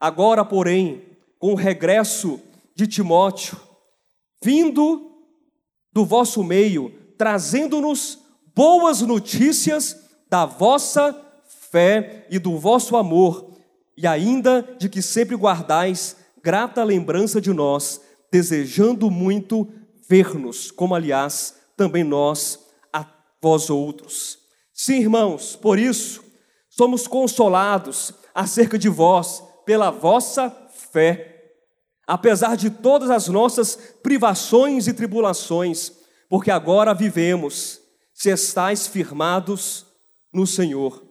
Agora, 0.01 0.45
porém, 0.45 1.17
com 1.39 1.53
o 1.53 1.57
regresso 1.57 2.41
de 2.75 2.87
Timóteo, 2.87 3.59
vindo 4.43 5.14
do 5.95 6.05
vosso 6.05 6.43
meio, 6.43 6.93
trazendo-nos 7.17 8.19
boas 8.55 9.01
notícias 9.01 9.97
da 10.29 10.45
vossa 10.45 11.17
fé 11.71 12.27
e 12.29 12.39
do 12.39 12.59
vosso 12.59 12.97
amor, 12.97 13.53
e 13.97 14.07
ainda 14.07 14.77
de 14.79 14.89
que 14.89 15.01
sempre 15.01 15.37
guardais 15.37 16.17
grata 16.43 16.83
lembrança 16.83 17.41
de 17.41 17.53
nós, 17.53 18.01
desejando 18.31 19.11
muito 19.11 19.69
ver-nos, 20.09 20.71
como 20.71 20.95
aliás 20.95 21.55
também 21.77 22.03
nós 22.03 22.59
a 22.93 23.07
vós 23.41 23.71
outros. 23.71 24.39
Sim, 24.73 25.01
irmãos, 25.01 25.57
por 25.57 25.79
isso 25.79 26.23
somos 26.69 27.07
consolados 27.07 28.13
acerca 28.35 28.77
de 28.77 28.89
vós 28.89 29.43
pela 29.65 29.91
vossa 29.91 30.55
fé, 30.93 31.34
apesar 32.07 32.57
de 32.57 32.71
todas 32.71 33.11
as 33.11 33.29
nossas 33.29 33.79
privações 34.03 34.87
e 34.87 34.93
tribulações, 34.93 35.93
porque 36.29 36.51
agora 36.51 36.95
vivemos, 36.95 37.81
se 38.13 38.31
estáis 38.31 38.87
firmados 38.87 39.87
no 40.33 40.47
Senhor. 40.47 41.03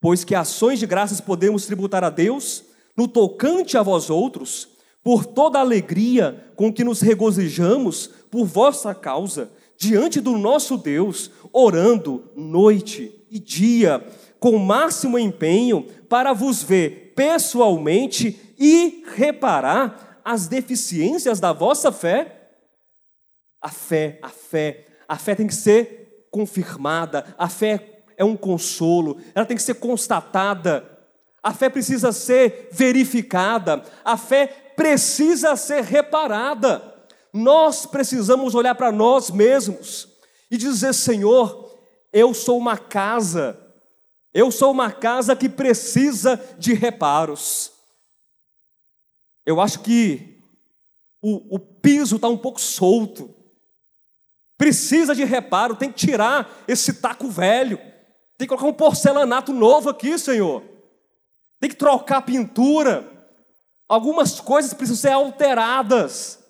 Pois 0.00 0.24
que 0.24 0.34
ações 0.34 0.78
de 0.78 0.86
graças 0.86 1.20
podemos 1.20 1.66
tributar 1.66 2.04
a 2.04 2.10
Deus 2.10 2.64
no 2.96 3.08
tocante 3.08 3.76
a 3.76 3.82
vós 3.82 4.10
outros, 4.10 4.68
por 5.02 5.26
toda 5.26 5.58
a 5.58 5.62
alegria 5.62 6.52
com 6.56 6.72
que 6.72 6.84
nos 6.84 7.00
regozijamos 7.00 8.08
por 8.30 8.46
vossa 8.46 8.94
causa, 8.94 9.50
diante 9.76 10.20
do 10.20 10.38
nosso 10.38 10.78
Deus, 10.78 11.30
orando 11.52 12.24
noite 12.34 13.12
e 13.30 13.38
dia, 13.38 14.06
com 14.38 14.56
máximo 14.58 15.18
empenho, 15.18 15.86
para 16.08 16.32
vos 16.32 16.62
ver 16.62 17.12
pessoalmente 17.14 18.54
e 18.58 19.04
reparar 19.14 20.13
as 20.24 20.46
deficiências 20.46 21.38
da 21.38 21.52
vossa 21.52 21.92
fé? 21.92 22.50
A 23.60 23.68
fé, 23.68 24.18
a 24.22 24.28
fé, 24.28 24.86
a 25.08 25.16
fé 25.16 25.34
tem 25.34 25.46
que 25.46 25.54
ser 25.54 26.26
confirmada, 26.30 27.34
a 27.38 27.48
fé 27.48 28.02
é 28.16 28.24
um 28.24 28.36
consolo, 28.36 29.18
ela 29.34 29.46
tem 29.46 29.56
que 29.56 29.62
ser 29.62 29.74
constatada, 29.74 30.90
a 31.42 31.52
fé 31.52 31.68
precisa 31.68 32.10
ser 32.10 32.70
verificada, 32.72 33.82
a 34.04 34.16
fé 34.16 34.46
precisa 34.74 35.56
ser 35.56 35.82
reparada. 35.82 36.94
Nós 37.32 37.84
precisamos 37.84 38.54
olhar 38.54 38.74
para 38.74 38.90
nós 38.90 39.30
mesmos 39.30 40.08
e 40.50 40.56
dizer: 40.56 40.94
Senhor, 40.94 41.78
eu 42.12 42.32
sou 42.32 42.56
uma 42.56 42.78
casa, 42.78 43.58
eu 44.32 44.50
sou 44.50 44.70
uma 44.70 44.90
casa 44.90 45.36
que 45.36 45.48
precisa 45.48 46.40
de 46.58 46.72
reparos. 46.72 47.73
Eu 49.44 49.60
acho 49.60 49.80
que 49.80 50.42
o, 51.20 51.56
o 51.56 51.58
piso 51.58 52.16
está 52.16 52.28
um 52.28 52.36
pouco 52.36 52.60
solto, 52.60 53.34
precisa 54.56 55.14
de 55.14 55.24
reparo, 55.24 55.76
tem 55.76 55.90
que 55.90 56.06
tirar 56.06 56.62
esse 56.68 56.94
taco 56.94 57.28
velho, 57.28 57.78
tem 58.36 58.46
que 58.46 58.48
colocar 58.48 58.66
um 58.66 58.72
porcelanato 58.72 59.52
novo 59.52 59.90
aqui, 59.90 60.18
Senhor, 60.18 60.62
tem 61.60 61.70
que 61.70 61.76
trocar 61.76 62.18
a 62.18 62.22
pintura, 62.22 63.10
algumas 63.88 64.40
coisas 64.40 64.74
precisam 64.74 65.00
ser 65.00 65.12
alteradas. 65.12 66.40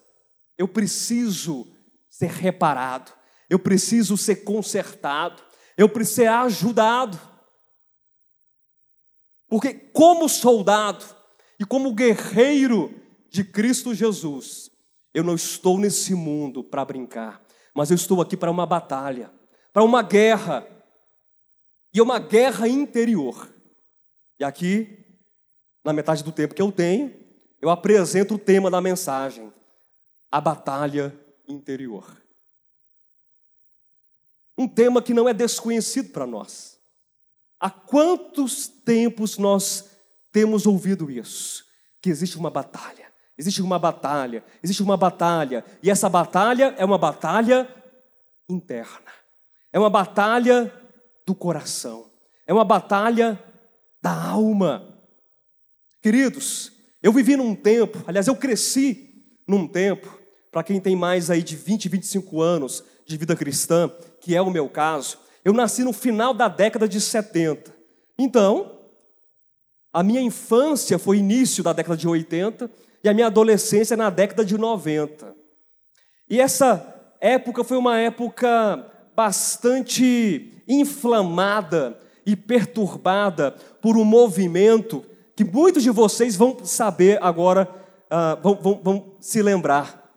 Eu 0.57 0.69
preciso 0.69 1.67
ser 2.09 2.31
reparado, 2.31 3.13
eu 3.51 3.59
preciso 3.59 4.17
ser 4.17 4.37
consertado, 4.45 5.43
eu 5.77 5.89
preciso 5.89 6.17
ser 6.17 6.29
ajudado. 6.29 7.21
Porque, 9.49 9.73
como 9.73 10.29
soldado 10.29 11.05
e 11.65 11.67
como 11.67 11.95
guerreiro 11.95 12.95
de 13.31 13.43
Cristo 13.43 13.95
Jesus, 13.95 14.71
eu 15.15 15.25
não 15.25 15.35
estou 15.35 15.79
nesse 15.79 16.15
mundo 16.15 16.63
para 16.63 16.85
brincar, 16.85 17.43
mas 17.73 17.91
eu 17.91 17.95
estou 17.95 18.21
aqui 18.21 18.37
para 18.37 18.51
uma 18.51 18.67
batalha, 18.67 19.33
para 19.73 19.83
uma 19.83 20.03
guerra, 20.03 20.69
e 21.91 22.01
é 22.01 22.03
uma 22.03 22.19
guerra 22.19 22.69
interior. 22.69 23.49
E 24.39 24.45
aqui, 24.45 25.07
na 25.83 25.91
metade 25.95 26.23
do 26.23 26.31
tempo 26.31 26.55
que 26.55 26.61
eu 26.61 26.71
tenho, 26.71 27.15
eu 27.63 27.71
apresento 27.71 28.35
o 28.35 28.39
tema 28.39 28.71
da 28.71 28.83
mensagem: 28.83 29.51
a 30.31 30.43
batalha 30.43 31.19
interior. 31.49 32.15
Um 34.59 34.69
tema 34.69 35.01
que 35.01 35.15
não 35.15 35.27
é 35.27 35.33
desconhecido 35.33 36.11
para 36.11 36.27
nós. 36.27 36.79
Há 37.59 37.71
quantos 37.71 38.69
tempos 38.69 39.39
nós 39.39 39.94
temos 40.35 40.67
ouvido 40.67 41.09
isso? 41.09 41.65
Que 42.03 42.11
existe 42.11 42.37
uma 42.37 42.51
batalha, 42.51 43.07
existe 43.39 43.63
uma 43.63 43.79
batalha, 43.79 44.45
existe 44.61 44.83
uma 44.83 44.97
batalha, 44.97 45.65
e 45.81 45.89
essa 45.89 46.09
batalha 46.09 46.75
é 46.77 46.85
uma 46.85 46.99
batalha 46.99 47.73
interna, 48.49 49.13
é 49.73 49.79
uma 49.79 49.89
batalha 49.89 50.75
do 51.25 51.37
coração, 51.37 52.11
é 52.49 52.53
uma 52.53 52.65
batalha 52.65 53.41
da 54.03 54.13
alma. 54.13 54.99
Queridos, 56.03 56.73
eu 57.01 57.13
vivi 57.13 57.37
num 57.37 57.55
tempo, 57.55 58.03
aliás, 58.05 58.27
eu 58.27 58.35
cresci 58.35 59.25
num 59.47 59.69
tempo 59.69 60.19
para 60.51 60.65
quem 60.65 60.81
tem 60.81 60.97
mais 60.97 61.31
aí 61.31 61.45
de 61.45 61.55
20, 61.55 61.89
25 61.89 62.43
anos 62.43 62.83
de 63.07 63.17
vida 63.17 63.37
cristã, 63.37 63.89
que 64.21 64.35
é 64.35 64.43
o 64.43 64.51
meu 64.51 64.69
caso, 64.69 65.17
eu 65.45 65.53
nasci 65.53 65.85
no 65.85 65.93
final 65.93 66.35
da 66.35 66.49
década 66.49 66.89
de 66.89 67.01
70. 67.01 67.73
Então, 68.19 68.74
a 69.95 70.03
minha 70.03 70.21
infância 70.21 70.99
foi 70.99 71.19
início 71.19 71.63
da 71.63 71.73
década 71.73 71.97
de 71.97 72.09
80 72.09 72.69
e 73.05 73.09
a 73.09 73.15
minha 73.15 73.29
adolescência 73.29 73.97
na 73.97 74.11
década 74.11 74.45
de 74.45 74.59
90. 74.59 75.33
E 76.29 76.41
essa 76.41 77.15
época 77.21 77.63
foi 77.63 77.77
uma 77.77 77.97
época 77.97 78.91
bastante 79.15 80.53
inflamada 80.67 81.97
e 82.27 82.35
perturbada 82.35 83.53
por 83.81 83.97
um 83.97 84.03
movimento 84.05 85.05
que 85.37 85.45
muitos 85.45 85.85
de 85.85 85.91
vocês 85.91 86.35
vão 86.35 86.65
saber 86.65 87.23
agora, 87.23 87.69
uh, 88.07 88.43
vão, 88.43 88.55
vão, 88.57 88.81
vão 88.83 89.17
se 89.21 89.41
lembrar 89.43 90.11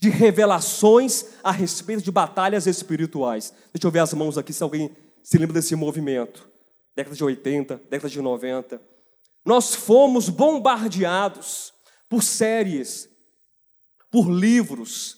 de 0.00 0.10
revelações 0.10 1.26
a 1.44 1.52
respeito 1.52 2.02
de 2.02 2.10
batalhas 2.10 2.66
espirituais. 2.66 3.54
Deixa 3.72 3.86
eu 3.86 3.92
ver 3.92 4.00
as 4.00 4.12
mãos 4.12 4.36
aqui 4.36 4.52
se 4.52 4.62
alguém 4.62 4.90
se 5.22 5.38
lembra 5.38 5.54
desse 5.54 5.76
movimento. 5.76 6.48
Década 6.96 7.14
de 7.14 7.22
80, 7.22 7.80
década 7.88 8.08
de 8.08 8.20
90. 8.20 8.89
Nós 9.44 9.74
fomos 9.74 10.28
bombardeados 10.28 11.72
por 12.08 12.22
séries, 12.22 13.08
por 14.10 14.28
livros, 14.28 15.16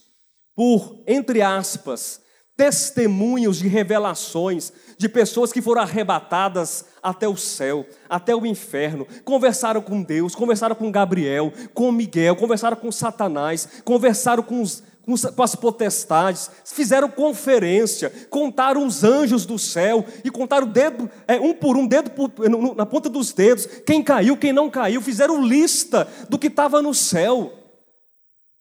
por, 0.54 1.02
entre 1.06 1.42
aspas, 1.42 2.20
testemunhos 2.56 3.58
de 3.58 3.66
revelações 3.66 4.72
de 4.98 5.08
pessoas 5.08 5.52
que 5.52 5.62
foram 5.62 5.82
arrebatadas 5.82 6.85
até 7.02 7.26
o 7.26 7.37
céu, 7.37 7.87
até 8.08 8.37
o 8.37 8.46
inferno, 8.46 9.06
conversaram 9.24 9.80
com 9.80 10.02
Deus, 10.02 10.35
conversaram 10.35 10.76
com 10.76 10.92
Gabriel, 10.92 11.52
com 11.74 11.90
Miguel, 11.90 12.37
conversaram 12.37 12.76
com 12.76 12.92
Satanás, 12.92 13.66
conversaram 13.85 14.42
com, 14.42 14.62
os, 14.62 14.82
com 15.04 15.42
as 15.42 15.54
potestades, 15.54 16.50
fizeram 16.64 17.08
conferência, 17.08 18.10
contaram 18.30 18.86
os 18.86 19.02
anjos 19.02 19.44
do 19.44 19.58
céu 19.58 20.04
e 20.24 20.30
contaram 20.30 20.66
dedo, 20.66 21.10
é, 21.26 21.40
um 21.40 21.52
por 21.52 21.76
um, 21.76 21.86
dedo 21.86 22.10
por, 22.10 22.30
na 22.76 22.86
ponta 22.86 23.08
dos 23.08 23.32
dedos, 23.32 23.66
quem 23.84 24.02
caiu, 24.02 24.36
quem 24.36 24.52
não 24.52 24.70
caiu, 24.70 25.02
fizeram 25.02 25.44
lista 25.44 26.08
do 26.28 26.38
que 26.38 26.46
estava 26.46 26.80
no 26.80 26.94
céu, 26.94 27.52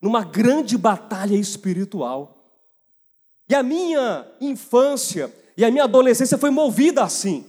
numa 0.01 0.23
grande 0.23 0.77
batalha 0.77 1.35
espiritual. 1.35 2.37
E 3.47 3.53
a 3.53 3.61
minha 3.61 4.25
infância 4.39 5.31
e 5.55 5.63
a 5.63 5.69
minha 5.69 5.83
adolescência 5.83 6.37
foi 6.37 6.49
movida 6.49 7.03
assim, 7.03 7.45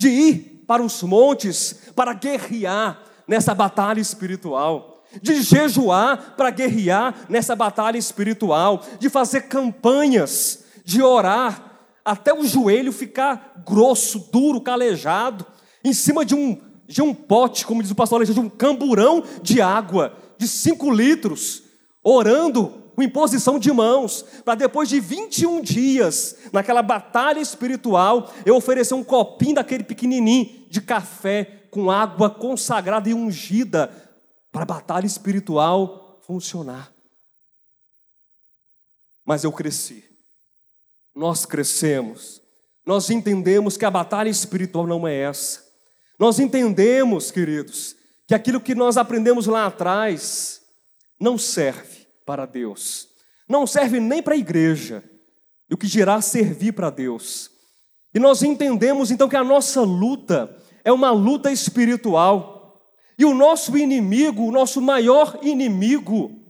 de 0.00 0.08
ir 0.08 0.64
para 0.66 0.82
os 0.82 1.02
montes 1.02 1.90
para 1.94 2.12
guerrear 2.12 3.02
nessa 3.28 3.54
batalha 3.54 4.00
espiritual, 4.00 4.93
de 5.22 5.42
jejuar 5.42 6.34
para 6.36 6.50
guerrear 6.50 7.14
nessa 7.28 7.54
batalha 7.54 7.98
espiritual, 7.98 8.82
de 8.98 9.08
fazer 9.08 9.42
campanhas, 9.42 10.64
de 10.84 11.02
orar 11.02 11.72
até 12.04 12.34
o 12.34 12.44
joelho 12.44 12.92
ficar 12.92 13.62
grosso, 13.66 14.28
duro, 14.30 14.60
calejado, 14.60 15.46
em 15.82 15.92
cima 15.92 16.24
de 16.24 16.34
um, 16.34 16.60
de 16.86 17.00
um 17.00 17.14
pote, 17.14 17.64
como 17.64 17.82
diz 17.82 17.90
o 17.90 17.94
pastor 17.94 18.16
Alexandre, 18.16 18.42
de 18.42 18.46
um 18.46 18.50
camburão 18.50 19.24
de 19.42 19.60
água, 19.60 20.14
de 20.36 20.46
cinco 20.46 20.90
litros, 20.90 21.62
orando 22.02 22.84
com 22.94 23.02
imposição 23.02 23.58
de 23.58 23.72
mãos, 23.72 24.24
para 24.44 24.54
depois 24.54 24.88
de 24.88 25.00
21 25.00 25.60
dias, 25.62 26.36
naquela 26.52 26.82
batalha 26.82 27.40
espiritual, 27.40 28.32
eu 28.46 28.54
oferecer 28.54 28.94
um 28.94 29.02
copinho 29.02 29.56
daquele 29.56 29.82
pequenininho 29.82 30.48
de 30.70 30.80
café 30.80 31.62
com 31.70 31.90
água 31.90 32.30
consagrada 32.30 33.08
e 33.08 33.14
ungida 33.14 33.90
para 34.54 34.62
a 34.62 34.66
batalha 34.66 35.04
espiritual 35.04 36.20
funcionar. 36.22 36.94
Mas 39.24 39.42
eu 39.42 39.50
cresci. 39.50 40.04
Nós 41.12 41.44
crescemos. 41.44 42.40
Nós 42.86 43.10
entendemos 43.10 43.76
que 43.76 43.84
a 43.84 43.90
batalha 43.90 44.28
espiritual 44.28 44.86
não 44.86 45.08
é 45.08 45.22
essa. 45.22 45.64
Nós 46.16 46.38
entendemos, 46.38 47.32
queridos, 47.32 47.96
que 48.28 48.34
aquilo 48.34 48.60
que 48.60 48.76
nós 48.76 48.96
aprendemos 48.96 49.46
lá 49.46 49.66
atrás 49.66 50.62
não 51.18 51.36
serve 51.36 52.06
para 52.24 52.46
Deus. 52.46 53.08
Não 53.48 53.66
serve 53.66 53.98
nem 53.98 54.22
para 54.22 54.34
a 54.34 54.38
igreja. 54.38 55.02
E 55.68 55.74
o 55.74 55.76
que 55.76 55.88
dirá 55.88 56.20
servir 56.20 56.74
para 56.74 56.90
Deus. 56.90 57.50
E 58.14 58.20
nós 58.20 58.40
entendemos 58.44 59.10
então 59.10 59.28
que 59.28 59.34
a 59.34 59.42
nossa 59.42 59.80
luta 59.80 60.56
é 60.84 60.92
uma 60.92 61.10
luta 61.10 61.50
espiritual. 61.50 62.53
E 63.18 63.24
o 63.24 63.34
nosso 63.34 63.76
inimigo, 63.76 64.42
o 64.42 64.52
nosso 64.52 64.80
maior 64.80 65.38
inimigo, 65.42 66.40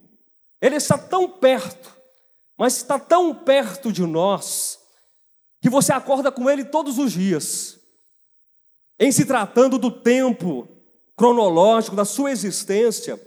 ele 0.61 0.77
está 0.77 0.97
tão 0.97 1.29
perto, 1.29 1.95
mas 2.57 2.77
está 2.77 2.99
tão 2.99 3.35
perto 3.35 3.93
de 3.93 4.03
nós, 4.03 4.79
que 5.61 5.69
você 5.69 5.93
acorda 5.93 6.33
com 6.33 6.49
ele 6.49 6.65
todos 6.65 6.99
os 6.99 7.13
dias. 7.13 7.79
Em 8.99 9.11
se 9.11 9.25
tratando 9.25 9.79
do 9.79 9.91
tempo 9.91 10.69
cronológico 11.17 11.97
da 11.97 12.05
sua 12.05 12.31
existência, 12.31 13.21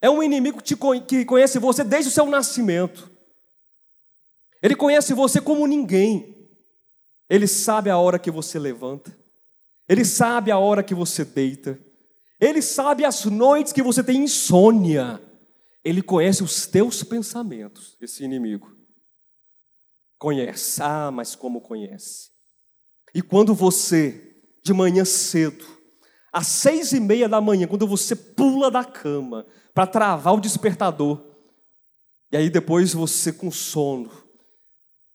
é 0.00 0.08
um 0.08 0.22
inimigo 0.22 0.62
que 0.62 1.24
conhece 1.24 1.58
você 1.58 1.84
desde 1.84 2.08
o 2.08 2.12
seu 2.12 2.26
nascimento. 2.26 3.10
Ele 4.62 4.74
conhece 4.76 5.12
você 5.12 5.40
como 5.40 5.66
ninguém. 5.66 6.48
Ele 7.28 7.46
sabe 7.46 7.90
a 7.90 7.98
hora 7.98 8.18
que 8.18 8.30
você 8.30 8.58
levanta. 8.58 9.16
Ele 9.88 10.04
sabe 10.04 10.50
a 10.50 10.58
hora 10.58 10.82
que 10.82 10.94
você 10.94 11.24
deita. 11.24 11.78
Ele 12.42 12.60
sabe 12.60 13.04
as 13.04 13.24
noites 13.24 13.72
que 13.72 13.80
você 13.80 14.02
tem 14.02 14.24
insônia. 14.24 15.22
Ele 15.84 16.02
conhece 16.02 16.42
os 16.42 16.66
teus 16.66 17.04
pensamentos, 17.04 17.96
esse 18.00 18.24
inimigo. 18.24 18.76
Conhece. 20.18 20.82
Ah, 20.82 21.12
mas 21.12 21.36
como 21.36 21.60
conhece? 21.60 22.32
E 23.14 23.22
quando 23.22 23.54
você, 23.54 24.42
de 24.60 24.72
manhã 24.72 25.04
cedo, 25.04 25.64
às 26.32 26.48
seis 26.48 26.90
e 26.92 26.98
meia 26.98 27.28
da 27.28 27.40
manhã, 27.40 27.68
quando 27.68 27.86
você 27.86 28.16
pula 28.16 28.72
da 28.72 28.84
cama 28.84 29.46
para 29.72 29.86
travar 29.86 30.34
o 30.34 30.40
despertador, 30.40 31.24
e 32.32 32.36
aí 32.36 32.50
depois 32.50 32.92
você 32.92 33.32
com 33.32 33.52
sono, 33.52 34.10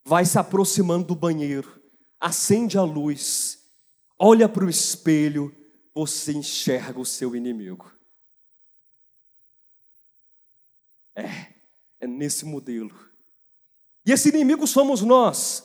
vai 0.06 0.24
se 0.24 0.40
aproximando 0.40 1.08
do 1.08 1.16
banheiro, 1.16 1.82
acende 2.22 2.78
a 2.78 2.84
luz, 2.84 3.60
olha 4.18 4.48
para 4.48 4.64
o 4.64 4.70
espelho, 4.70 5.54
você 5.98 6.32
enxerga 6.32 7.00
o 7.00 7.06
seu 7.06 7.36
inimigo. 7.36 7.92
É, 11.16 11.48
é 12.00 12.06
nesse 12.06 12.46
modelo. 12.46 12.94
E 14.06 14.12
esse 14.12 14.30
inimigo 14.30 14.68
somos 14.68 15.02
nós. 15.02 15.64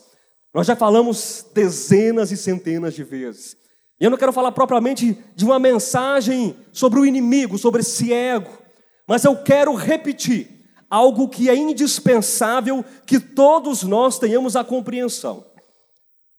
Nós 0.54 0.66
já 0.66 0.74
falamos 0.74 1.44
dezenas 1.52 2.32
e 2.32 2.38
centenas 2.38 2.94
de 2.94 3.04
vezes. 3.04 3.58
E 4.00 4.04
eu 4.04 4.10
não 4.10 4.16
quero 4.16 4.32
falar 4.32 4.52
propriamente 4.52 5.22
de 5.36 5.44
uma 5.44 5.58
mensagem 5.58 6.56
sobre 6.72 6.98
o 6.98 7.04
inimigo, 7.04 7.58
sobre 7.58 7.82
esse 7.82 8.10
ego, 8.10 8.58
mas 9.06 9.24
eu 9.24 9.36
quero 9.36 9.74
repetir 9.74 10.66
algo 10.88 11.28
que 11.28 11.50
é 11.50 11.54
indispensável 11.54 12.82
que 13.06 13.20
todos 13.20 13.82
nós 13.82 14.18
tenhamos 14.18 14.56
a 14.56 14.64
compreensão. 14.64 15.44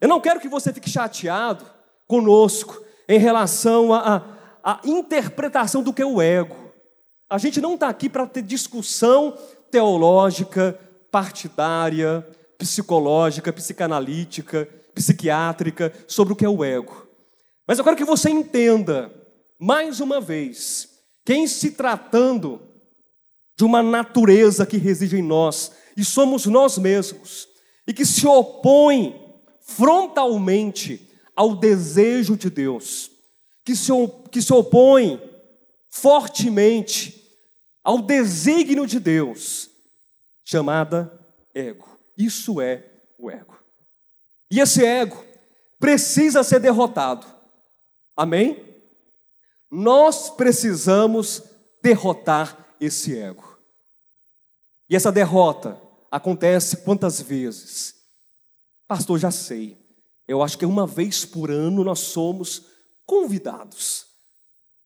Eu 0.02 0.08
não 0.08 0.20
quero 0.20 0.40
que 0.40 0.50
você 0.50 0.74
fique 0.74 0.90
chateado 0.90 1.64
conosco 2.08 2.83
em 3.08 3.20
relação 3.20 3.94
à 3.94 4.80
interpretação 4.84 5.84
do 5.84 5.94
que 5.94 6.02
é 6.02 6.06
o 6.06 6.22
ego. 6.22 6.72
A 7.30 7.38
gente 7.38 7.60
não 7.60 7.74
está 7.76 7.90
aqui 7.90 8.10
para 8.10 8.28
ter 8.28 8.42
discussão 8.42 9.38
teológica, 9.72 10.80
partidária, 11.12 12.28
psicológica, 12.58 13.52
psicanalítica, 13.52 14.68
psiquiátrica 14.94 15.92
sobre 16.08 16.34
o 16.34 16.36
que 16.36 16.46
é 16.46 16.50
o 16.50 16.64
ego. 16.64 17.08
Mas 17.68 17.78
eu 17.78 17.84
quero 17.84 17.98
que 17.98 18.06
você 18.06 18.30
entenda, 18.30 19.12
mais 19.60 20.00
uma 20.00 20.22
vez, 20.22 20.90
que 21.26 21.34
em 21.34 21.48
se 21.48 21.72
tratando 21.72 22.62
de 23.58 23.64
uma 23.64 23.82
natureza 23.82 24.66
que 24.66 24.78
reside 24.78 25.18
em 25.18 25.22
nós, 25.22 25.72
e 25.96 26.04
somos 26.04 26.46
nós 26.46 26.78
mesmos, 26.78 27.48
e 27.88 27.94
que 27.94 28.06
se 28.06 28.26
opõe 28.28 29.20
frontalmente 29.62 31.10
ao 31.36 31.56
desejo 31.56 32.38
de 32.38 32.50
Deus, 32.50 33.12
que 33.64 33.76
se, 33.76 33.92
que 34.32 34.42
se 34.42 34.54
opõe 34.54 35.22
fortemente 35.90 37.24
ao 37.84 38.02
desígnio 38.02 38.88
de 38.88 39.00
Deus, 39.00 39.70
chamada 40.44 41.20
ego. 41.54 42.00
Isso 42.18 42.62
é 42.62 42.86
o 43.18 43.30
ego. 43.30 43.58
E 44.50 44.60
esse 44.60 44.86
ego 44.86 45.24
precisa 45.80 46.44
ser 46.44 46.60
derrotado. 46.60 47.26
Amém? 48.16 48.82
Nós 49.70 50.30
precisamos 50.30 51.44
derrotar 51.82 52.76
esse 52.80 53.18
ego. 53.18 53.58
E 54.90 54.96
essa 54.96 55.12
derrota 55.12 55.82
acontece 56.12 56.78
quantas 56.78 57.20
vezes? 57.22 57.96
Pastor, 58.88 59.18
já 59.18 59.32
sei. 59.32 59.83
Eu 60.28 60.42
acho 60.42 60.58
que 60.58 60.66
uma 60.66 60.88
vez 60.88 61.26
por 61.26 61.52
ano 61.52 61.84
nós 61.84 62.00
somos 62.00 62.66
convidados. 63.06 64.06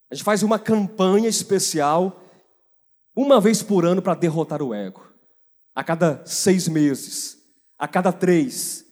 A 0.10 0.16
gente 0.16 0.24
faz 0.24 0.42
uma 0.42 0.58
campanha 0.58 1.28
especial, 1.28 2.24
uma 3.16 3.40
vez 3.40 3.62
por 3.62 3.86
ano, 3.86 4.02
para 4.02 4.16
derrotar 4.16 4.62
o 4.62 4.74
ego. 4.74 5.06
A 5.76 5.84
cada 5.84 6.26
seis 6.26 6.68
meses, 6.68 7.38
a 7.78 7.88
cada 7.88 8.12
três, 8.12 8.86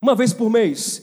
uma 0.00 0.14
vez 0.14 0.32
por 0.32 0.50
mês, 0.50 1.02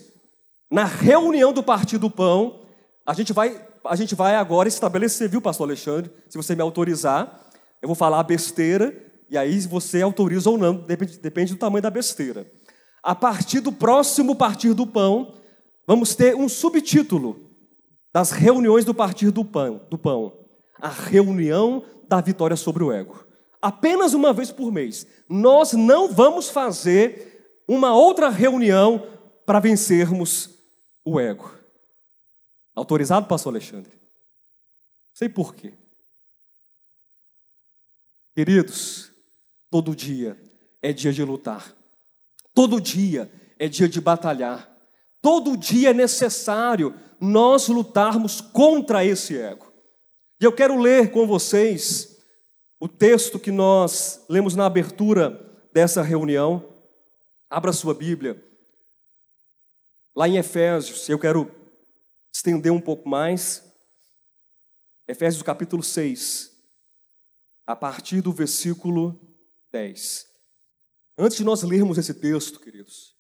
na 0.69 0.86
reunião 0.86 1.54
do 1.54 1.63
Partido 1.63 2.10
Pão, 2.10 2.65
a 3.06 3.13
gente 3.13 3.34
vai, 3.34 3.62
a 3.86 3.95
gente 3.95 4.15
vai 4.15 4.36
agora 4.36 4.67
estabelecer, 4.67 5.30
viu, 5.30 5.41
pastor 5.41 5.67
Alexandre? 5.67 6.12
Se 6.30 6.38
você 6.38 6.56
me 6.56 6.62
autorizar, 6.62 7.49
eu 7.82 7.88
vou 7.88 7.95
falar 7.95 8.23
besteira, 8.23 8.95
e 9.30 9.38
aí 9.38 9.60
você 9.62 10.02
autoriza 10.02 10.49
ou 10.49 10.58
não, 10.58 10.76
depende, 10.76 11.17
depende 11.19 11.54
do 11.54 11.60
tamanho 11.60 11.82
da 11.82 11.89
besteira. 11.89 12.49
A 13.04 13.13
partir 13.13 13.60
do 13.60 13.72
próximo 13.72 14.34
Partido 14.34 14.74
do 14.74 14.88
Pão, 14.88 15.34
vamos 15.86 16.16
ter 16.16 16.36
um 16.36 16.48
subtítulo 16.48 17.52
das 18.13 18.32
reuniões 18.32 18.86
do 18.86 18.96
Partido 18.96 19.34
do 19.34 19.44
Pão, 19.44 19.82
do 19.89 19.98
Pão. 19.98 20.39
A 20.82 20.88
reunião 20.88 21.84
da 22.08 22.22
vitória 22.22 22.56
sobre 22.56 22.82
o 22.82 22.94
ego. 22.94 23.26
Apenas 23.62 24.13
uma 24.13 24.32
vez 24.32 24.52
por 24.52 24.72
mês. 24.72 25.06
Nós 25.28 25.74
não 25.74 26.12
vamos 26.12 26.50
fazer 26.50 27.62
uma 27.68 27.94
outra 27.94 28.30
reunião 28.30 29.06
para 29.46 29.60
vencermos 29.60 30.50
o 31.04 31.20
ego. 31.20 31.52
Autorizado, 32.74 33.28
pastor 33.28 33.52
Alexandre? 33.52 33.92
Sei 35.13 35.28
por 35.28 35.54
quê. 35.54 35.74
Queridos, 38.34 39.12
todo 39.70 39.96
dia 39.96 40.38
é 40.82 40.92
dia 40.92 41.12
de 41.13 41.24
lutar. 41.24 41.74
Todo 42.54 42.80
dia 42.80 43.32
é 43.58 43.68
dia 43.68 43.89
de 43.89 44.00
batalhar. 44.00 44.70
Todo 45.22 45.58
dia 45.58 45.92
é 45.92 45.94
necessário 45.94 46.94
nós 47.20 47.68
lutarmos 47.68 48.42
contra 48.42 49.06
esse 49.06 49.38
ego. 49.38 49.72
E 50.39 50.44
eu 50.44 50.52
quero 50.52 50.78
ler 50.78 51.12
com 51.12 51.26
vocês 51.26 52.22
o 52.80 52.88
texto 52.88 53.39
que 53.39 53.50
nós 53.52 54.26
lemos 54.28 54.56
na 54.56 54.66
abertura 54.66 55.66
dessa 55.72 56.02
reunião. 56.02 56.70
Abra 57.50 57.72
sua 57.72 57.94
Bíblia. 57.94 58.44
Lá 60.16 60.28
em 60.28 60.38
Efésios, 60.38 61.08
eu 61.08 61.18
quero 61.18 61.49
estender 62.34 62.72
um 62.72 62.82
pouco 62.82 63.08
mais. 63.08 63.64
Efésios 65.08 65.41
capítulo 65.43 65.82
6, 65.82 66.51
a 67.66 67.76
partir 67.76 68.22
do 68.22 68.32
versículo 68.32 69.20
10. 69.72 70.32
Antes 71.18 71.38
de 71.38 71.43
nós 71.43 71.61
lermos 71.64 71.97
esse 71.97 72.14
texto, 72.14 72.59
queridos, 72.59 73.16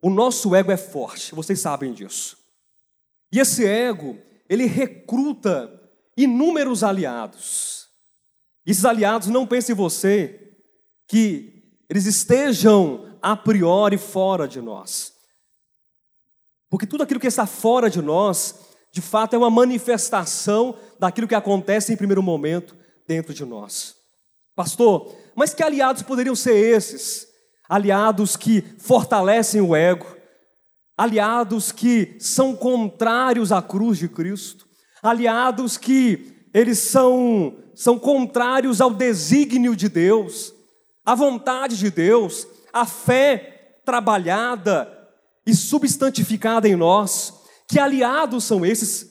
o 0.00 0.10
nosso 0.10 0.54
ego 0.54 0.72
é 0.72 0.76
forte, 0.76 1.34
vocês 1.34 1.60
sabem 1.60 1.92
disso. 1.92 2.36
E 3.30 3.38
esse 3.38 3.64
ego, 3.64 4.18
ele 4.48 4.66
recruta 4.66 5.70
inúmeros 6.16 6.82
aliados. 6.82 7.88
Esses 8.66 8.84
aliados 8.84 9.28
não 9.28 9.46
pensem 9.46 9.74
em 9.74 9.76
você 9.76 10.56
que 11.06 11.62
eles 11.88 12.06
estejam 12.06 13.18
a 13.20 13.36
priori 13.36 13.98
fora 13.98 14.48
de 14.48 14.60
nós. 14.60 15.12
Porque 16.68 16.86
tudo 16.86 17.02
aquilo 17.02 17.20
que 17.20 17.26
está 17.26 17.46
fora 17.46 17.90
de 17.90 18.00
nós, 18.00 18.54
de 18.90 19.00
fato, 19.00 19.34
é 19.34 19.38
uma 19.38 19.50
manifestação 19.50 20.76
daquilo 20.98 21.28
que 21.28 21.34
acontece 21.34 21.92
em 21.92 21.96
primeiro 21.96 22.22
momento 22.22 22.76
dentro 23.06 23.34
de 23.34 23.44
nós. 23.44 23.96
Pastor, 24.54 25.14
mas 25.34 25.54
que 25.54 25.62
aliados 25.62 26.02
poderiam 26.02 26.34
ser 26.34 26.54
esses? 26.54 27.26
Aliados 27.68 28.36
que 28.36 28.62
fortalecem 28.78 29.60
o 29.60 29.74
ego, 29.74 30.06
aliados 30.96 31.72
que 31.72 32.16
são 32.18 32.54
contrários 32.54 33.50
à 33.50 33.62
cruz 33.62 33.98
de 33.98 34.08
Cristo, 34.08 34.66
aliados 35.02 35.76
que 35.76 36.32
eles 36.52 36.78
são, 36.78 37.56
são 37.74 37.98
contrários 37.98 38.80
ao 38.80 38.92
desígnio 38.92 39.74
de 39.74 39.88
Deus, 39.88 40.54
à 41.04 41.14
vontade 41.14 41.76
de 41.78 41.90
Deus, 41.90 42.46
à 42.72 42.84
fé 42.84 43.80
trabalhada 43.84 44.88
e 45.46 45.54
substantificada 45.54 46.68
em 46.68 46.76
nós. 46.76 47.34
Que 47.66 47.78
aliados 47.78 48.44
são 48.44 48.64
esses? 48.64 49.10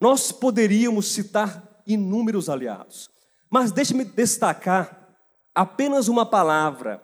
Nós 0.00 0.32
poderíamos 0.32 1.12
citar 1.12 1.82
inúmeros 1.86 2.48
aliados, 2.48 3.08
mas 3.50 3.72
deixe-me 3.72 4.04
destacar 4.04 4.97
apenas 5.58 6.06
uma 6.06 6.24
palavra 6.24 7.02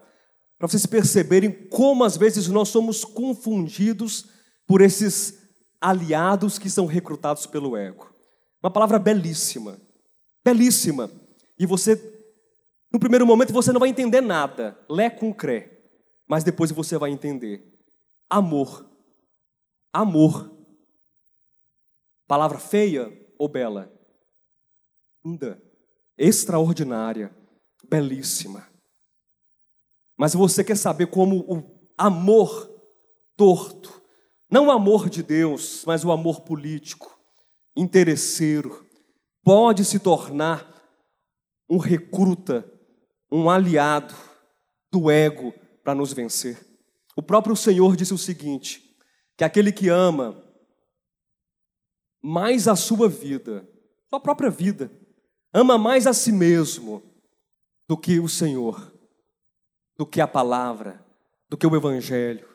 para 0.56 0.68
vocês 0.68 0.86
perceberem 0.86 1.50
como 1.50 2.04
às 2.04 2.16
vezes 2.16 2.46
nós 2.46 2.68
somos 2.68 3.04
confundidos 3.04 4.30
por 4.64 4.80
esses 4.80 5.42
aliados 5.80 6.56
que 6.56 6.70
são 6.70 6.86
recrutados 6.86 7.46
pelo 7.46 7.76
ego. 7.76 8.14
Uma 8.62 8.70
palavra 8.70 8.96
belíssima, 8.96 9.80
belíssima. 10.44 11.10
E 11.58 11.66
você, 11.66 12.00
no 12.92 13.00
primeiro 13.00 13.26
momento, 13.26 13.52
você 13.52 13.72
não 13.72 13.80
vai 13.80 13.88
entender 13.88 14.20
nada, 14.20 14.78
lé 14.88 15.10
com 15.10 15.34
cré, 15.34 15.82
mas 16.24 16.44
depois 16.44 16.70
você 16.70 16.96
vai 16.96 17.10
entender. 17.10 17.76
Amor. 18.30 18.88
Amor. 19.92 20.48
Palavra 22.28 22.60
feia 22.60 23.12
ou 23.36 23.48
bela? 23.48 23.92
Linda, 25.24 25.60
extraordinária, 26.16 27.34
belíssima. 27.88 28.66
Mas 30.16 30.34
você 30.34 30.62
quer 30.62 30.76
saber 30.76 31.06
como 31.08 31.40
o 31.40 31.90
amor 31.98 32.70
torto, 33.36 34.02
não 34.50 34.66
o 34.66 34.70
amor 34.70 35.08
de 35.08 35.22
Deus, 35.22 35.84
mas 35.86 36.04
o 36.04 36.12
amor 36.12 36.42
político, 36.42 37.18
interesseiro, 37.76 38.86
pode 39.42 39.84
se 39.84 39.98
tornar 39.98 40.72
um 41.68 41.78
recruta, 41.78 42.70
um 43.30 43.50
aliado 43.50 44.14
do 44.92 45.10
ego 45.10 45.52
para 45.82 45.94
nos 45.94 46.12
vencer. 46.12 46.64
O 47.16 47.22
próprio 47.22 47.56
Senhor 47.56 47.96
disse 47.96 48.14
o 48.14 48.18
seguinte: 48.18 48.96
que 49.36 49.44
aquele 49.44 49.72
que 49.72 49.88
ama 49.88 50.42
mais 52.22 52.68
a 52.68 52.76
sua 52.76 53.08
vida, 53.08 53.68
sua 54.08 54.20
própria 54.20 54.50
vida, 54.50 54.90
ama 55.52 55.76
mais 55.76 56.06
a 56.06 56.12
si 56.12 56.32
mesmo 56.32 57.13
do 57.86 57.96
que 57.96 58.18
o 58.20 58.28
Senhor 58.28 58.94
do 59.96 60.04
que 60.06 60.20
a 60.20 60.26
palavra, 60.26 61.04
do 61.48 61.56
que 61.56 61.66
o 61.66 61.76
evangelho. 61.76 62.48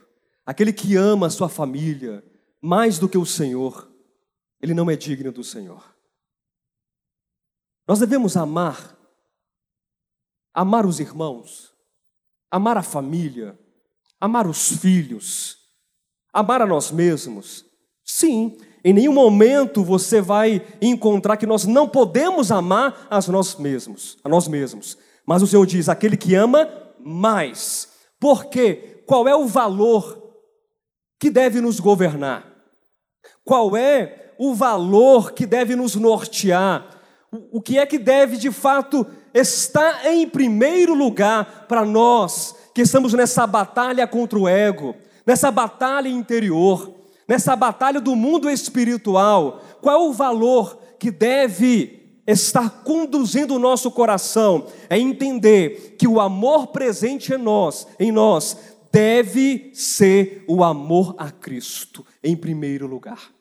Aquele 0.46 0.74
que 0.74 0.96
ama 0.96 1.28
a 1.28 1.30
sua 1.30 1.48
família 1.48 2.24
mais 2.62 3.00
do 3.00 3.08
que 3.08 3.18
o 3.18 3.26
Senhor, 3.26 3.90
ele 4.62 4.74
não 4.74 4.90
é 4.90 4.96
digno 4.96 5.32
do 5.32 5.44
Senhor. 5.44 5.96
Nós 7.88 8.00
devemos 8.00 8.36
amar, 8.36 8.98
amar 10.54 10.86
os 10.86 11.00
irmãos, 11.00 11.74
amar 12.52 12.78
a 12.78 12.84
família, 12.84 13.58
amar 14.20 14.48
os 14.48 14.70
filhos, 14.78 15.58
amar 16.34 16.62
a 16.62 16.68
nós 16.68 16.92
mesmos. 16.92 17.66
Sim, 18.04 18.58
em 18.84 18.94
nenhum 18.94 19.14
momento 19.14 19.84
você 19.84 20.20
vai 20.20 20.66
encontrar 20.82 21.38
que 21.38 21.46
nós 21.46 21.66
não 21.66 21.88
podemos 21.88 22.52
amar 22.52 23.08
a 23.10 23.20
nós 23.32 23.56
mesmos, 23.56 24.18
a 24.24 24.30
nós 24.30 24.48
mesmos. 24.48 24.98
Mas 25.30 25.44
o 25.44 25.48
Senhor 25.48 25.64
diz: 25.68 25.88
aquele 25.88 26.18
que 26.18 26.34
ama 26.34 26.68
mais. 27.00 27.88
Porque 28.20 29.04
qual 29.06 29.28
é 29.28 29.36
o 29.36 29.46
valor 29.46 30.20
que 31.20 31.30
deve 31.30 31.62
nos 31.62 31.80
governar? 31.80 32.52
Qual 33.46 33.78
é 33.78 34.32
o 34.40 34.56
valor 34.56 35.34
que 35.34 35.46
deve 35.46 35.76
nos 35.76 35.94
nortear? 35.94 36.84
O 37.52 37.62
que 37.62 37.78
é 37.78 37.86
que 37.86 38.00
deve 38.00 38.38
de 38.38 38.52
fato 38.52 39.06
estar 39.32 40.04
em 40.08 40.28
primeiro 40.28 40.96
lugar 40.96 41.68
para 41.68 41.86
nós 41.86 42.56
que 42.74 42.82
estamos 42.82 43.14
nessa 43.14 43.46
batalha 43.46 44.08
contra 44.08 44.40
o 44.40 44.48
ego, 44.48 44.96
nessa 45.28 45.52
batalha 45.52 46.10
interior, 46.10 46.92
nessa 47.28 47.56
batalha 47.56 48.02
do 48.02 48.16
mundo 48.16 48.50
espiritual? 48.50 49.62
Qual 49.80 49.96
é 49.96 50.10
o 50.10 50.12
valor 50.12 50.80
que 50.98 51.12
deve 51.12 51.99
estar 52.32 52.84
conduzindo 52.84 53.56
o 53.56 53.60
nosso 53.60 53.90
coração 53.92 54.68
é 54.90 54.98
entender 54.98 55.96
que 55.98 56.08
o 56.08 56.20
amor 56.20 56.68
presente 56.68 57.34
em 57.34 57.38
nós, 57.38 57.88
em 58.00 58.12
nós, 58.12 58.58
deve 58.92 59.72
ser 59.74 60.44
o 60.48 60.64
amor 60.64 61.16
a 61.18 61.32
Cristo 61.32 62.06
em 62.24 62.36
primeiro 62.36 62.88
lugar. 62.88 63.32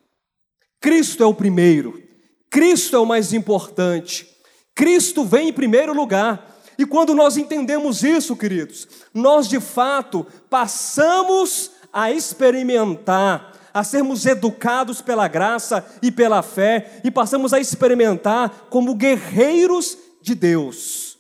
Cristo 0.81 1.23
é 1.23 1.27
o 1.27 1.35
primeiro, 1.35 2.03
Cristo 2.51 2.97
é 2.97 2.99
o 2.99 3.07
mais 3.07 3.33
importante. 3.33 4.27
Cristo 4.75 5.25
vem 5.25 5.49
em 5.49 5.53
primeiro 5.53 5.93
lugar. 5.93 6.57
E 6.79 6.87
quando 6.87 7.15
nós 7.15 7.37
entendemos 7.37 8.05
isso, 8.05 8.37
queridos, 8.37 8.87
nós 9.13 9.49
de 9.49 9.59
fato 9.59 10.25
passamos 10.49 11.73
a 11.93 12.13
experimentar 12.13 13.58
a 13.73 13.85
sermos 13.85 14.27
educados 14.27 15.01
pela 15.01 15.29
graça 15.29 15.87
e 16.03 16.11
pela 16.11 16.43
fé 16.43 17.01
e 17.05 17.11
passamos 17.11 17.53
a 17.53 17.61
experimentar 17.61 18.69
como 18.71 18.95
guerreiros 18.95 19.97
de 20.23 20.35
Deus. 20.35 21.19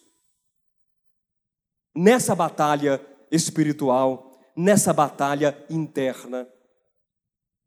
Nessa 1.94 2.34
batalha 2.34 3.01
espiritual, 3.30 4.38
nessa 4.57 4.92
batalha 4.92 5.57
interna, 5.68 6.49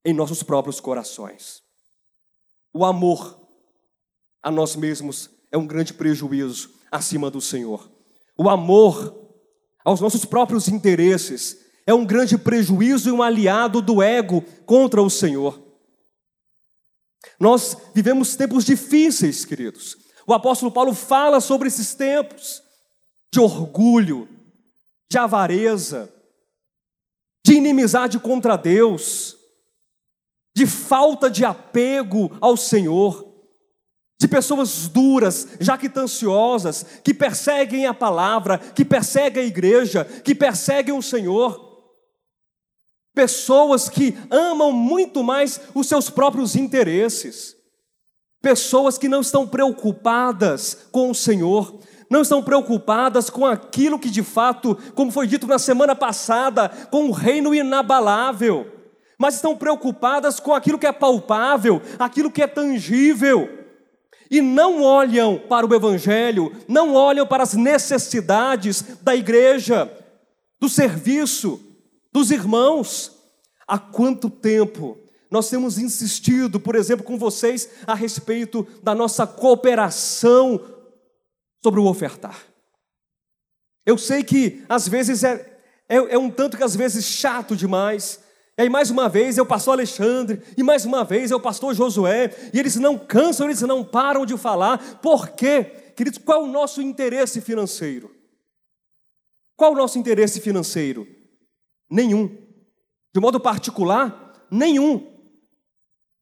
em 0.04 0.14
nossos 0.14 0.42
próprios 0.44 0.80
corações. 0.80 1.62
O 2.74 2.84
amor 2.86 3.40
a 4.42 4.50
nós 4.50 4.76
mesmos 4.76 5.30
é 5.52 5.58
um 5.58 5.68
grande 5.68 5.94
prejuízo 5.94 6.74
acima 6.92 7.30
do 7.30 7.40
Senhor. 7.40 7.92
O 8.38 8.50
amor 8.50 9.22
aos 9.84 10.02
nossos 10.02 10.26
próprios 10.26 10.68
interesses 10.68 11.60
é 11.92 11.94
um 11.94 12.06
grande 12.06 12.38
prejuízo 12.38 13.10
e 13.10 13.12
um 13.12 13.22
aliado 13.22 13.82
do 13.82 14.02
ego 14.02 14.42
contra 14.66 15.02
o 15.02 15.10
Senhor. 15.10 15.62
Nós 17.40 17.78
vivemos 17.94 18.36
tempos 18.36 18.66
difíceis, 18.66 19.46
queridos. 19.46 19.98
O 20.26 20.34
apóstolo 20.34 20.72
Paulo 20.72 20.94
fala 20.94 21.40
sobre 21.40 21.68
esses 21.68 21.94
tempos 21.94 22.64
de 23.34 23.40
orgulho, 23.40 24.28
de 25.10 25.18
avareza, 25.18 26.12
de 27.46 27.54
inimizade 27.54 28.20
contra 28.20 28.58
Deus, 28.58 29.38
de 30.56 30.66
falta 30.66 31.30
de 31.30 31.44
apego 31.44 32.36
ao 32.40 32.56
Senhor 32.58 33.32
de 34.22 34.28
pessoas 34.28 34.88
duras, 34.88 35.48
jactanciosas, 35.60 36.86
que 37.04 37.12
perseguem 37.12 37.88
a 37.88 37.94
palavra, 37.94 38.60
que 38.60 38.86
perseguem 38.86 39.42
a 39.42 39.48
igreja, 39.48 40.06
que 40.06 40.36
perseguem 40.36 40.96
o 40.96 41.02
Senhor. 41.02 41.71
Pessoas 43.22 43.88
que 43.88 44.18
amam 44.32 44.72
muito 44.72 45.24
mais 45.24 45.62
os 45.76 45.86
seus 45.86 46.10
próprios 46.10 46.56
interesses. 46.56 47.56
Pessoas 48.42 48.98
que 48.98 49.08
não 49.08 49.22
estão 49.22 49.48
preocupadas 49.48 50.88
com 50.92 51.12
o 51.12 51.14
Senhor, 51.14 51.78
não 52.10 52.24
estão 52.24 52.42
preocupadas 52.42 53.30
com 53.30 53.46
aquilo 53.46 54.00
que 54.00 54.10
de 54.10 54.24
fato, 54.24 54.76
como 54.96 55.12
foi 55.12 55.28
dito 55.28 55.46
na 55.46 55.60
semana 55.60 55.96
passada, 55.96 56.68
com 56.90 57.10
o 57.10 57.12
reino 57.12 57.54
inabalável, 57.54 58.66
mas 59.20 59.36
estão 59.36 59.56
preocupadas 59.56 60.40
com 60.40 60.56
aquilo 60.56 60.80
que 60.80 60.88
é 60.88 60.92
palpável, 60.92 61.80
aquilo 62.00 62.32
que 62.32 62.42
é 62.42 62.48
tangível. 62.48 63.48
E 64.32 64.42
não 64.42 64.82
olham 64.82 65.38
para 65.38 65.68
o 65.68 65.76
Evangelho, 65.76 66.52
não 66.68 66.96
olham 66.96 67.28
para 67.28 67.44
as 67.44 67.54
necessidades 67.54 68.82
da 69.04 69.16
igreja, 69.16 69.96
do 70.60 70.68
serviço, 70.68 71.71
dos 72.12 72.32
irmãos. 72.32 73.18
Há 73.68 73.80
quanto 73.80 74.30
tempo 74.30 74.98
nós 75.30 75.50
temos 75.50 75.78
insistido, 75.78 76.60
por 76.60 76.76
exemplo, 76.76 77.06
com 77.06 77.18
vocês 77.18 77.70
a 77.88 77.96
respeito 77.96 78.68
da 78.84 78.94
nossa 78.94 79.26
cooperação 79.26 80.60
sobre 81.64 81.80
o 81.80 81.86
ofertar. 81.86 82.38
Eu 83.86 83.98
sei 83.98 84.24
que 84.24 84.64
às 84.68 84.88
vezes 84.88 85.24
é, 85.24 85.60
é, 85.88 85.96
é 85.96 86.18
um 86.18 86.30
tanto 86.30 86.58
que 86.58 86.64
às 86.64 86.76
vezes 86.76 87.06
chato 87.06 87.56
demais. 87.56 88.20
E 88.58 88.64
aí, 88.64 88.70
mais 88.70 88.90
uma 88.90 89.08
vez, 89.08 89.38
é 89.38 89.42
o 89.42 89.46
pastor 89.46 89.74
Alexandre, 89.74 90.42
e 90.58 90.62
mais 90.62 90.86
uma 90.86 91.06
vez 91.06 91.32
é 91.32 91.36
o 91.36 91.40
pastor 91.40 91.74
Josué, 91.74 92.36
e 92.54 92.60
eles 92.60 92.76
não 92.76 92.98
cansam, 92.98 93.48
eles 93.48 93.62
não 93.62 93.84
param 93.84 94.26
de 94.26 94.38
falar. 94.38 95.00
Por 95.02 95.30
quê? 95.30 95.64
Queridos, 95.96 96.20
qual 96.20 96.42
é 96.42 96.44
o 96.44 96.52
nosso 96.52 96.82
interesse 96.82 97.40
financeiro? 97.40 98.14
Qual 99.56 99.72
o 99.72 99.76
nosso 99.76 99.98
interesse 99.98 100.42
financeiro? 100.42 101.08
Nenhum. 101.92 102.30
De 103.14 103.20
modo 103.20 103.38
particular, 103.38 104.48
nenhum. 104.50 105.12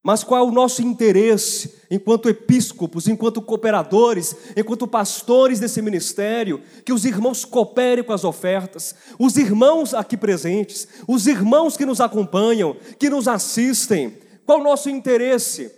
Mas 0.04 0.24
qual 0.24 0.44
é 0.44 0.48
o 0.48 0.52
nosso 0.52 0.82
interesse 0.82 1.84
enquanto 1.92 2.30
episcopos, 2.30 3.08
enquanto 3.08 3.42
cooperadores, 3.42 4.36
enquanto 4.58 4.88
pastores 4.88 5.60
desse 5.60 5.82
ministério? 5.82 6.64
Que 6.84 6.94
os 6.94 7.06
irmãos 7.06 7.46
cooperem 7.46 8.04
com 8.04 8.14
as 8.14 8.24
ofertas, 8.24 8.96
os 9.20 9.38
irmãos 9.38 9.94
aqui 9.94 10.18
presentes, 10.18 10.88
os 11.08 11.28
irmãos 11.28 11.78
que 11.78 11.86
nos 11.86 12.02
acompanham, 12.02 12.76
que 12.98 13.10
nos 13.10 13.28
assistem. 13.28 14.18
Qual 14.46 14.62
o 14.62 14.64
nosso 14.64 14.90
interesse? 14.90 15.72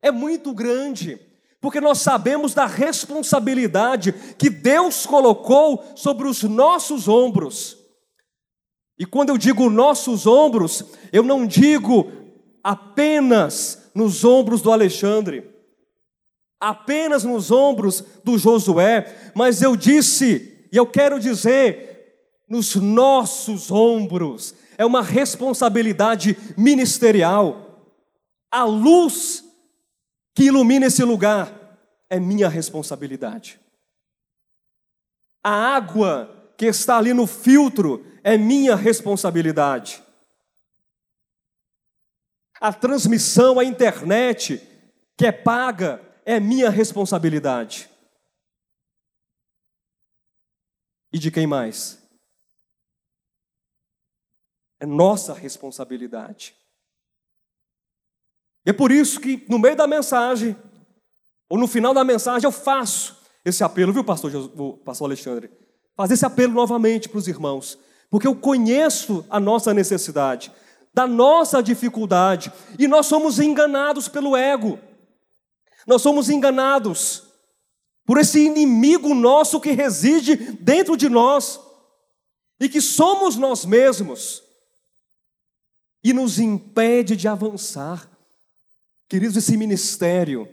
É 0.00 0.10
muito 0.10 0.54
grande, 0.54 1.20
porque 1.60 1.80
nós 1.80 1.98
sabemos 1.98 2.54
da 2.54 2.66
responsabilidade 2.66 4.12
que 4.38 4.48
Deus 4.48 5.04
colocou 5.04 5.84
sobre 5.96 6.28
os 6.28 6.42
nossos 6.44 7.08
ombros. 7.08 7.83
E 8.98 9.04
quando 9.04 9.30
eu 9.30 9.38
digo 9.38 9.68
nossos 9.68 10.26
ombros, 10.26 10.84
eu 11.12 11.22
não 11.22 11.46
digo 11.46 12.10
apenas 12.62 13.90
nos 13.94 14.24
ombros 14.24 14.62
do 14.62 14.70
Alexandre, 14.72 15.50
apenas 16.60 17.24
nos 17.24 17.50
ombros 17.50 18.04
do 18.22 18.38
Josué, 18.38 19.32
mas 19.34 19.62
eu 19.62 19.76
disse, 19.76 20.68
e 20.72 20.76
eu 20.76 20.86
quero 20.86 21.18
dizer, 21.18 21.94
nos 22.48 22.76
nossos 22.76 23.70
ombros, 23.70 24.54
é 24.78 24.84
uma 24.84 25.02
responsabilidade 25.02 26.36
ministerial. 26.56 27.92
A 28.50 28.64
luz 28.64 29.44
que 30.34 30.44
ilumina 30.44 30.86
esse 30.86 31.02
lugar 31.04 31.78
é 32.08 32.18
minha 32.18 32.48
responsabilidade. 32.48 33.60
A 35.42 35.76
água 35.76 36.52
que 36.56 36.66
está 36.66 36.96
ali 36.96 37.12
no 37.12 37.26
filtro 37.26 38.04
é 38.24 38.36
minha 38.36 38.74
responsabilidade 38.74 40.02
a 42.64 42.72
transmissão, 42.72 43.58
a 43.58 43.64
internet, 43.64 44.58
que 45.18 45.26
é 45.26 45.32
paga, 45.32 46.00
é 46.24 46.40
minha 46.40 46.70
responsabilidade. 46.70 47.90
E 51.12 51.18
de 51.18 51.30
quem 51.30 51.46
mais? 51.46 52.02
É 54.80 54.86
nossa 54.86 55.34
responsabilidade. 55.34 56.56
E 58.64 58.70
é 58.70 58.72
por 58.72 58.90
isso 58.90 59.20
que 59.20 59.44
no 59.46 59.58
meio 59.58 59.76
da 59.76 59.86
mensagem, 59.86 60.56
ou 61.50 61.58
no 61.58 61.68
final 61.68 61.92
da 61.92 62.02
mensagem, 62.02 62.46
eu 62.46 62.52
faço 62.52 63.22
esse 63.44 63.62
apelo, 63.62 63.92
viu, 63.92 64.02
pastor, 64.02 64.32
pastor 64.78 65.06
Alexandre? 65.06 65.52
Fazer 65.94 66.14
esse 66.14 66.24
apelo 66.24 66.54
novamente 66.54 67.10
para 67.10 67.18
os 67.18 67.28
irmãos, 67.28 67.78
porque 68.14 68.28
eu 68.28 68.36
conheço 68.36 69.26
a 69.28 69.40
nossa 69.40 69.74
necessidade 69.74 70.52
da 70.94 71.04
nossa 71.04 71.60
dificuldade, 71.60 72.52
e 72.78 72.86
nós 72.86 73.06
somos 73.06 73.40
enganados 73.40 74.06
pelo 74.06 74.36
ego, 74.36 74.78
nós 75.84 76.00
somos 76.00 76.30
enganados 76.30 77.24
por 78.06 78.16
esse 78.16 78.38
inimigo 78.38 79.12
nosso 79.16 79.60
que 79.60 79.72
reside 79.72 80.36
dentro 80.36 80.96
de 80.96 81.08
nós, 81.08 81.58
e 82.60 82.68
que 82.68 82.80
somos 82.80 83.34
nós 83.34 83.64
mesmos, 83.64 84.44
e 86.04 86.12
nos 86.12 86.38
impede 86.38 87.16
de 87.16 87.26
avançar. 87.26 88.08
Queridos, 89.08 89.36
esse 89.36 89.56
ministério, 89.56 90.48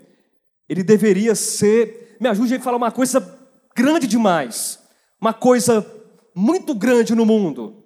ele 0.67 0.81
deveria 0.81 1.35
ser, 1.35 2.17
me 2.19 2.27
ajude 2.27 2.55
a 2.55 2.59
falar 2.59 2.77
uma 2.77 2.91
coisa 2.91 3.39
grande 3.75 4.07
demais, 4.07 4.79
uma 5.21 5.31
coisa 5.31 6.00
muito 6.35 6.73
grande 6.73 7.13
no 7.13 7.25
mundo, 7.25 7.83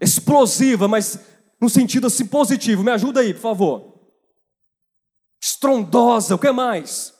explosiva, 0.00 0.88
mas 0.88 1.18
no 1.60 1.68
sentido 1.68 2.06
assim 2.06 2.26
positivo. 2.26 2.82
Me 2.82 2.90
ajuda 2.90 3.20
aí, 3.20 3.34
por 3.34 3.40
favor. 3.40 4.00
Estrondosa, 5.40 6.34
o 6.34 6.38
que 6.38 6.50
mais? 6.50 7.14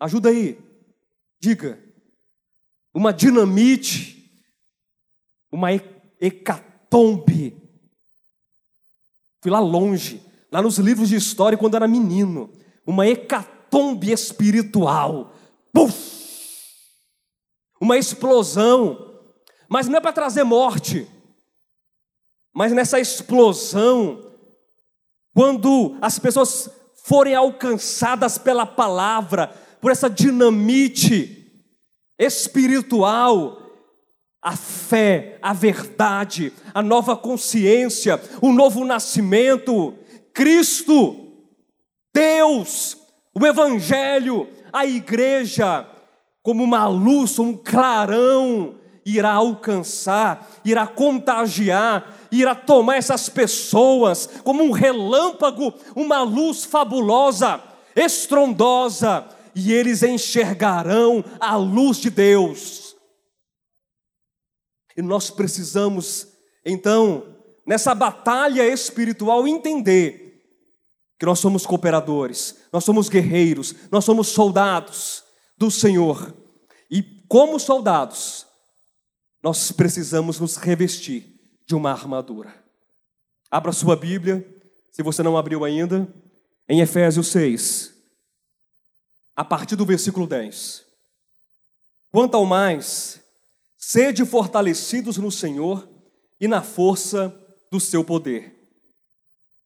Ajuda 0.00 0.30
aí. 0.30 0.58
Diga. 1.40 1.78
Uma 2.92 3.12
dinamite, 3.12 4.30
uma 5.50 5.72
hecatombe. 6.20 7.60
Fui 9.42 9.50
lá 9.50 9.58
longe, 9.58 10.22
lá 10.50 10.62
nos 10.62 10.78
livros 10.78 11.08
de 11.08 11.16
história 11.16 11.58
quando 11.58 11.74
era 11.74 11.88
menino. 11.88 12.50
Uma 12.86 13.06
hecatombe 13.06 14.12
espiritual. 14.12 15.34
Puf! 15.72 16.13
Uma 17.84 17.98
explosão. 17.98 19.20
Mas 19.68 19.86
não 19.88 19.98
é 19.98 20.00
para 20.00 20.12
trazer 20.12 20.44
morte 20.44 21.06
mas 22.54 22.72
nessa 22.72 23.00
explosão, 23.00 24.30
quando 25.34 25.98
as 26.00 26.20
pessoas 26.20 26.70
forem 27.04 27.34
alcançadas 27.34 28.38
pela 28.38 28.64
palavra, 28.64 29.48
por 29.80 29.90
essa 29.90 30.08
dinamite 30.08 31.52
espiritual, 32.16 33.60
a 34.40 34.56
fé, 34.56 35.38
a 35.42 35.52
verdade, 35.52 36.52
a 36.72 36.80
nova 36.80 37.16
consciência, 37.16 38.22
o 38.40 38.52
novo 38.52 38.84
nascimento, 38.84 39.94
Cristo, 40.32 41.32
Deus, 42.14 42.96
o 43.34 43.44
Evangelho, 43.44 44.48
a 44.72 44.86
igreja, 44.86 45.88
como 46.44 46.62
uma 46.62 46.86
luz, 46.86 47.38
um 47.38 47.56
clarão, 47.56 48.74
irá 49.04 49.32
alcançar, 49.32 50.60
irá 50.62 50.86
contagiar, 50.86 52.18
irá 52.30 52.54
tomar 52.54 52.96
essas 52.96 53.30
pessoas 53.30 54.28
como 54.44 54.62
um 54.62 54.70
relâmpago, 54.70 55.72
uma 55.96 56.22
luz 56.22 56.66
fabulosa, 56.66 57.62
estrondosa, 57.96 59.26
e 59.54 59.72
eles 59.72 60.02
enxergarão 60.02 61.24
a 61.40 61.56
luz 61.56 61.96
de 61.96 62.10
Deus. 62.10 62.94
E 64.94 65.00
nós 65.00 65.30
precisamos, 65.30 66.28
então, 66.62 67.24
nessa 67.66 67.94
batalha 67.94 68.68
espiritual, 68.68 69.48
entender 69.48 70.44
que 71.18 71.24
nós 71.24 71.38
somos 71.38 71.64
cooperadores, 71.64 72.54
nós 72.70 72.84
somos 72.84 73.08
guerreiros, 73.08 73.74
nós 73.90 74.04
somos 74.04 74.28
soldados 74.28 75.23
do 75.64 75.70
Senhor. 75.70 76.36
E 76.90 77.02
como 77.26 77.58
soldados, 77.58 78.46
nós 79.42 79.72
precisamos 79.72 80.38
nos 80.38 80.56
revestir 80.56 81.40
de 81.66 81.74
uma 81.74 81.90
armadura. 81.90 82.54
Abra 83.50 83.72
sua 83.72 83.96
Bíblia, 83.96 84.46
se 84.92 85.02
você 85.02 85.22
não 85.22 85.38
abriu 85.38 85.64
ainda, 85.64 86.06
em 86.68 86.80
Efésios 86.80 87.28
6, 87.28 87.94
a 89.34 89.42
partir 89.42 89.74
do 89.74 89.86
versículo 89.86 90.26
10. 90.26 90.84
Quanto 92.12 92.36
ao 92.36 92.44
mais, 92.44 93.20
sede 93.78 94.24
fortalecidos 94.26 95.16
no 95.16 95.32
Senhor 95.32 95.88
e 96.38 96.46
na 96.46 96.62
força 96.62 97.34
do 97.70 97.80
seu 97.80 98.04
poder. 98.04 98.54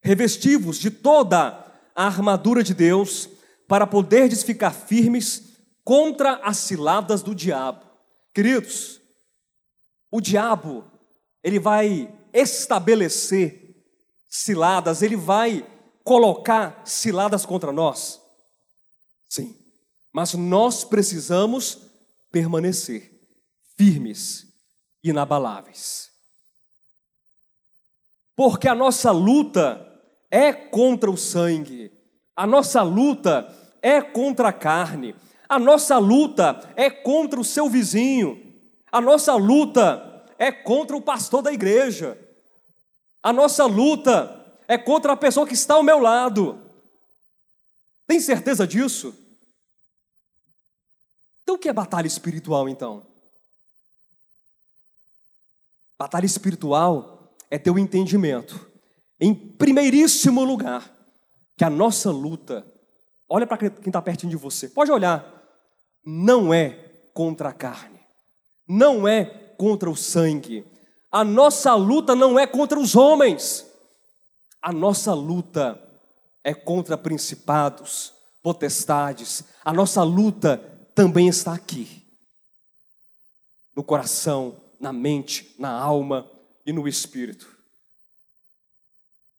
Revestivos 0.00 0.78
de 0.78 0.92
toda 0.92 1.66
a 1.94 2.06
armadura 2.06 2.62
de 2.62 2.72
Deus, 2.72 3.28
para 3.66 3.86
poderdes 3.86 4.44
ficar 4.44 4.70
firmes 4.70 5.47
contra 5.88 6.34
as 6.42 6.58
ciladas 6.58 7.22
do 7.22 7.34
diabo. 7.34 7.82
Queridos, 8.34 9.00
o 10.10 10.20
diabo 10.20 10.84
ele 11.42 11.58
vai 11.58 12.14
estabelecer 12.30 13.74
ciladas, 14.28 15.00
ele 15.00 15.16
vai 15.16 15.66
colocar 16.04 16.82
ciladas 16.84 17.46
contra 17.46 17.72
nós? 17.72 18.20
Sim, 19.30 19.56
mas 20.12 20.34
nós 20.34 20.84
precisamos 20.84 21.78
permanecer 22.30 23.10
firmes, 23.74 24.46
inabaláveis. 25.02 26.10
Porque 28.36 28.68
a 28.68 28.74
nossa 28.74 29.10
luta 29.10 29.90
é 30.30 30.52
contra 30.52 31.10
o 31.10 31.16
sangue, 31.16 31.90
a 32.36 32.46
nossa 32.46 32.82
luta 32.82 33.50
é 33.80 34.02
contra 34.02 34.50
a 34.50 34.52
carne, 34.52 35.14
a 35.48 35.58
nossa 35.58 35.98
luta 35.98 36.72
é 36.76 36.90
contra 36.90 37.40
o 37.40 37.44
seu 37.44 37.68
vizinho, 37.68 38.48
a 38.90 39.00
nossa 39.00 39.34
luta 39.34 40.26
é 40.38 40.52
contra 40.52 40.96
o 40.96 41.02
pastor 41.02 41.42
da 41.42 41.52
igreja. 41.52 42.18
A 43.22 43.32
nossa 43.32 43.66
luta 43.66 44.56
é 44.66 44.78
contra 44.78 45.12
a 45.12 45.16
pessoa 45.16 45.46
que 45.46 45.54
está 45.54 45.74
ao 45.74 45.82
meu 45.82 45.98
lado. 45.98 46.62
Tem 48.06 48.20
certeza 48.20 48.66
disso? 48.66 49.14
Então 51.42 51.56
o 51.56 51.58
que 51.58 51.68
é 51.68 51.72
batalha 51.72 52.06
espiritual 52.06 52.68
então? 52.68 53.06
Batalha 55.98 56.26
espiritual 56.26 57.34
é 57.50 57.58
ter 57.58 57.70
o 57.70 57.78
entendimento, 57.78 58.70
em 59.18 59.34
primeiríssimo 59.34 60.44
lugar, 60.44 60.94
que 61.56 61.64
a 61.64 61.70
nossa 61.70 62.10
luta, 62.10 62.64
olha 63.28 63.46
para 63.46 63.56
quem 63.56 63.70
está 63.86 64.00
pertinho 64.00 64.30
de 64.30 64.36
você, 64.36 64.68
pode 64.68 64.92
olhar, 64.92 65.37
não 66.10 66.54
é 66.54 66.70
contra 67.12 67.50
a 67.50 67.52
carne, 67.52 68.00
não 68.66 69.06
é 69.06 69.26
contra 69.58 69.90
o 69.90 69.96
sangue. 69.96 70.64
A 71.12 71.22
nossa 71.22 71.74
luta 71.74 72.14
não 72.14 72.38
é 72.38 72.46
contra 72.46 72.80
os 72.80 72.96
homens. 72.96 73.66
A 74.62 74.72
nossa 74.72 75.12
luta 75.12 75.78
é 76.42 76.54
contra 76.54 76.96
principados, 76.96 78.14
potestades. 78.42 79.44
A 79.62 79.70
nossa 79.70 80.02
luta 80.02 80.56
também 80.94 81.28
está 81.28 81.52
aqui. 81.52 82.02
No 83.76 83.84
coração, 83.84 84.56
na 84.80 84.94
mente, 84.94 85.54
na 85.58 85.70
alma 85.70 86.26
e 86.64 86.72
no 86.72 86.88
espírito. 86.88 87.54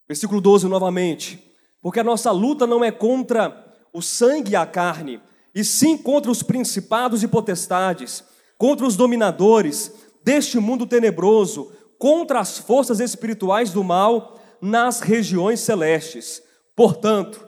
Versículo 0.08 0.40
12 0.40 0.68
novamente. 0.68 1.44
Porque 1.82 2.00
a 2.00 2.04
nossa 2.04 2.30
luta 2.30 2.68
não 2.68 2.84
é 2.84 2.92
contra 2.92 3.76
o 3.92 4.04
sangue 4.04 4.52
e 4.52 4.56
a 4.56 4.68
carne, 4.68 5.20
e 5.54 5.64
sim 5.64 5.97
contra 5.97 6.32
os 6.32 6.43
principados 6.43 7.24
e 7.24 7.28
potestades, 7.28 8.24
contra 8.58 8.86
os 8.86 8.95
dominadores 8.95 9.91
deste 10.24 10.60
mundo 10.60 10.86
tenebroso, 10.86 11.72
contra 11.97 12.39
as 12.39 12.58
forças 12.58 13.00
espirituais 13.00 13.72
do 13.72 13.84
mal 13.84 14.39
nas 14.62 15.02
regiões 15.02 15.60
celestes. 15.60 16.41
Portanto, 16.76 17.45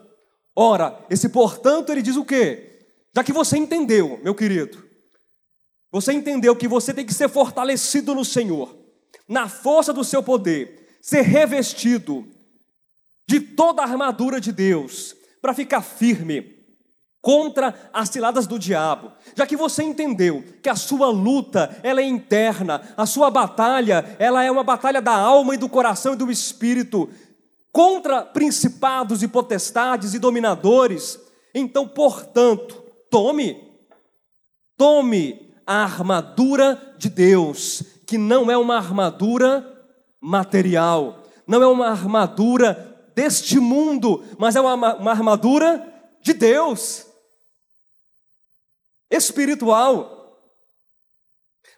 ora, 0.56 1.06
esse 1.10 1.30
portanto 1.30 1.92
ele 1.92 2.02
diz 2.02 2.16
o 2.16 2.26
quê? 2.26 2.88
Já 3.16 3.24
que 3.24 3.34
você 3.34 3.58
entendeu, 3.58 4.20
meu 4.24 4.34
querido, 4.34 4.84
você 5.92 6.14
entendeu 6.14 6.56
que 6.56 6.68
você 6.68 6.94
tem 6.94 7.06
que 7.06 7.14
ser 7.14 7.30
fortalecido 7.30 8.16
no 8.16 8.24
Senhor, 8.24 8.74
na 9.28 9.50
força 9.50 9.92
do 9.92 10.04
seu 10.04 10.24
poder, 10.24 10.98
ser 11.02 11.22
revestido 11.22 12.26
de 13.28 13.40
toda 13.40 13.82
a 13.82 13.86
armadura 13.86 14.40
de 14.40 14.52
Deus, 14.52 15.16
para 15.42 15.54
ficar 15.54 15.82
firme 15.82 16.61
contra 17.22 17.74
as 17.94 18.10
ciladas 18.10 18.48
do 18.48 18.58
diabo. 18.58 19.12
Já 19.36 19.46
que 19.46 19.56
você 19.56 19.84
entendeu 19.84 20.44
que 20.62 20.70
a 20.70 20.76
sua 20.76 21.08
luta, 21.08 21.80
ela 21.84 22.02
é 22.02 22.06
interna, 22.06 22.82
a 22.98 23.06
sua 23.06 23.30
batalha, 23.30 24.16
ela 24.18 24.44
é 24.44 24.50
uma 24.50 24.64
batalha 24.64 25.02
da 25.02 25.14
alma 25.14 25.54
e 25.54 25.58
do 25.58 25.70
coração 25.70 26.14
e 26.14 26.18
do 26.18 26.32
espírito 26.32 27.10
contra 27.72 28.24
principados 28.24 29.24
e 29.24 29.28
potestades 29.28 30.14
e 30.14 30.20
dominadores, 30.20 31.20
então, 31.54 31.88
portanto, 31.88 32.84
tome 33.10 33.72
tome 34.82 35.54
a 35.64 35.84
armadura 35.84 36.96
de 36.98 37.08
Deus, 37.08 37.84
que 38.08 38.18
não 38.18 38.50
é 38.50 38.58
uma 38.58 38.78
armadura 38.78 39.64
material, 40.20 41.24
não 41.46 41.62
é 41.62 41.68
uma 41.68 41.88
armadura 41.90 42.98
deste 43.16 43.60
mundo, 43.60 44.24
mas 44.40 44.56
é 44.56 44.62
uma, 44.62 44.96
uma 44.96 45.12
armadura 45.12 45.88
de 46.20 46.34
Deus, 46.34 47.06
espiritual, 49.12 50.40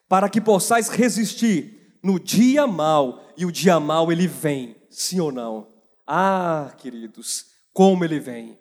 para 0.07 0.29
que 0.29 0.39
possais 0.39 0.87
resistir 0.87 1.97
no 2.03 2.19
dia 2.19 2.67
mal, 2.67 3.23
e 3.35 3.45
o 3.45 3.51
dia 3.51 3.79
mal 3.79 4.11
ele 4.11 4.27
vem, 4.27 4.75
sim 4.89 5.19
ou 5.19 5.31
não? 5.31 5.67
Ah, 6.05 6.71
queridos, 6.77 7.47
como 7.73 8.05
ele 8.05 8.19
vem. 8.19 8.57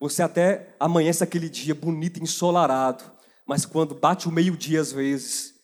Você 0.00 0.22
até 0.22 0.74
amanhece 0.80 1.22
aquele 1.22 1.48
dia 1.48 1.74
bonito, 1.74 2.22
ensolarado, 2.22 3.04
mas 3.46 3.66
quando 3.66 3.94
bate 3.94 4.26
o 4.26 4.32
meio-dia 4.32 4.80
às 4.80 4.90
vezes, 4.90 5.54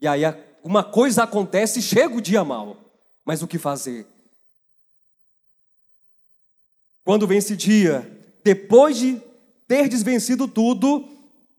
e 0.00 0.06
aí 0.08 0.22
uma 0.64 0.82
coisa 0.82 1.22
acontece 1.22 1.78
e 1.78 1.82
chega 1.82 2.16
o 2.16 2.20
dia 2.20 2.44
mal. 2.44 2.76
Mas 3.24 3.42
o 3.42 3.46
que 3.46 3.58
fazer? 3.58 4.06
Quando 7.04 7.26
vem 7.26 7.38
esse 7.38 7.56
dia, 7.56 8.10
depois 8.44 8.96
de 8.96 9.20
ter 9.66 9.88
desvencido 9.88 10.46
tudo, 10.46 11.08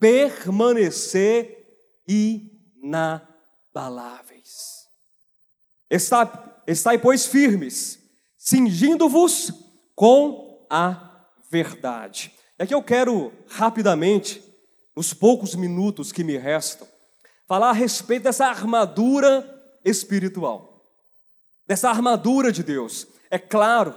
permanecer 0.03 1.65
inabaláveis. 2.83 3.13
Está, 5.89 6.61
estai, 6.67 6.97
pois, 6.97 7.25
firmes, 7.25 7.99
cingindo-vos 8.37 9.53
com 9.95 10.67
a 10.69 11.25
verdade. 11.49 12.33
É 12.59 12.65
que 12.65 12.73
eu 12.73 12.83
quero 12.83 13.31
rapidamente, 13.47 14.43
nos 14.93 15.13
poucos 15.13 15.55
minutos 15.55 16.11
que 16.11 16.21
me 16.21 16.35
restam, 16.35 16.85
falar 17.47 17.69
a 17.69 17.73
respeito 17.73 18.23
dessa 18.23 18.47
armadura 18.47 19.49
espiritual, 19.85 20.83
dessa 21.65 21.89
armadura 21.89 22.51
de 22.51 22.61
Deus. 22.61 23.07
É 23.31 23.39
claro 23.39 23.95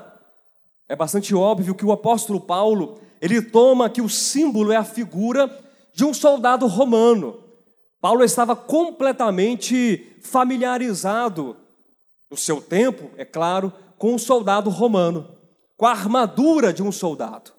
é 0.88 0.94
bastante 0.94 1.34
óbvio 1.34 1.74
que 1.74 1.84
o 1.84 1.90
apóstolo 1.90 2.40
Paulo, 2.40 3.00
ele 3.20 3.42
toma 3.42 3.90
que 3.90 4.00
o 4.00 4.08
símbolo 4.08 4.70
é 4.70 4.76
a 4.76 4.84
figura 4.84 5.65
de 5.96 6.04
um 6.04 6.12
soldado 6.12 6.66
romano. 6.66 7.42
Paulo 8.02 8.22
estava 8.22 8.54
completamente 8.54 10.14
familiarizado, 10.22 11.56
no 12.30 12.36
seu 12.36 12.60
tempo, 12.60 13.10
é 13.16 13.24
claro, 13.24 13.72
com 13.96 14.14
o 14.14 14.18
soldado 14.18 14.68
romano, 14.68 15.26
com 15.74 15.86
a 15.86 15.92
armadura 15.92 16.70
de 16.70 16.82
um 16.82 16.92
soldado. 16.92 17.50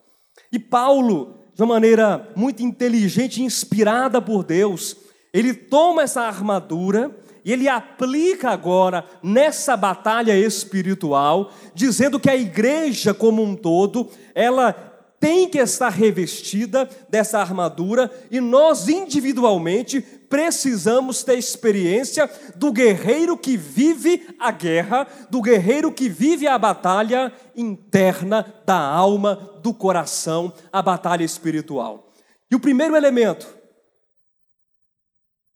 E 0.51 0.59
Paulo, 0.59 1.35
de 1.55 1.63
uma 1.63 1.73
maneira 1.73 2.31
muito 2.35 2.61
inteligente 2.61 3.41
inspirada 3.41 4.21
por 4.21 4.43
Deus, 4.43 4.95
ele 5.33 5.53
toma 5.53 6.03
essa 6.03 6.21
armadura 6.21 7.13
e 7.43 7.51
ele 7.51 7.67
aplica 7.67 8.51
agora 8.51 9.03
nessa 9.23 9.75
batalha 9.75 10.37
espiritual, 10.37 11.51
dizendo 11.73 12.19
que 12.19 12.29
a 12.29 12.35
igreja 12.35 13.13
como 13.13 13.41
um 13.41 13.55
todo, 13.55 14.09
ela 14.35 14.86
tem 15.19 15.49
que 15.49 15.57
estar 15.57 15.89
revestida 15.89 16.89
dessa 17.09 17.39
armadura 17.39 18.11
e 18.29 18.39
nós 18.39 18.87
individualmente 18.87 19.99
precisamos 20.01 21.23
ter 21.23 21.37
experiência 21.37 22.29
do 22.55 22.71
guerreiro 22.71 23.37
que 23.37 23.57
vive 23.57 24.27
a 24.39 24.51
guerra, 24.51 25.07
do 25.29 25.41
guerreiro 25.41 25.91
que 25.91 26.07
vive 26.07 26.47
a 26.47 26.57
batalha 26.57 27.31
interna 27.55 28.45
da 28.65 28.79
alma, 28.79 29.59
do 29.63 29.73
coração, 29.73 30.53
a 30.71 30.81
batalha 30.81 31.23
espiritual. 31.23 32.13
E 32.49 32.55
o 32.55 32.59
primeiro 32.59 32.95
elemento, 32.95 33.47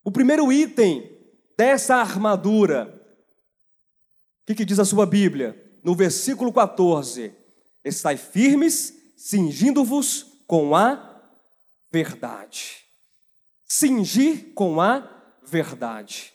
o 0.04 0.10
primeiro 0.10 0.52
item 0.52 1.10
dessa 1.56 1.96
armadura. 1.96 3.00
O 4.42 4.46
que, 4.46 4.54
que 4.56 4.64
diz 4.64 4.78
a 4.78 4.84
sua 4.84 5.06
Bíblia? 5.06 5.56
No 5.82 5.94
versículo 5.94 6.52
14: 6.52 7.32
Estai 7.84 8.16
firmes, 8.16 9.01
cingindo-vos 9.22 10.26
com 10.48 10.74
a 10.74 11.22
verdade. 11.92 12.78
Cingir 13.64 14.52
com 14.52 14.80
a 14.80 15.08
verdade. 15.46 16.32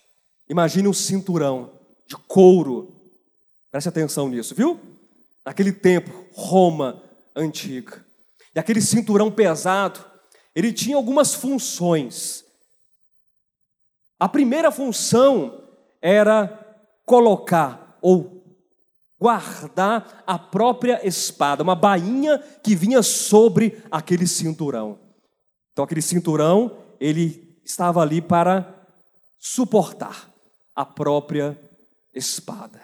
Imagine 0.48 0.88
um 0.88 0.94
cinturão 0.94 1.78
de 2.06 2.16
couro. 2.16 3.12
Preste 3.70 3.90
atenção 3.90 4.30
nisso, 4.30 4.54
viu? 4.54 4.80
Naquele 5.44 5.70
tempo, 5.70 6.10
Roma 6.32 7.02
antiga. 7.36 8.04
E 8.54 8.58
aquele 8.58 8.80
cinturão 8.80 9.30
pesado, 9.30 10.02
ele 10.54 10.72
tinha 10.72 10.96
algumas 10.96 11.34
funções. 11.34 12.42
A 14.18 14.28
primeira 14.28 14.72
função 14.72 15.62
era 16.00 16.48
colocar 17.04 17.98
ou 18.00 18.37
guardar 19.20 20.22
a 20.26 20.38
própria 20.38 21.06
espada, 21.06 21.62
uma 21.62 21.74
bainha 21.74 22.38
que 22.62 22.74
vinha 22.74 23.02
sobre 23.02 23.82
aquele 23.90 24.26
cinturão. 24.26 24.98
Então 25.72 25.84
aquele 25.84 26.02
cinturão, 26.02 26.78
ele 27.00 27.58
estava 27.64 28.00
ali 28.00 28.20
para 28.20 28.86
suportar 29.38 30.30
a 30.74 30.84
própria 30.84 31.58
espada. 32.14 32.80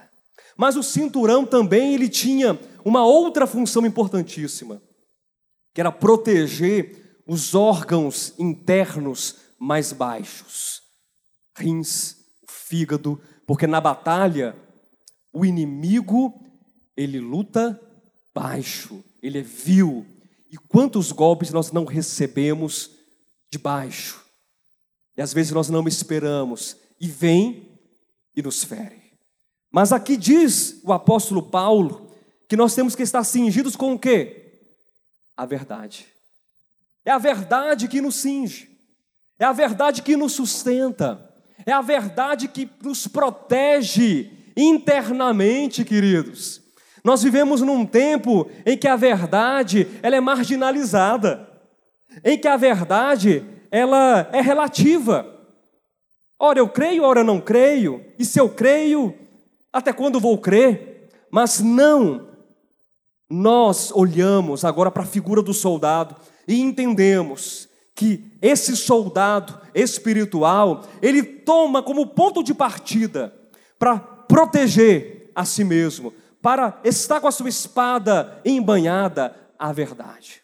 Mas 0.57 0.77
o 0.77 0.83
cinturão 0.83 1.45
também 1.45 1.95
ele 1.95 2.09
tinha 2.09 2.59
uma 2.85 3.05
outra 3.05 3.47
função 3.47 3.85
importantíssima, 3.87 4.83
que 5.73 5.81
era 5.81 5.91
proteger 5.91 7.23
os 7.27 7.55
órgãos 7.55 8.35
internos 8.39 9.37
mais 9.59 9.93
baixos 9.93 10.85
rins, 11.57 12.17
fígado, 12.49 13.21
porque 13.47 13.67
na 13.67 13.81
batalha 13.81 14.57
o 15.35 15.45
inimigo 15.45 16.41
ele 16.97 17.19
luta 17.19 17.79
baixo, 18.33 19.05
ele 19.21 19.41
é 19.41 19.43
vil. 19.43 20.07
E 20.51 20.57
quantos 20.57 21.11
golpes 21.11 21.51
nós 21.51 21.73
não 21.73 21.85
recebemos 21.85 22.93
de 23.51 23.59
baixo? 23.59 24.25
E 25.17 25.21
às 25.21 25.33
vezes 25.33 25.51
nós 25.51 25.69
não 25.69 25.87
esperamos 25.89 26.77
e 27.01 27.09
vem 27.09 27.69
e 28.35 28.41
nos 28.41 28.63
fere. 28.63 29.03
Mas 29.71 29.93
aqui 29.93 30.17
diz 30.17 30.81
o 30.85 30.93
apóstolo 30.93 31.43
Paulo 31.43 32.13
que 32.49 32.57
nós 32.57 32.75
temos 32.75 32.95
que 32.95 33.03
estar 33.03 33.25
cingidos 33.25 33.75
com 33.75 33.95
o 33.95 33.99
quê? 33.99 34.61
A 35.37 35.45
verdade. 35.45 36.07
É 37.05 37.11
a 37.11 37.19
verdade 37.19 37.89
que 37.89 38.01
nos 38.01 38.17
cinge. 38.17 38.71
É 39.37 39.45
a 39.45 39.53
verdade 39.53 40.03
que 40.03 40.17
nos 40.17 40.33
sustenta. 40.33 41.29
É 41.67 41.73
a 41.73 41.81
verdade 41.81 42.47
que 42.47 42.71
nos 42.83 43.09
protege 43.09 44.44
internamente, 44.57 45.85
queridos. 45.85 46.63
Nós 47.03 47.23
vivemos 47.23 47.61
num 47.61 47.85
tempo 47.85 48.49
em 48.65 48.77
que 48.77 48.89
a 48.89 48.97
verdade 48.97 49.87
ela 50.03 50.17
é 50.17 50.21
marginalizada, 50.21 51.49
em 52.25 52.39
que 52.39 52.49
a 52.49 52.57
verdade 52.57 53.45
ela 53.71 54.29
é 54.33 54.41
relativa. 54.41 55.27
Ora 56.39 56.59
eu 56.59 56.69
creio, 56.69 57.03
ora 57.03 57.21
eu 57.21 57.25
não 57.25 57.41
creio, 57.41 58.05
e 58.19 58.25
se 58.25 58.41
eu 58.41 58.49
creio, 58.49 59.15
até 59.73 59.93
quando 59.93 60.21
vou 60.21 60.39
crer? 60.39 61.09
Mas 61.31 61.61
não 61.61 62.35
nós 63.29 63.91
olhamos 63.93 64.65
agora 64.65 64.91
para 64.91 65.03
a 65.03 65.07
figura 65.07 65.43
do 65.43 65.53
soldado 65.53 66.15
e 66.47 66.61
entendemos 66.61 67.69
que 67.95 68.33
esse 68.43 68.77
soldado 68.77 69.59
espiritual, 69.75 70.85
ele 71.01 71.23
toma 71.23 71.83
como 71.83 72.07
ponto 72.09 72.43
de 72.43 72.53
partida 72.53 73.35
para 73.79 74.14
proteger 74.29 75.31
a 75.35 75.45
si 75.45 75.65
mesmo, 75.65 76.13
para 76.41 76.79
estar 76.85 77.21
com 77.21 77.27
a 77.27 77.33
sua 77.33 77.49
espada 77.49 78.41
embanhada 78.45 79.35
a 79.59 79.73
verdade. 79.73 80.43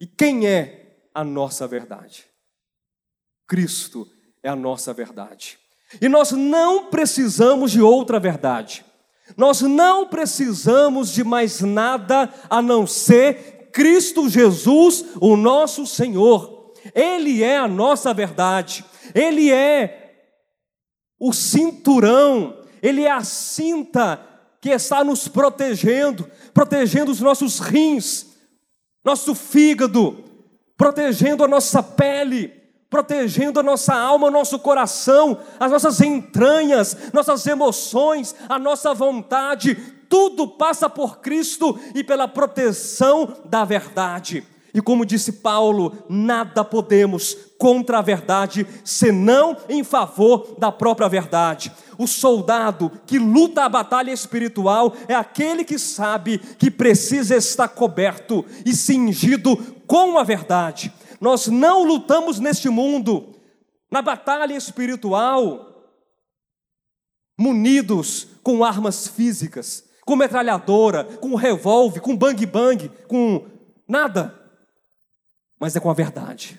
E 0.00 0.06
quem 0.06 0.46
é 0.46 0.96
a 1.14 1.22
nossa 1.22 1.66
verdade? 1.66 2.24
Cristo 3.46 4.08
é 4.42 4.48
a 4.48 4.56
nossa 4.56 4.92
verdade. 4.92 5.58
E 6.00 6.08
nós 6.08 6.32
não 6.32 6.86
precisamos 6.86 7.72
de 7.72 7.82
outra 7.82 8.18
verdade. 8.18 8.84
Nós 9.36 9.60
não 9.60 10.06
precisamos 10.06 11.10
de 11.12 11.22
mais 11.22 11.60
nada 11.60 12.32
a 12.48 12.62
não 12.62 12.86
ser 12.86 13.68
Cristo 13.72 14.28
Jesus, 14.28 15.04
o 15.20 15.36
nosso 15.36 15.86
Senhor. 15.86 16.72
Ele 16.94 17.42
é 17.42 17.56
a 17.56 17.68
nossa 17.68 18.14
verdade. 18.14 18.84
Ele 19.14 19.50
é 19.50 19.99
o 21.20 21.34
cinturão, 21.34 22.56
ele 22.82 23.02
é 23.02 23.10
a 23.10 23.22
cinta 23.22 24.26
que 24.60 24.70
está 24.70 25.04
nos 25.04 25.28
protegendo, 25.28 26.28
protegendo 26.54 27.12
os 27.12 27.20
nossos 27.20 27.58
rins, 27.58 28.26
nosso 29.04 29.34
fígado, 29.34 30.24
protegendo 30.76 31.44
a 31.44 31.48
nossa 31.48 31.82
pele, 31.82 32.48
protegendo 32.88 33.60
a 33.60 33.62
nossa 33.62 33.94
alma, 33.94 34.30
nosso 34.30 34.58
coração, 34.58 35.38
as 35.58 35.70
nossas 35.70 36.00
entranhas, 36.00 36.96
nossas 37.12 37.46
emoções, 37.46 38.34
a 38.48 38.58
nossa 38.58 38.92
vontade, 38.94 39.74
tudo 40.08 40.48
passa 40.48 40.90
por 40.90 41.20
Cristo 41.20 41.78
e 41.94 42.02
pela 42.02 42.26
proteção 42.26 43.36
da 43.44 43.64
verdade. 43.64 44.44
E 44.72 44.80
como 44.80 45.04
disse 45.04 45.32
Paulo, 45.32 46.04
nada 46.08 46.64
podemos 46.64 47.36
contra 47.58 47.98
a 47.98 48.02
verdade, 48.02 48.66
senão 48.84 49.56
em 49.68 49.84
favor 49.84 50.56
da 50.58 50.72
própria 50.72 51.08
verdade. 51.08 51.72
O 51.98 52.06
soldado 52.06 52.90
que 53.06 53.18
luta 53.18 53.64
a 53.64 53.68
batalha 53.68 54.10
espiritual 54.10 54.94
é 55.08 55.14
aquele 55.14 55.64
que 55.64 55.78
sabe 55.78 56.38
que 56.38 56.70
precisa 56.70 57.36
estar 57.36 57.68
coberto 57.68 58.44
e 58.64 58.74
cingido 58.74 59.56
com 59.86 60.18
a 60.18 60.22
verdade. 60.22 60.92
Nós 61.20 61.48
não 61.48 61.84
lutamos 61.84 62.38
neste 62.38 62.70
mundo, 62.70 63.34
na 63.90 64.00
batalha 64.00 64.54
espiritual, 64.54 65.66
munidos 67.38 68.28
com 68.42 68.64
armas 68.64 69.08
físicas, 69.08 69.84
com 70.06 70.16
metralhadora, 70.16 71.04
com 71.04 71.34
revólver, 71.34 72.00
com 72.00 72.16
bang-bang, 72.16 72.90
com 73.06 73.46
nada 73.86 74.39
mas 75.60 75.76
é 75.76 75.80
com 75.80 75.90
a 75.90 75.94
verdade. 75.94 76.58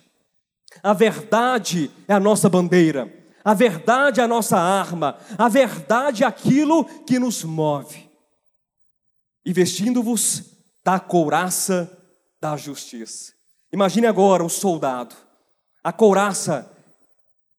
A 0.84 0.94
verdade 0.94 1.92
é 2.08 2.14
a 2.14 2.20
nossa 2.20 2.48
bandeira, 2.48 3.12
a 3.44 3.56
verdade 3.56 4.22
é 4.22 4.24
a 4.24 4.28
nossa 4.28 4.58
arma, 4.58 5.18
a 5.38 5.50
verdade 5.50 6.24
é 6.24 6.28
aquilo 6.28 6.86
que 6.86 7.18
nos 7.18 7.44
move. 7.44 8.10
E 9.44 9.52
vestindo-vos 9.52 10.44
da 10.84 11.00
couraça 11.00 11.92
da 12.40 12.56
justiça. 12.56 13.34
Imagine 13.74 14.06
agora 14.06 14.44
o 14.44 14.50
soldado. 14.50 15.16
A 15.84 15.92
couraça 15.92 16.72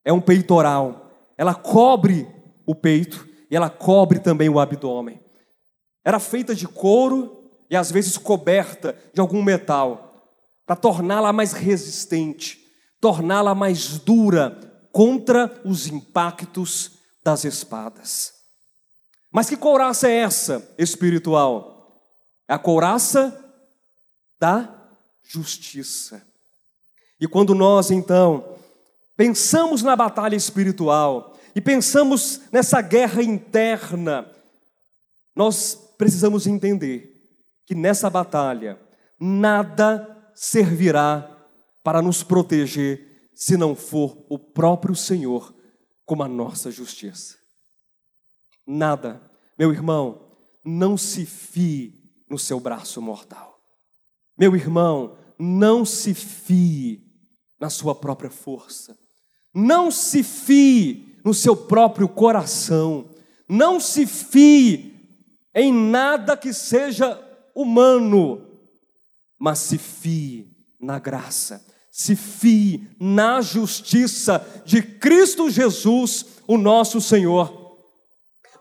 é 0.04 0.12
um 0.12 0.20
peitoral, 0.20 1.10
ela 1.36 1.54
cobre 1.54 2.28
o 2.64 2.74
peito 2.74 3.28
e 3.50 3.56
ela 3.56 3.68
cobre 3.68 4.20
também 4.20 4.48
o 4.48 4.60
abdômen. 4.60 5.20
Era 6.04 6.20
feita 6.20 6.54
de 6.54 6.68
couro 6.68 7.50
e 7.68 7.76
às 7.76 7.90
vezes 7.90 8.16
coberta 8.16 8.96
de 9.12 9.20
algum 9.20 9.42
metal 9.42 10.11
para 10.66 10.76
torná-la 10.76 11.32
mais 11.32 11.52
resistente, 11.52 12.60
torná-la 13.00 13.54
mais 13.54 13.98
dura 13.98 14.58
contra 14.92 15.60
os 15.64 15.86
impactos 15.86 16.98
das 17.24 17.44
espadas. 17.44 18.34
Mas 19.30 19.48
que 19.48 19.56
couraça 19.56 20.08
é 20.08 20.18
essa 20.18 20.74
espiritual? 20.76 22.02
É 22.46 22.54
a 22.54 22.58
couraça 22.58 23.38
da 24.38 24.68
justiça. 25.22 26.22
E 27.18 27.26
quando 27.26 27.54
nós 27.54 27.90
então 27.90 28.56
pensamos 29.16 29.82
na 29.82 29.96
batalha 29.96 30.36
espiritual 30.36 31.38
e 31.54 31.60
pensamos 31.60 32.42
nessa 32.50 32.80
guerra 32.82 33.22
interna, 33.22 34.26
nós 35.34 35.78
precisamos 35.96 36.46
entender 36.46 37.12
que 37.64 37.74
nessa 37.74 38.10
batalha 38.10 38.78
nada 39.18 40.11
servirá 40.34 41.28
para 41.82 42.00
nos 42.02 42.22
proteger 42.22 43.30
se 43.34 43.56
não 43.56 43.74
for 43.74 44.24
o 44.28 44.38
próprio 44.38 44.94
Senhor 44.94 45.54
como 46.04 46.22
a 46.22 46.28
nossa 46.28 46.70
justiça. 46.70 47.36
Nada, 48.66 49.20
meu 49.58 49.72
irmão, 49.72 50.28
não 50.64 50.96
se 50.96 51.26
fie 51.26 51.94
no 52.28 52.38
seu 52.38 52.60
braço 52.60 53.00
mortal. 53.02 53.58
Meu 54.38 54.54
irmão, 54.54 55.16
não 55.38 55.84
se 55.84 56.14
fie 56.14 57.04
na 57.60 57.68
sua 57.68 57.94
própria 57.94 58.30
força. 58.30 58.96
Não 59.54 59.90
se 59.90 60.22
fie 60.22 61.20
no 61.24 61.34
seu 61.34 61.56
próprio 61.56 62.08
coração. 62.08 63.10
Não 63.48 63.78
se 63.80 64.06
fie 64.06 64.92
em 65.54 65.72
nada 65.72 66.36
que 66.36 66.52
seja 66.52 67.20
humano 67.54 68.51
mas 69.42 69.58
se 69.58 69.76
fie 69.76 70.48
na 70.78 71.00
graça, 71.00 71.66
se 71.90 72.14
fie 72.14 72.88
na 73.00 73.40
justiça 73.40 74.46
de 74.64 74.80
Cristo 74.80 75.50
Jesus, 75.50 76.26
o 76.46 76.56
nosso 76.56 77.00
Senhor. 77.00 77.76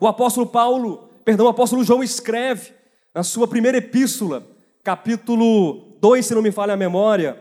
O 0.00 0.08
apóstolo 0.08 0.44
Paulo, 0.44 1.08
perdão, 1.24 1.46
o 1.46 1.48
apóstolo 1.48 1.84
João 1.84 2.02
escreve 2.02 2.72
na 3.14 3.22
sua 3.22 3.46
primeira 3.46 3.78
epístola, 3.78 4.44
capítulo 4.82 5.96
2, 6.00 6.26
se 6.26 6.34
não 6.34 6.42
me 6.42 6.50
falha 6.50 6.74
a 6.74 6.76
memória, 6.76 7.40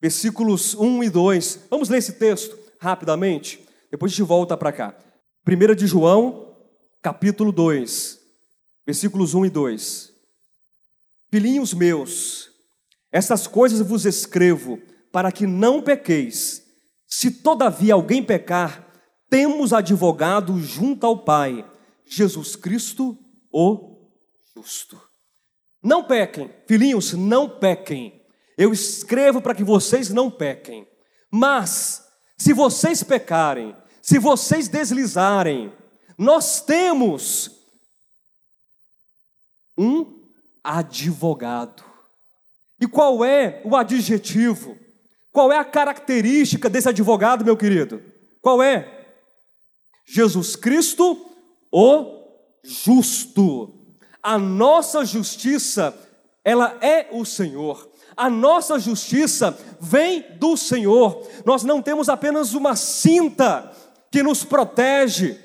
versículos 0.00 0.74
1 0.74 1.04
e 1.04 1.10
2. 1.10 1.66
Vamos 1.68 1.90
ler 1.90 1.98
esse 1.98 2.14
texto 2.14 2.58
rapidamente, 2.80 3.62
depois 3.90 4.10
a 4.10 4.14
gente 4.14 4.26
volta 4.26 4.56
para 4.56 4.72
cá. 4.72 4.94
1 5.46 5.74
de 5.74 5.86
João, 5.86 6.56
capítulo 7.02 7.52
2, 7.52 8.18
versículos 8.86 9.34
1 9.34 9.44
e 9.44 9.50
2. 9.50 10.14
Filhinhos 11.30 11.74
meus, 11.74 12.53
essas 13.14 13.46
coisas 13.46 13.78
vos 13.86 14.04
escrevo 14.04 14.82
para 15.12 15.30
que 15.30 15.46
não 15.46 15.80
pequeis. 15.80 16.64
Se 17.06 17.30
todavia 17.30 17.94
alguém 17.94 18.20
pecar, 18.24 18.84
temos 19.30 19.72
advogado 19.72 20.58
junto 20.58 21.06
ao 21.06 21.18
Pai, 21.18 21.64
Jesus 22.04 22.56
Cristo, 22.56 23.16
o 23.52 24.10
justo. 24.52 25.00
Não 25.80 26.02
pequem, 26.02 26.50
filhinhos, 26.66 27.12
não 27.12 27.48
pequem. 27.48 28.20
Eu 28.58 28.72
escrevo 28.72 29.40
para 29.40 29.54
que 29.54 29.62
vocês 29.62 30.10
não 30.10 30.28
pequem. 30.28 30.84
Mas, 31.30 32.04
se 32.36 32.52
vocês 32.52 33.04
pecarem, 33.04 33.76
se 34.02 34.18
vocês 34.18 34.66
deslizarem, 34.66 35.72
nós 36.18 36.60
temos 36.60 37.48
um 39.78 40.20
advogado 40.64 41.93
e 42.84 42.86
qual 42.86 43.24
é 43.24 43.62
o 43.64 43.74
adjetivo? 43.74 44.76
Qual 45.32 45.50
é 45.50 45.56
a 45.56 45.64
característica 45.64 46.68
desse 46.68 46.90
advogado, 46.90 47.42
meu 47.42 47.56
querido? 47.56 48.02
Qual 48.42 48.62
é? 48.62 49.06
Jesus 50.06 50.54
Cristo, 50.54 51.18
o 51.72 52.28
justo. 52.62 53.72
A 54.22 54.38
nossa 54.38 55.02
justiça, 55.02 55.96
ela 56.44 56.76
é 56.82 57.08
o 57.10 57.24
Senhor. 57.24 57.88
A 58.14 58.28
nossa 58.28 58.78
justiça 58.78 59.58
vem 59.80 60.26
do 60.38 60.54
Senhor. 60.58 61.26
Nós 61.46 61.64
não 61.64 61.80
temos 61.80 62.10
apenas 62.10 62.52
uma 62.52 62.76
cinta 62.76 63.72
que 64.12 64.22
nos 64.22 64.44
protege, 64.44 65.40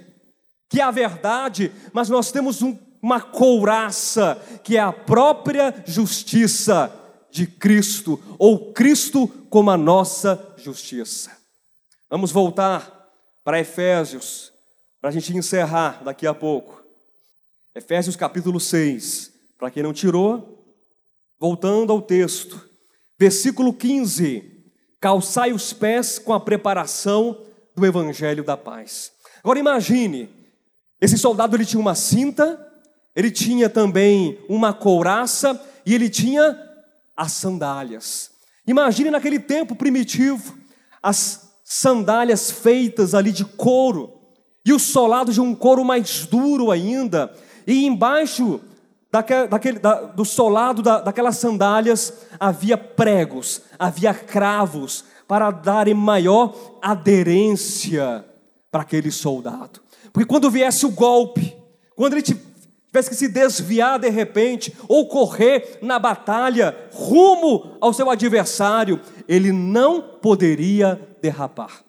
que 0.70 0.82
é 0.82 0.84
a 0.84 0.92
verdade, 0.92 1.72
mas 1.94 2.10
nós 2.10 2.34
temos 2.34 2.62
um, 2.62 2.78
uma 3.02 3.22
couraça, 3.22 4.38
que 4.62 4.76
é 4.76 4.82
a 4.82 4.92
própria 4.92 5.74
justiça 5.88 6.99
de 7.32 7.46
Cristo, 7.46 8.22
ou 8.38 8.74
Cristo 8.74 9.28
como 9.50 9.70
a 9.70 9.78
nossa 9.78 10.54
justiça. 10.58 11.32
Vamos 12.10 12.32
voltar 12.32 13.10
para 13.44 13.60
Efésios, 13.60 14.52
para 15.00 15.10
a 15.10 15.14
gente 15.14 15.36
encerrar 15.36 16.04
daqui 16.04 16.28
a 16.28 16.34
pouco. 16.34 16.84
Efésios 17.74 18.16
capítulo 18.16 18.60
6, 18.60 19.32
para 19.58 19.72
quem 19.72 19.84
não 19.84 19.94
tirou, 19.94 20.76
voltando 21.40 21.94
ao 21.94 22.02
texto, 22.02 22.68
versículo 23.18 23.74
15: 23.74 24.64
calçai 25.00 25.54
os 25.54 25.72
pés 25.72 26.20
com 26.20 26.34
a 26.34 26.40
preparação 26.40 27.46
do 27.76 27.86
evangelho 27.86 28.44
da 28.44 28.58
paz. 28.58 29.12
Agora 29.44 29.60
imagine, 29.60 30.30
esse 31.00 31.18
soldado 31.18 31.56
ele 31.56 31.66
tinha 31.66 31.80
uma 31.80 31.96
cinta, 31.96 32.60
ele 33.16 33.32
tinha 33.32 33.70
também 33.70 34.38
uma 34.50 34.74
couraça 34.74 35.60
e 35.86 35.96
ele 35.96 36.10
tinha 36.10 36.69
as 37.20 37.34
sandálias. 37.34 38.32
Imagine 38.66 39.12
naquele 39.12 39.40
tempo 39.40 39.76
primitivo, 39.76 40.58
as 41.04 41.50
sandálias 41.66 42.50
feitas 42.50 43.14
ali 43.14 43.34
de 43.34 43.44
couro, 43.44 44.14
e 44.66 44.72
o 44.72 44.80
solado 44.80 45.34
de 45.34 45.42
um 45.42 45.54
couro 45.54 45.84
mais 45.84 46.26
duro 46.26 46.72
ainda, 46.72 47.34
e 47.68 47.86
embaixo 47.86 48.62
daquele, 49.12 49.48
daquele, 49.48 49.80
da, 49.80 50.02
do 50.04 50.24
solado 50.24 50.82
da, 50.82 51.02
daquelas 51.02 51.38
sandálias 51.38 52.14
havia 52.40 52.78
pregos, 52.78 53.64
havia 53.78 54.14
cravos, 54.14 55.04
para 55.28 55.52
darem 55.52 55.94
maior 55.94 56.80
aderência 56.82 58.26
para 58.72 58.82
aquele 58.82 59.12
soldado. 59.12 59.82
Porque 60.14 60.26
quando 60.26 60.50
viesse 60.50 60.86
o 60.86 60.92
golpe, 60.92 61.56
quando 61.96 62.14
ele 62.14 62.24
tivesse 62.90 63.10
que 63.10 63.16
se 63.16 63.28
desviar 63.28 64.00
de 64.00 64.10
repente, 64.10 64.76
ou 64.88 65.08
correr 65.08 65.78
na 65.82 66.00
batalha 66.00 66.76
rumo 66.92 67.78
ao 67.80 67.94
seu 67.94 68.10
adversário, 68.10 69.00
ele 69.28 69.52
não 69.52 70.02
poderia 70.02 71.00
derrapar, 71.22 71.84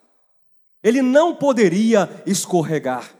ele 0.82 1.02
não 1.02 1.34
poderia 1.34 2.08
escorregar. 2.26 3.10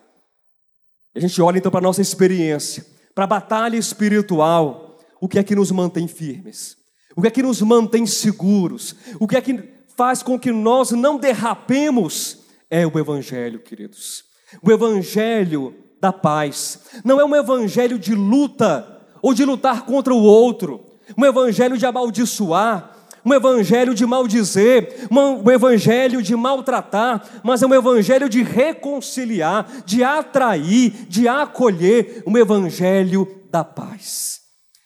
A 1.14 1.18
gente 1.18 1.40
olha 1.40 1.58
então 1.58 1.70
para 1.70 1.80
a 1.80 1.82
nossa 1.82 2.02
experiência, 2.02 2.86
para 3.14 3.24
a 3.24 3.26
batalha 3.26 3.76
espiritual, 3.76 4.98
o 5.20 5.28
que 5.28 5.38
é 5.38 5.42
que 5.42 5.56
nos 5.56 5.70
mantém 5.70 6.06
firmes? 6.06 6.76
O 7.16 7.22
que 7.22 7.28
é 7.28 7.30
que 7.30 7.42
nos 7.42 7.60
mantém 7.60 8.06
seguros? 8.06 8.94
O 9.18 9.26
que 9.26 9.36
é 9.36 9.40
que 9.40 9.58
faz 9.96 10.22
com 10.22 10.38
que 10.38 10.52
nós 10.52 10.92
não 10.92 11.18
derrapemos? 11.18 12.38
É 12.70 12.86
o 12.86 12.98
Evangelho, 12.98 13.58
queridos. 13.58 14.24
O 14.62 14.70
Evangelho 14.70 15.74
da 16.01 16.12
paz. 16.12 16.80
Não 17.05 17.20
é 17.20 17.24
um 17.24 17.36
evangelho 17.36 17.98
de 17.98 18.14
luta 18.14 19.01
ou 19.22 19.34
de 19.34 19.44
lutar 19.44 19.84
contra 19.84 20.14
o 20.14 20.22
outro, 20.22 20.80
um 21.16 21.24
evangelho 21.24 21.76
de 21.76 21.84
amaldiçoar, 21.84 22.96
um 23.24 23.34
evangelho 23.34 23.94
de 23.94 24.07
maldizer, 24.07 25.07
um 25.11 25.51
evangelho 25.51 26.22
de 26.22 26.34
maltratar, 26.34 27.22
mas 27.42 27.62
é 27.62 27.66
um 27.66 27.74
evangelho 27.74 28.28
de 28.28 28.42
reconciliar, 28.42 29.66
de 29.84 30.03
atrair, 30.03 31.07
de 31.09 31.28
acolher, 31.28 32.22
um 32.26 32.36
evangelho 32.38 33.28
da 33.51 33.62
paz. 33.62 34.40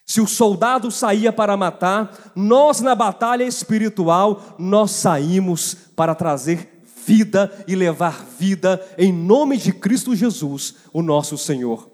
Se 0.05 0.21
o 0.21 0.27
soldado 0.27 0.91
saía 0.91 1.33
para 1.33 1.57
matar, 1.57 2.31
nós 2.35 2.79
na 2.79 2.93
batalha 2.93 3.43
espiritual, 3.43 4.55
nós 4.59 4.91
saímos 4.91 5.75
para 5.95 6.13
trazer 6.13 6.74
vida 7.05 7.51
e 7.67 7.75
levar 7.75 8.25
vida 8.25 8.83
em 8.97 9.13
nome 9.13 9.57
de 9.57 9.71
Cristo 9.71 10.15
Jesus, 10.15 10.75
o 10.91 11.01
nosso 11.01 11.37
Senhor. 11.37 11.91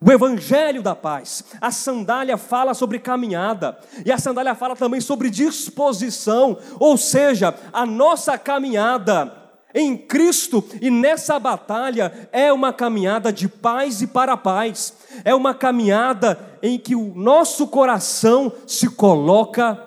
O 0.00 0.10
Evangelho 0.10 0.82
da 0.82 0.94
Paz, 0.94 1.44
a 1.60 1.70
sandália 1.70 2.36
fala 2.36 2.74
sobre 2.74 2.98
caminhada, 2.98 3.78
e 4.04 4.10
a 4.10 4.18
sandália 4.18 4.54
fala 4.54 4.74
também 4.74 5.00
sobre 5.00 5.30
disposição, 5.30 6.58
ou 6.78 6.96
seja, 6.96 7.54
a 7.72 7.86
nossa 7.86 8.36
caminhada 8.36 9.32
em 9.74 9.96
Cristo 9.96 10.64
e 10.80 10.90
nessa 10.90 11.38
batalha 11.38 12.28
é 12.32 12.52
uma 12.52 12.72
caminhada 12.72 13.32
de 13.32 13.48
paz 13.48 14.02
e 14.02 14.06
para 14.06 14.36
paz, 14.36 14.94
é 15.24 15.34
uma 15.34 15.54
caminhada 15.54 16.58
em 16.62 16.78
que 16.78 16.94
o 16.94 17.14
nosso 17.14 17.66
coração 17.66 18.52
se 18.66 18.88
coloca 18.88 19.82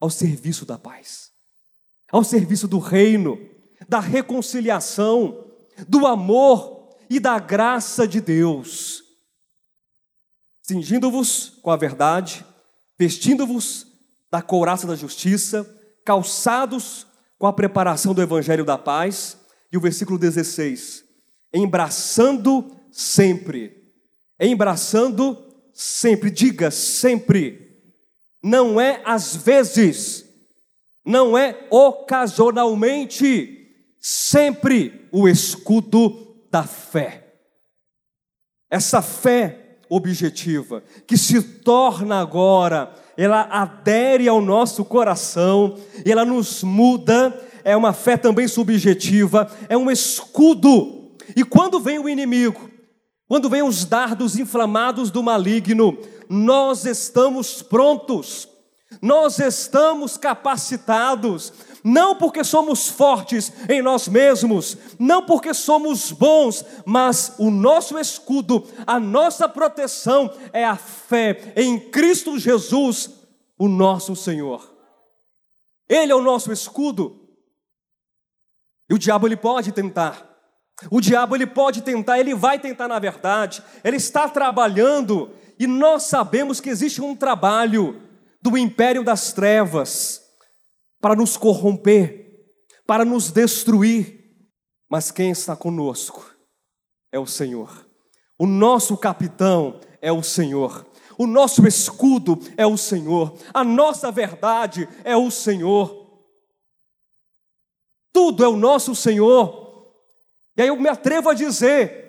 ao 0.00 0.10
serviço 0.10 0.66
da 0.66 0.76
paz 0.76 1.31
ao 2.12 2.22
serviço 2.22 2.68
do 2.68 2.78
reino, 2.78 3.40
da 3.88 3.98
reconciliação, 3.98 5.46
do 5.88 6.06
amor 6.06 6.90
e 7.08 7.18
da 7.18 7.38
graça 7.38 8.06
de 8.06 8.20
Deus. 8.20 9.02
Cingindo-vos 10.62 11.58
com 11.62 11.70
a 11.70 11.76
verdade, 11.76 12.44
vestindo-vos 12.98 13.86
da 14.30 14.42
couraça 14.42 14.86
da 14.86 14.94
justiça, 14.94 15.68
calçados 16.04 17.06
com 17.38 17.46
a 17.46 17.52
preparação 17.52 18.14
do 18.14 18.22
evangelho 18.22 18.64
da 18.64 18.76
paz, 18.78 19.38
e 19.72 19.76
o 19.76 19.80
versículo 19.80 20.18
16: 20.18 21.04
embraçando 21.52 22.76
sempre, 22.90 23.90
embraçando 24.38 25.36
sempre, 25.72 26.30
diga 26.30 26.70
sempre, 26.70 27.80
não 28.42 28.80
é 28.80 29.02
às 29.04 29.34
vezes, 29.34 30.24
não 31.04 31.36
é 31.36 31.66
ocasionalmente, 31.70 33.68
sempre 34.00 35.08
o 35.10 35.28
escudo 35.28 36.36
da 36.50 36.62
fé. 36.62 37.34
Essa 38.70 39.02
fé 39.02 39.78
objetiva, 39.88 40.82
que 41.06 41.18
se 41.18 41.42
torna 41.42 42.20
agora, 42.20 42.94
ela 43.16 43.42
adere 43.42 44.26
ao 44.26 44.40
nosso 44.40 44.84
coração, 44.84 45.76
ela 46.04 46.24
nos 46.24 46.62
muda, 46.62 47.38
é 47.64 47.76
uma 47.76 47.92
fé 47.92 48.16
também 48.16 48.48
subjetiva, 48.48 49.50
é 49.68 49.76
um 49.76 49.90
escudo. 49.90 51.12
E 51.36 51.44
quando 51.44 51.78
vem 51.78 51.98
o 51.98 52.08
inimigo, 52.08 52.70
quando 53.28 53.50
vem 53.50 53.62
os 53.62 53.84
dardos 53.84 54.38
inflamados 54.38 55.10
do 55.10 55.22
maligno, 55.22 55.98
nós 56.28 56.86
estamos 56.86 57.62
prontos 57.62 58.48
nós 59.02 59.40
estamos 59.40 60.16
capacitados, 60.16 61.52
não 61.82 62.14
porque 62.14 62.44
somos 62.44 62.88
fortes 62.88 63.52
em 63.68 63.82
nós 63.82 64.06
mesmos, 64.06 64.78
não 64.96 65.26
porque 65.26 65.52
somos 65.52 66.12
bons, 66.12 66.64
mas 66.86 67.34
o 67.36 67.50
nosso 67.50 67.98
escudo, 67.98 68.64
a 68.86 69.00
nossa 69.00 69.48
proteção 69.48 70.32
é 70.52 70.64
a 70.64 70.76
fé 70.76 71.52
em 71.56 71.80
Cristo 71.90 72.38
Jesus, 72.38 73.10
o 73.58 73.66
nosso 73.66 74.14
Senhor. 74.14 74.72
Ele 75.88 76.12
é 76.12 76.14
o 76.14 76.22
nosso 76.22 76.52
escudo. 76.52 77.28
E 78.88 78.94
o 78.94 78.98
diabo 78.98 79.26
ele 79.26 79.36
pode 79.36 79.72
tentar. 79.72 80.28
O 80.90 81.00
diabo 81.00 81.34
ele 81.34 81.46
pode 81.46 81.82
tentar, 81.82 82.20
ele 82.20 82.34
vai 82.34 82.58
tentar 82.58 82.86
na 82.86 83.00
verdade. 83.00 83.62
Ele 83.82 83.96
está 83.96 84.28
trabalhando 84.28 85.32
e 85.58 85.66
nós 85.66 86.04
sabemos 86.04 86.60
que 86.60 86.70
existe 86.70 87.00
um 87.00 87.14
trabalho 87.14 88.01
do 88.42 88.58
império 88.58 89.04
das 89.04 89.32
trevas 89.32 90.20
para 91.00 91.14
nos 91.14 91.36
corromper, 91.36 92.44
para 92.84 93.04
nos 93.04 93.30
destruir. 93.30 94.20
Mas 94.90 95.10
quem 95.10 95.30
está 95.30 95.56
conosco 95.56 96.28
é 97.12 97.18
o 97.18 97.26
Senhor. 97.26 97.88
O 98.36 98.46
nosso 98.46 98.96
capitão 98.96 99.80
é 100.00 100.10
o 100.10 100.22
Senhor. 100.22 100.84
O 101.16 101.26
nosso 101.26 101.66
escudo 101.66 102.38
é 102.56 102.66
o 102.66 102.76
Senhor. 102.76 103.38
A 103.54 103.62
nossa 103.62 104.10
verdade 104.10 104.88
é 105.04 105.16
o 105.16 105.30
Senhor. 105.30 106.02
Tudo 108.12 108.44
é 108.44 108.48
o 108.48 108.56
nosso 108.56 108.94
Senhor. 108.94 109.94
E 110.56 110.62
aí 110.62 110.68
eu 110.68 110.76
me 110.76 110.88
atrevo 110.88 111.30
a 111.30 111.34
dizer 111.34 112.01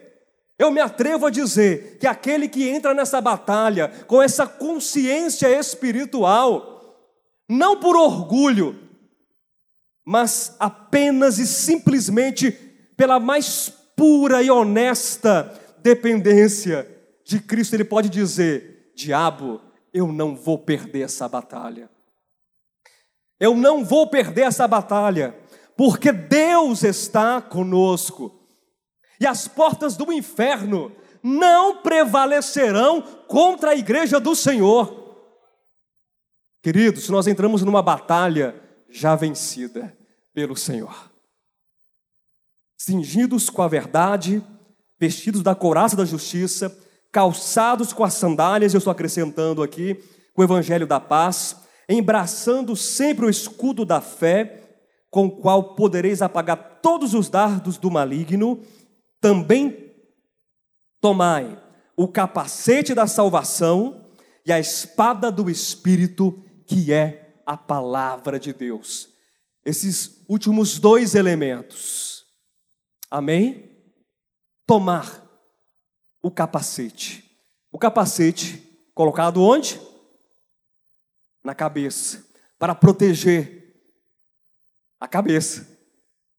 eu 0.64 0.72
me 0.72 0.80
atrevo 0.80 1.26
a 1.26 1.30
dizer 1.30 1.98
que 2.00 2.08
aquele 2.08 2.48
que 2.48 2.68
entra 2.68 2.94
nessa 2.94 3.20
batalha 3.20 3.90
com 4.08 4.22
essa 4.22 4.48
consciência 4.48 5.48
espiritual, 5.48 7.10
não 7.50 7.80
por 7.80 7.96
orgulho, 7.96 8.80
mas 10.06 10.56
apenas 10.60 11.38
e 11.40 11.46
simplesmente 11.46 12.52
pela 12.96 13.20
mais 13.20 13.70
pura 13.96 14.42
e 14.42 14.50
honesta 14.50 15.54
dependência 15.82 16.88
de 17.26 17.40
Cristo, 17.40 17.76
ele 17.76 17.84
pode 17.84 18.10
dizer: 18.10 18.92
Diabo, 18.96 19.62
eu 19.94 20.12
não 20.12 20.36
vou 20.36 20.58
perder 20.58 21.02
essa 21.02 21.28
batalha. 21.28 21.90
Eu 23.40 23.56
não 23.56 23.84
vou 23.84 24.08
perder 24.08 24.44
essa 24.44 24.68
batalha, 24.68 25.36
porque 25.76 26.12
Deus 26.12 26.84
está 26.84 27.42
conosco 27.42 28.43
e 29.24 29.28
as 29.28 29.48
portas 29.48 29.96
do 29.96 30.12
inferno 30.12 30.92
não 31.24 31.78
prevalecerão 31.78 33.02
contra 33.28 33.72
a 33.72 33.76
igreja 33.76 34.20
do 34.20 34.36
Senhor. 34.36 35.02
Queridos, 36.62 37.08
nós 37.10 37.26
entramos 37.28 37.64
numa 37.64 37.82
batalha 37.82 38.56
já 38.90 39.16
vencida 39.16 39.98
pelo 40.34 40.58
Senhor. 40.58 41.10
Cingidos 42.78 43.50
com 43.50 43.62
a 43.62 43.68
verdade, 43.68 44.44
vestidos 45.00 45.42
da 45.42 45.56
couraça 45.56 45.96
da 45.96 46.04
justiça, 46.04 46.78
calçados 47.10 47.94
com 47.94 48.04
as 48.04 48.14
sandálias, 48.16 48.74
eu 48.74 48.80
estou 48.80 48.92
acrescentando 48.92 49.64
aqui, 49.64 49.96
com 50.34 50.42
o 50.42 50.46
evangelho 50.46 50.86
da 50.86 51.00
paz, 51.00 51.56
embraçando 51.88 52.76
sempre 52.76 53.26
o 53.26 53.30
escudo 53.30 53.86
da 53.86 54.02
fé, 54.02 54.60
com 55.10 55.28
o 55.28 55.32
qual 55.32 55.76
podereis 55.76 56.22
apagar 56.22 56.80
todos 56.82 57.14
os 57.14 57.30
dardos 57.30 57.78
do 57.78 57.90
maligno 57.90 58.62
também 59.24 59.96
tomai 61.00 61.58
o 61.96 62.10
capacete 62.10 62.94
da 62.94 63.08
salvação 63.08 64.14
e 64.46 64.52
a 64.52 64.60
espada 64.60 65.32
do 65.32 65.50
Espírito, 65.50 66.44
que 66.68 66.92
é 66.92 67.42
a 67.46 67.56
palavra 67.56 68.38
de 68.38 68.52
Deus. 68.52 69.08
Esses 69.64 70.26
últimos 70.28 70.78
dois 70.78 71.16
elementos. 71.16 72.26
Amém? 73.10 73.72
Tomar 74.68 75.26
o 76.22 76.30
capacete. 76.30 77.24
O 77.72 77.80
capacete 77.80 78.62
colocado 78.94 79.42
onde? 79.42 79.80
Na 81.42 81.56
cabeça, 81.56 82.26
para 82.60 82.76
proteger 82.76 83.74
a 85.00 85.08
cabeça 85.08 85.66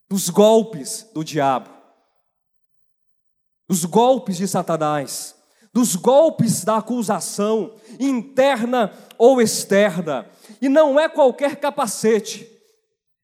dos 0.06 0.28
golpes 0.28 1.08
do 1.14 1.24
diabo, 1.24 1.73
dos 3.68 3.84
golpes 3.84 4.36
de 4.36 4.46
Satanás, 4.46 5.34
dos 5.72 5.96
golpes 5.96 6.64
da 6.64 6.76
acusação 6.76 7.74
interna 7.98 8.92
ou 9.18 9.40
externa. 9.40 10.26
E 10.60 10.68
não 10.68 10.98
é 10.98 11.08
qualquer 11.08 11.56
capacete, 11.56 12.48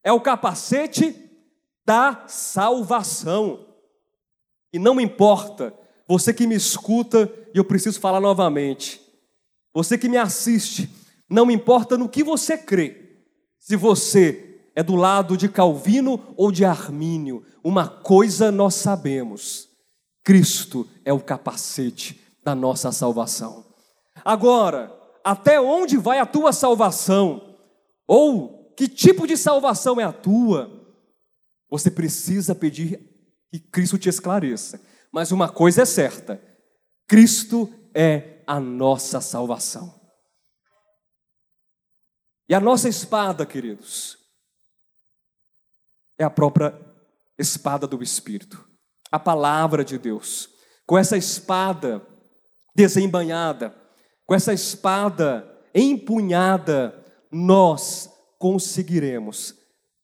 é 0.03 0.13
o 0.13 0.21
capacete 0.21 1.15
da 1.85 2.25
salvação. 2.27 3.67
E 4.73 4.79
não 4.79 5.01
importa, 5.01 5.75
você 6.07 6.35
que 6.35 6.47
me 6.47 6.55
escuta, 6.55 7.33
e 7.55 7.59
eu 7.59 7.65
preciso 7.65 8.01
falar 8.01 8.21
novamente, 8.21 9.01
você 9.73 9.97
que 9.97 10.09
me 10.09 10.17
assiste, 10.17 10.91
não 11.29 11.51
importa 11.51 11.97
no 11.97 12.09
que 12.09 12.25
você 12.25 12.59
crê, 12.59 13.23
se 13.59 13.77
você 13.77 14.61
é 14.75 14.83
do 14.83 14.97
lado 14.97 15.37
de 15.37 15.49
Calvino 15.49 16.35
ou 16.37 16.51
de 16.51 16.65
Armínio, 16.65 17.45
uma 17.63 17.87
coisa 17.87 18.51
nós 18.51 18.75
sabemos: 18.75 19.69
Cristo 20.31 20.89
é 21.05 21.13
o 21.13 21.19
capacete 21.19 22.25
da 22.45 22.55
nossa 22.55 22.93
salvação. 22.93 23.75
Agora, 24.25 24.97
até 25.25 25.61
onde 25.61 25.97
vai 25.97 26.21
a 26.21 26.25
tua 26.25 26.53
salvação? 26.53 27.59
Ou 28.07 28.73
que 28.77 28.87
tipo 28.87 29.27
de 29.27 29.37
salvação 29.37 30.01
é 30.01 30.05
a 30.05 30.13
tua? 30.13 30.71
Você 31.69 31.91
precisa 31.91 32.55
pedir 32.55 33.01
que 33.51 33.59
Cristo 33.59 33.99
te 33.99 34.09
esclareça. 34.09 34.81
Mas 35.11 35.33
uma 35.33 35.49
coisa 35.49 35.83
é 35.83 35.85
certa: 35.85 36.41
Cristo 37.09 37.69
é 37.93 38.45
a 38.47 38.61
nossa 38.61 39.21
salvação. 39.21 40.01
E 42.49 42.55
a 42.55 42.61
nossa 42.61 42.89
espada, 42.89 43.45
queridos, 43.45 44.17
é 46.17 46.23
a 46.23 46.31
própria 46.31 46.73
espada 47.37 47.85
do 47.85 48.01
Espírito, 48.01 48.70
a 49.11 49.19
palavra 49.19 49.85
de 49.85 49.99
Deus. 49.99 50.49
Com 50.87 50.97
essa 50.97 51.17
espada 51.17 52.03
desembanhada, 52.75 53.75
com 54.27 54.35
essa 54.35 54.53
espada 54.53 55.47
empunhada, 55.75 56.95
nós 57.31 58.11
conseguiremos 58.39 59.55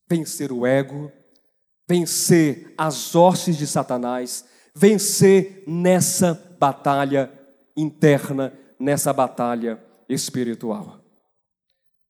vencer 0.09 0.53
o 0.53 0.67
ego, 0.67 1.11
vencer 1.89 2.75
as 2.77 3.15
hostes 3.15 3.57
de 3.57 3.67
Satanás, 3.67 4.45
vencer 4.75 5.65
nessa 5.67 6.35
batalha 6.59 7.33
interna, 7.77 8.53
nessa 8.79 9.13
batalha 9.13 9.83
espiritual. 10.09 11.01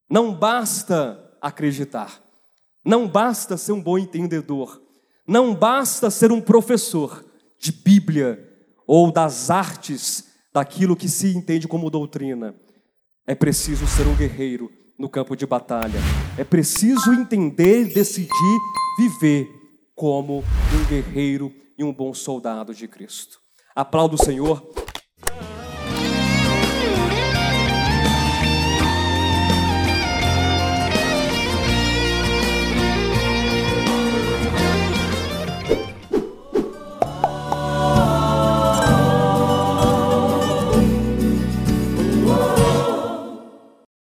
Não 0.09 0.35
basta 0.35 1.37
acreditar, 1.41 2.23
não 2.85 3.09
basta 3.09 3.57
ser 3.57 3.73
um 3.73 3.83
bom 3.83 3.99
entendedor, 3.99 4.81
não 5.27 5.55
basta 5.55 6.11
ser 6.11 6.31
um 6.31 6.41
professor 6.41 7.24
de 7.59 7.72
Bíblia 7.72 8.43
ou 8.87 9.11
das 9.11 9.51
artes 9.51 10.27
daquilo 10.53 10.97
que 10.97 11.09
se 11.09 11.37
entende 11.37 11.66
como 11.66 11.91
doutrina. 11.91 12.55
É 13.27 13.35
preciso 13.35 13.87
ser 13.87 14.07
um 14.07 14.14
guerreiro 14.14 14.70
no 14.99 15.09
campo 15.09 15.37
de 15.37 15.45
batalha. 15.47 15.99
É 16.39 16.45
preciso 16.45 17.12
entender, 17.12 17.93
decidir 17.93 18.31
viver 18.99 19.49
como 19.95 20.39
um 20.39 20.89
guerreiro 20.89 21.53
e 21.77 21.85
um 21.85 21.93
bom 21.93 22.14
soldado 22.14 22.74
de 22.74 22.87
Cristo. 22.87 23.39
Aplaudo 23.74 24.14
o 24.14 24.24
Senhor 24.24 24.66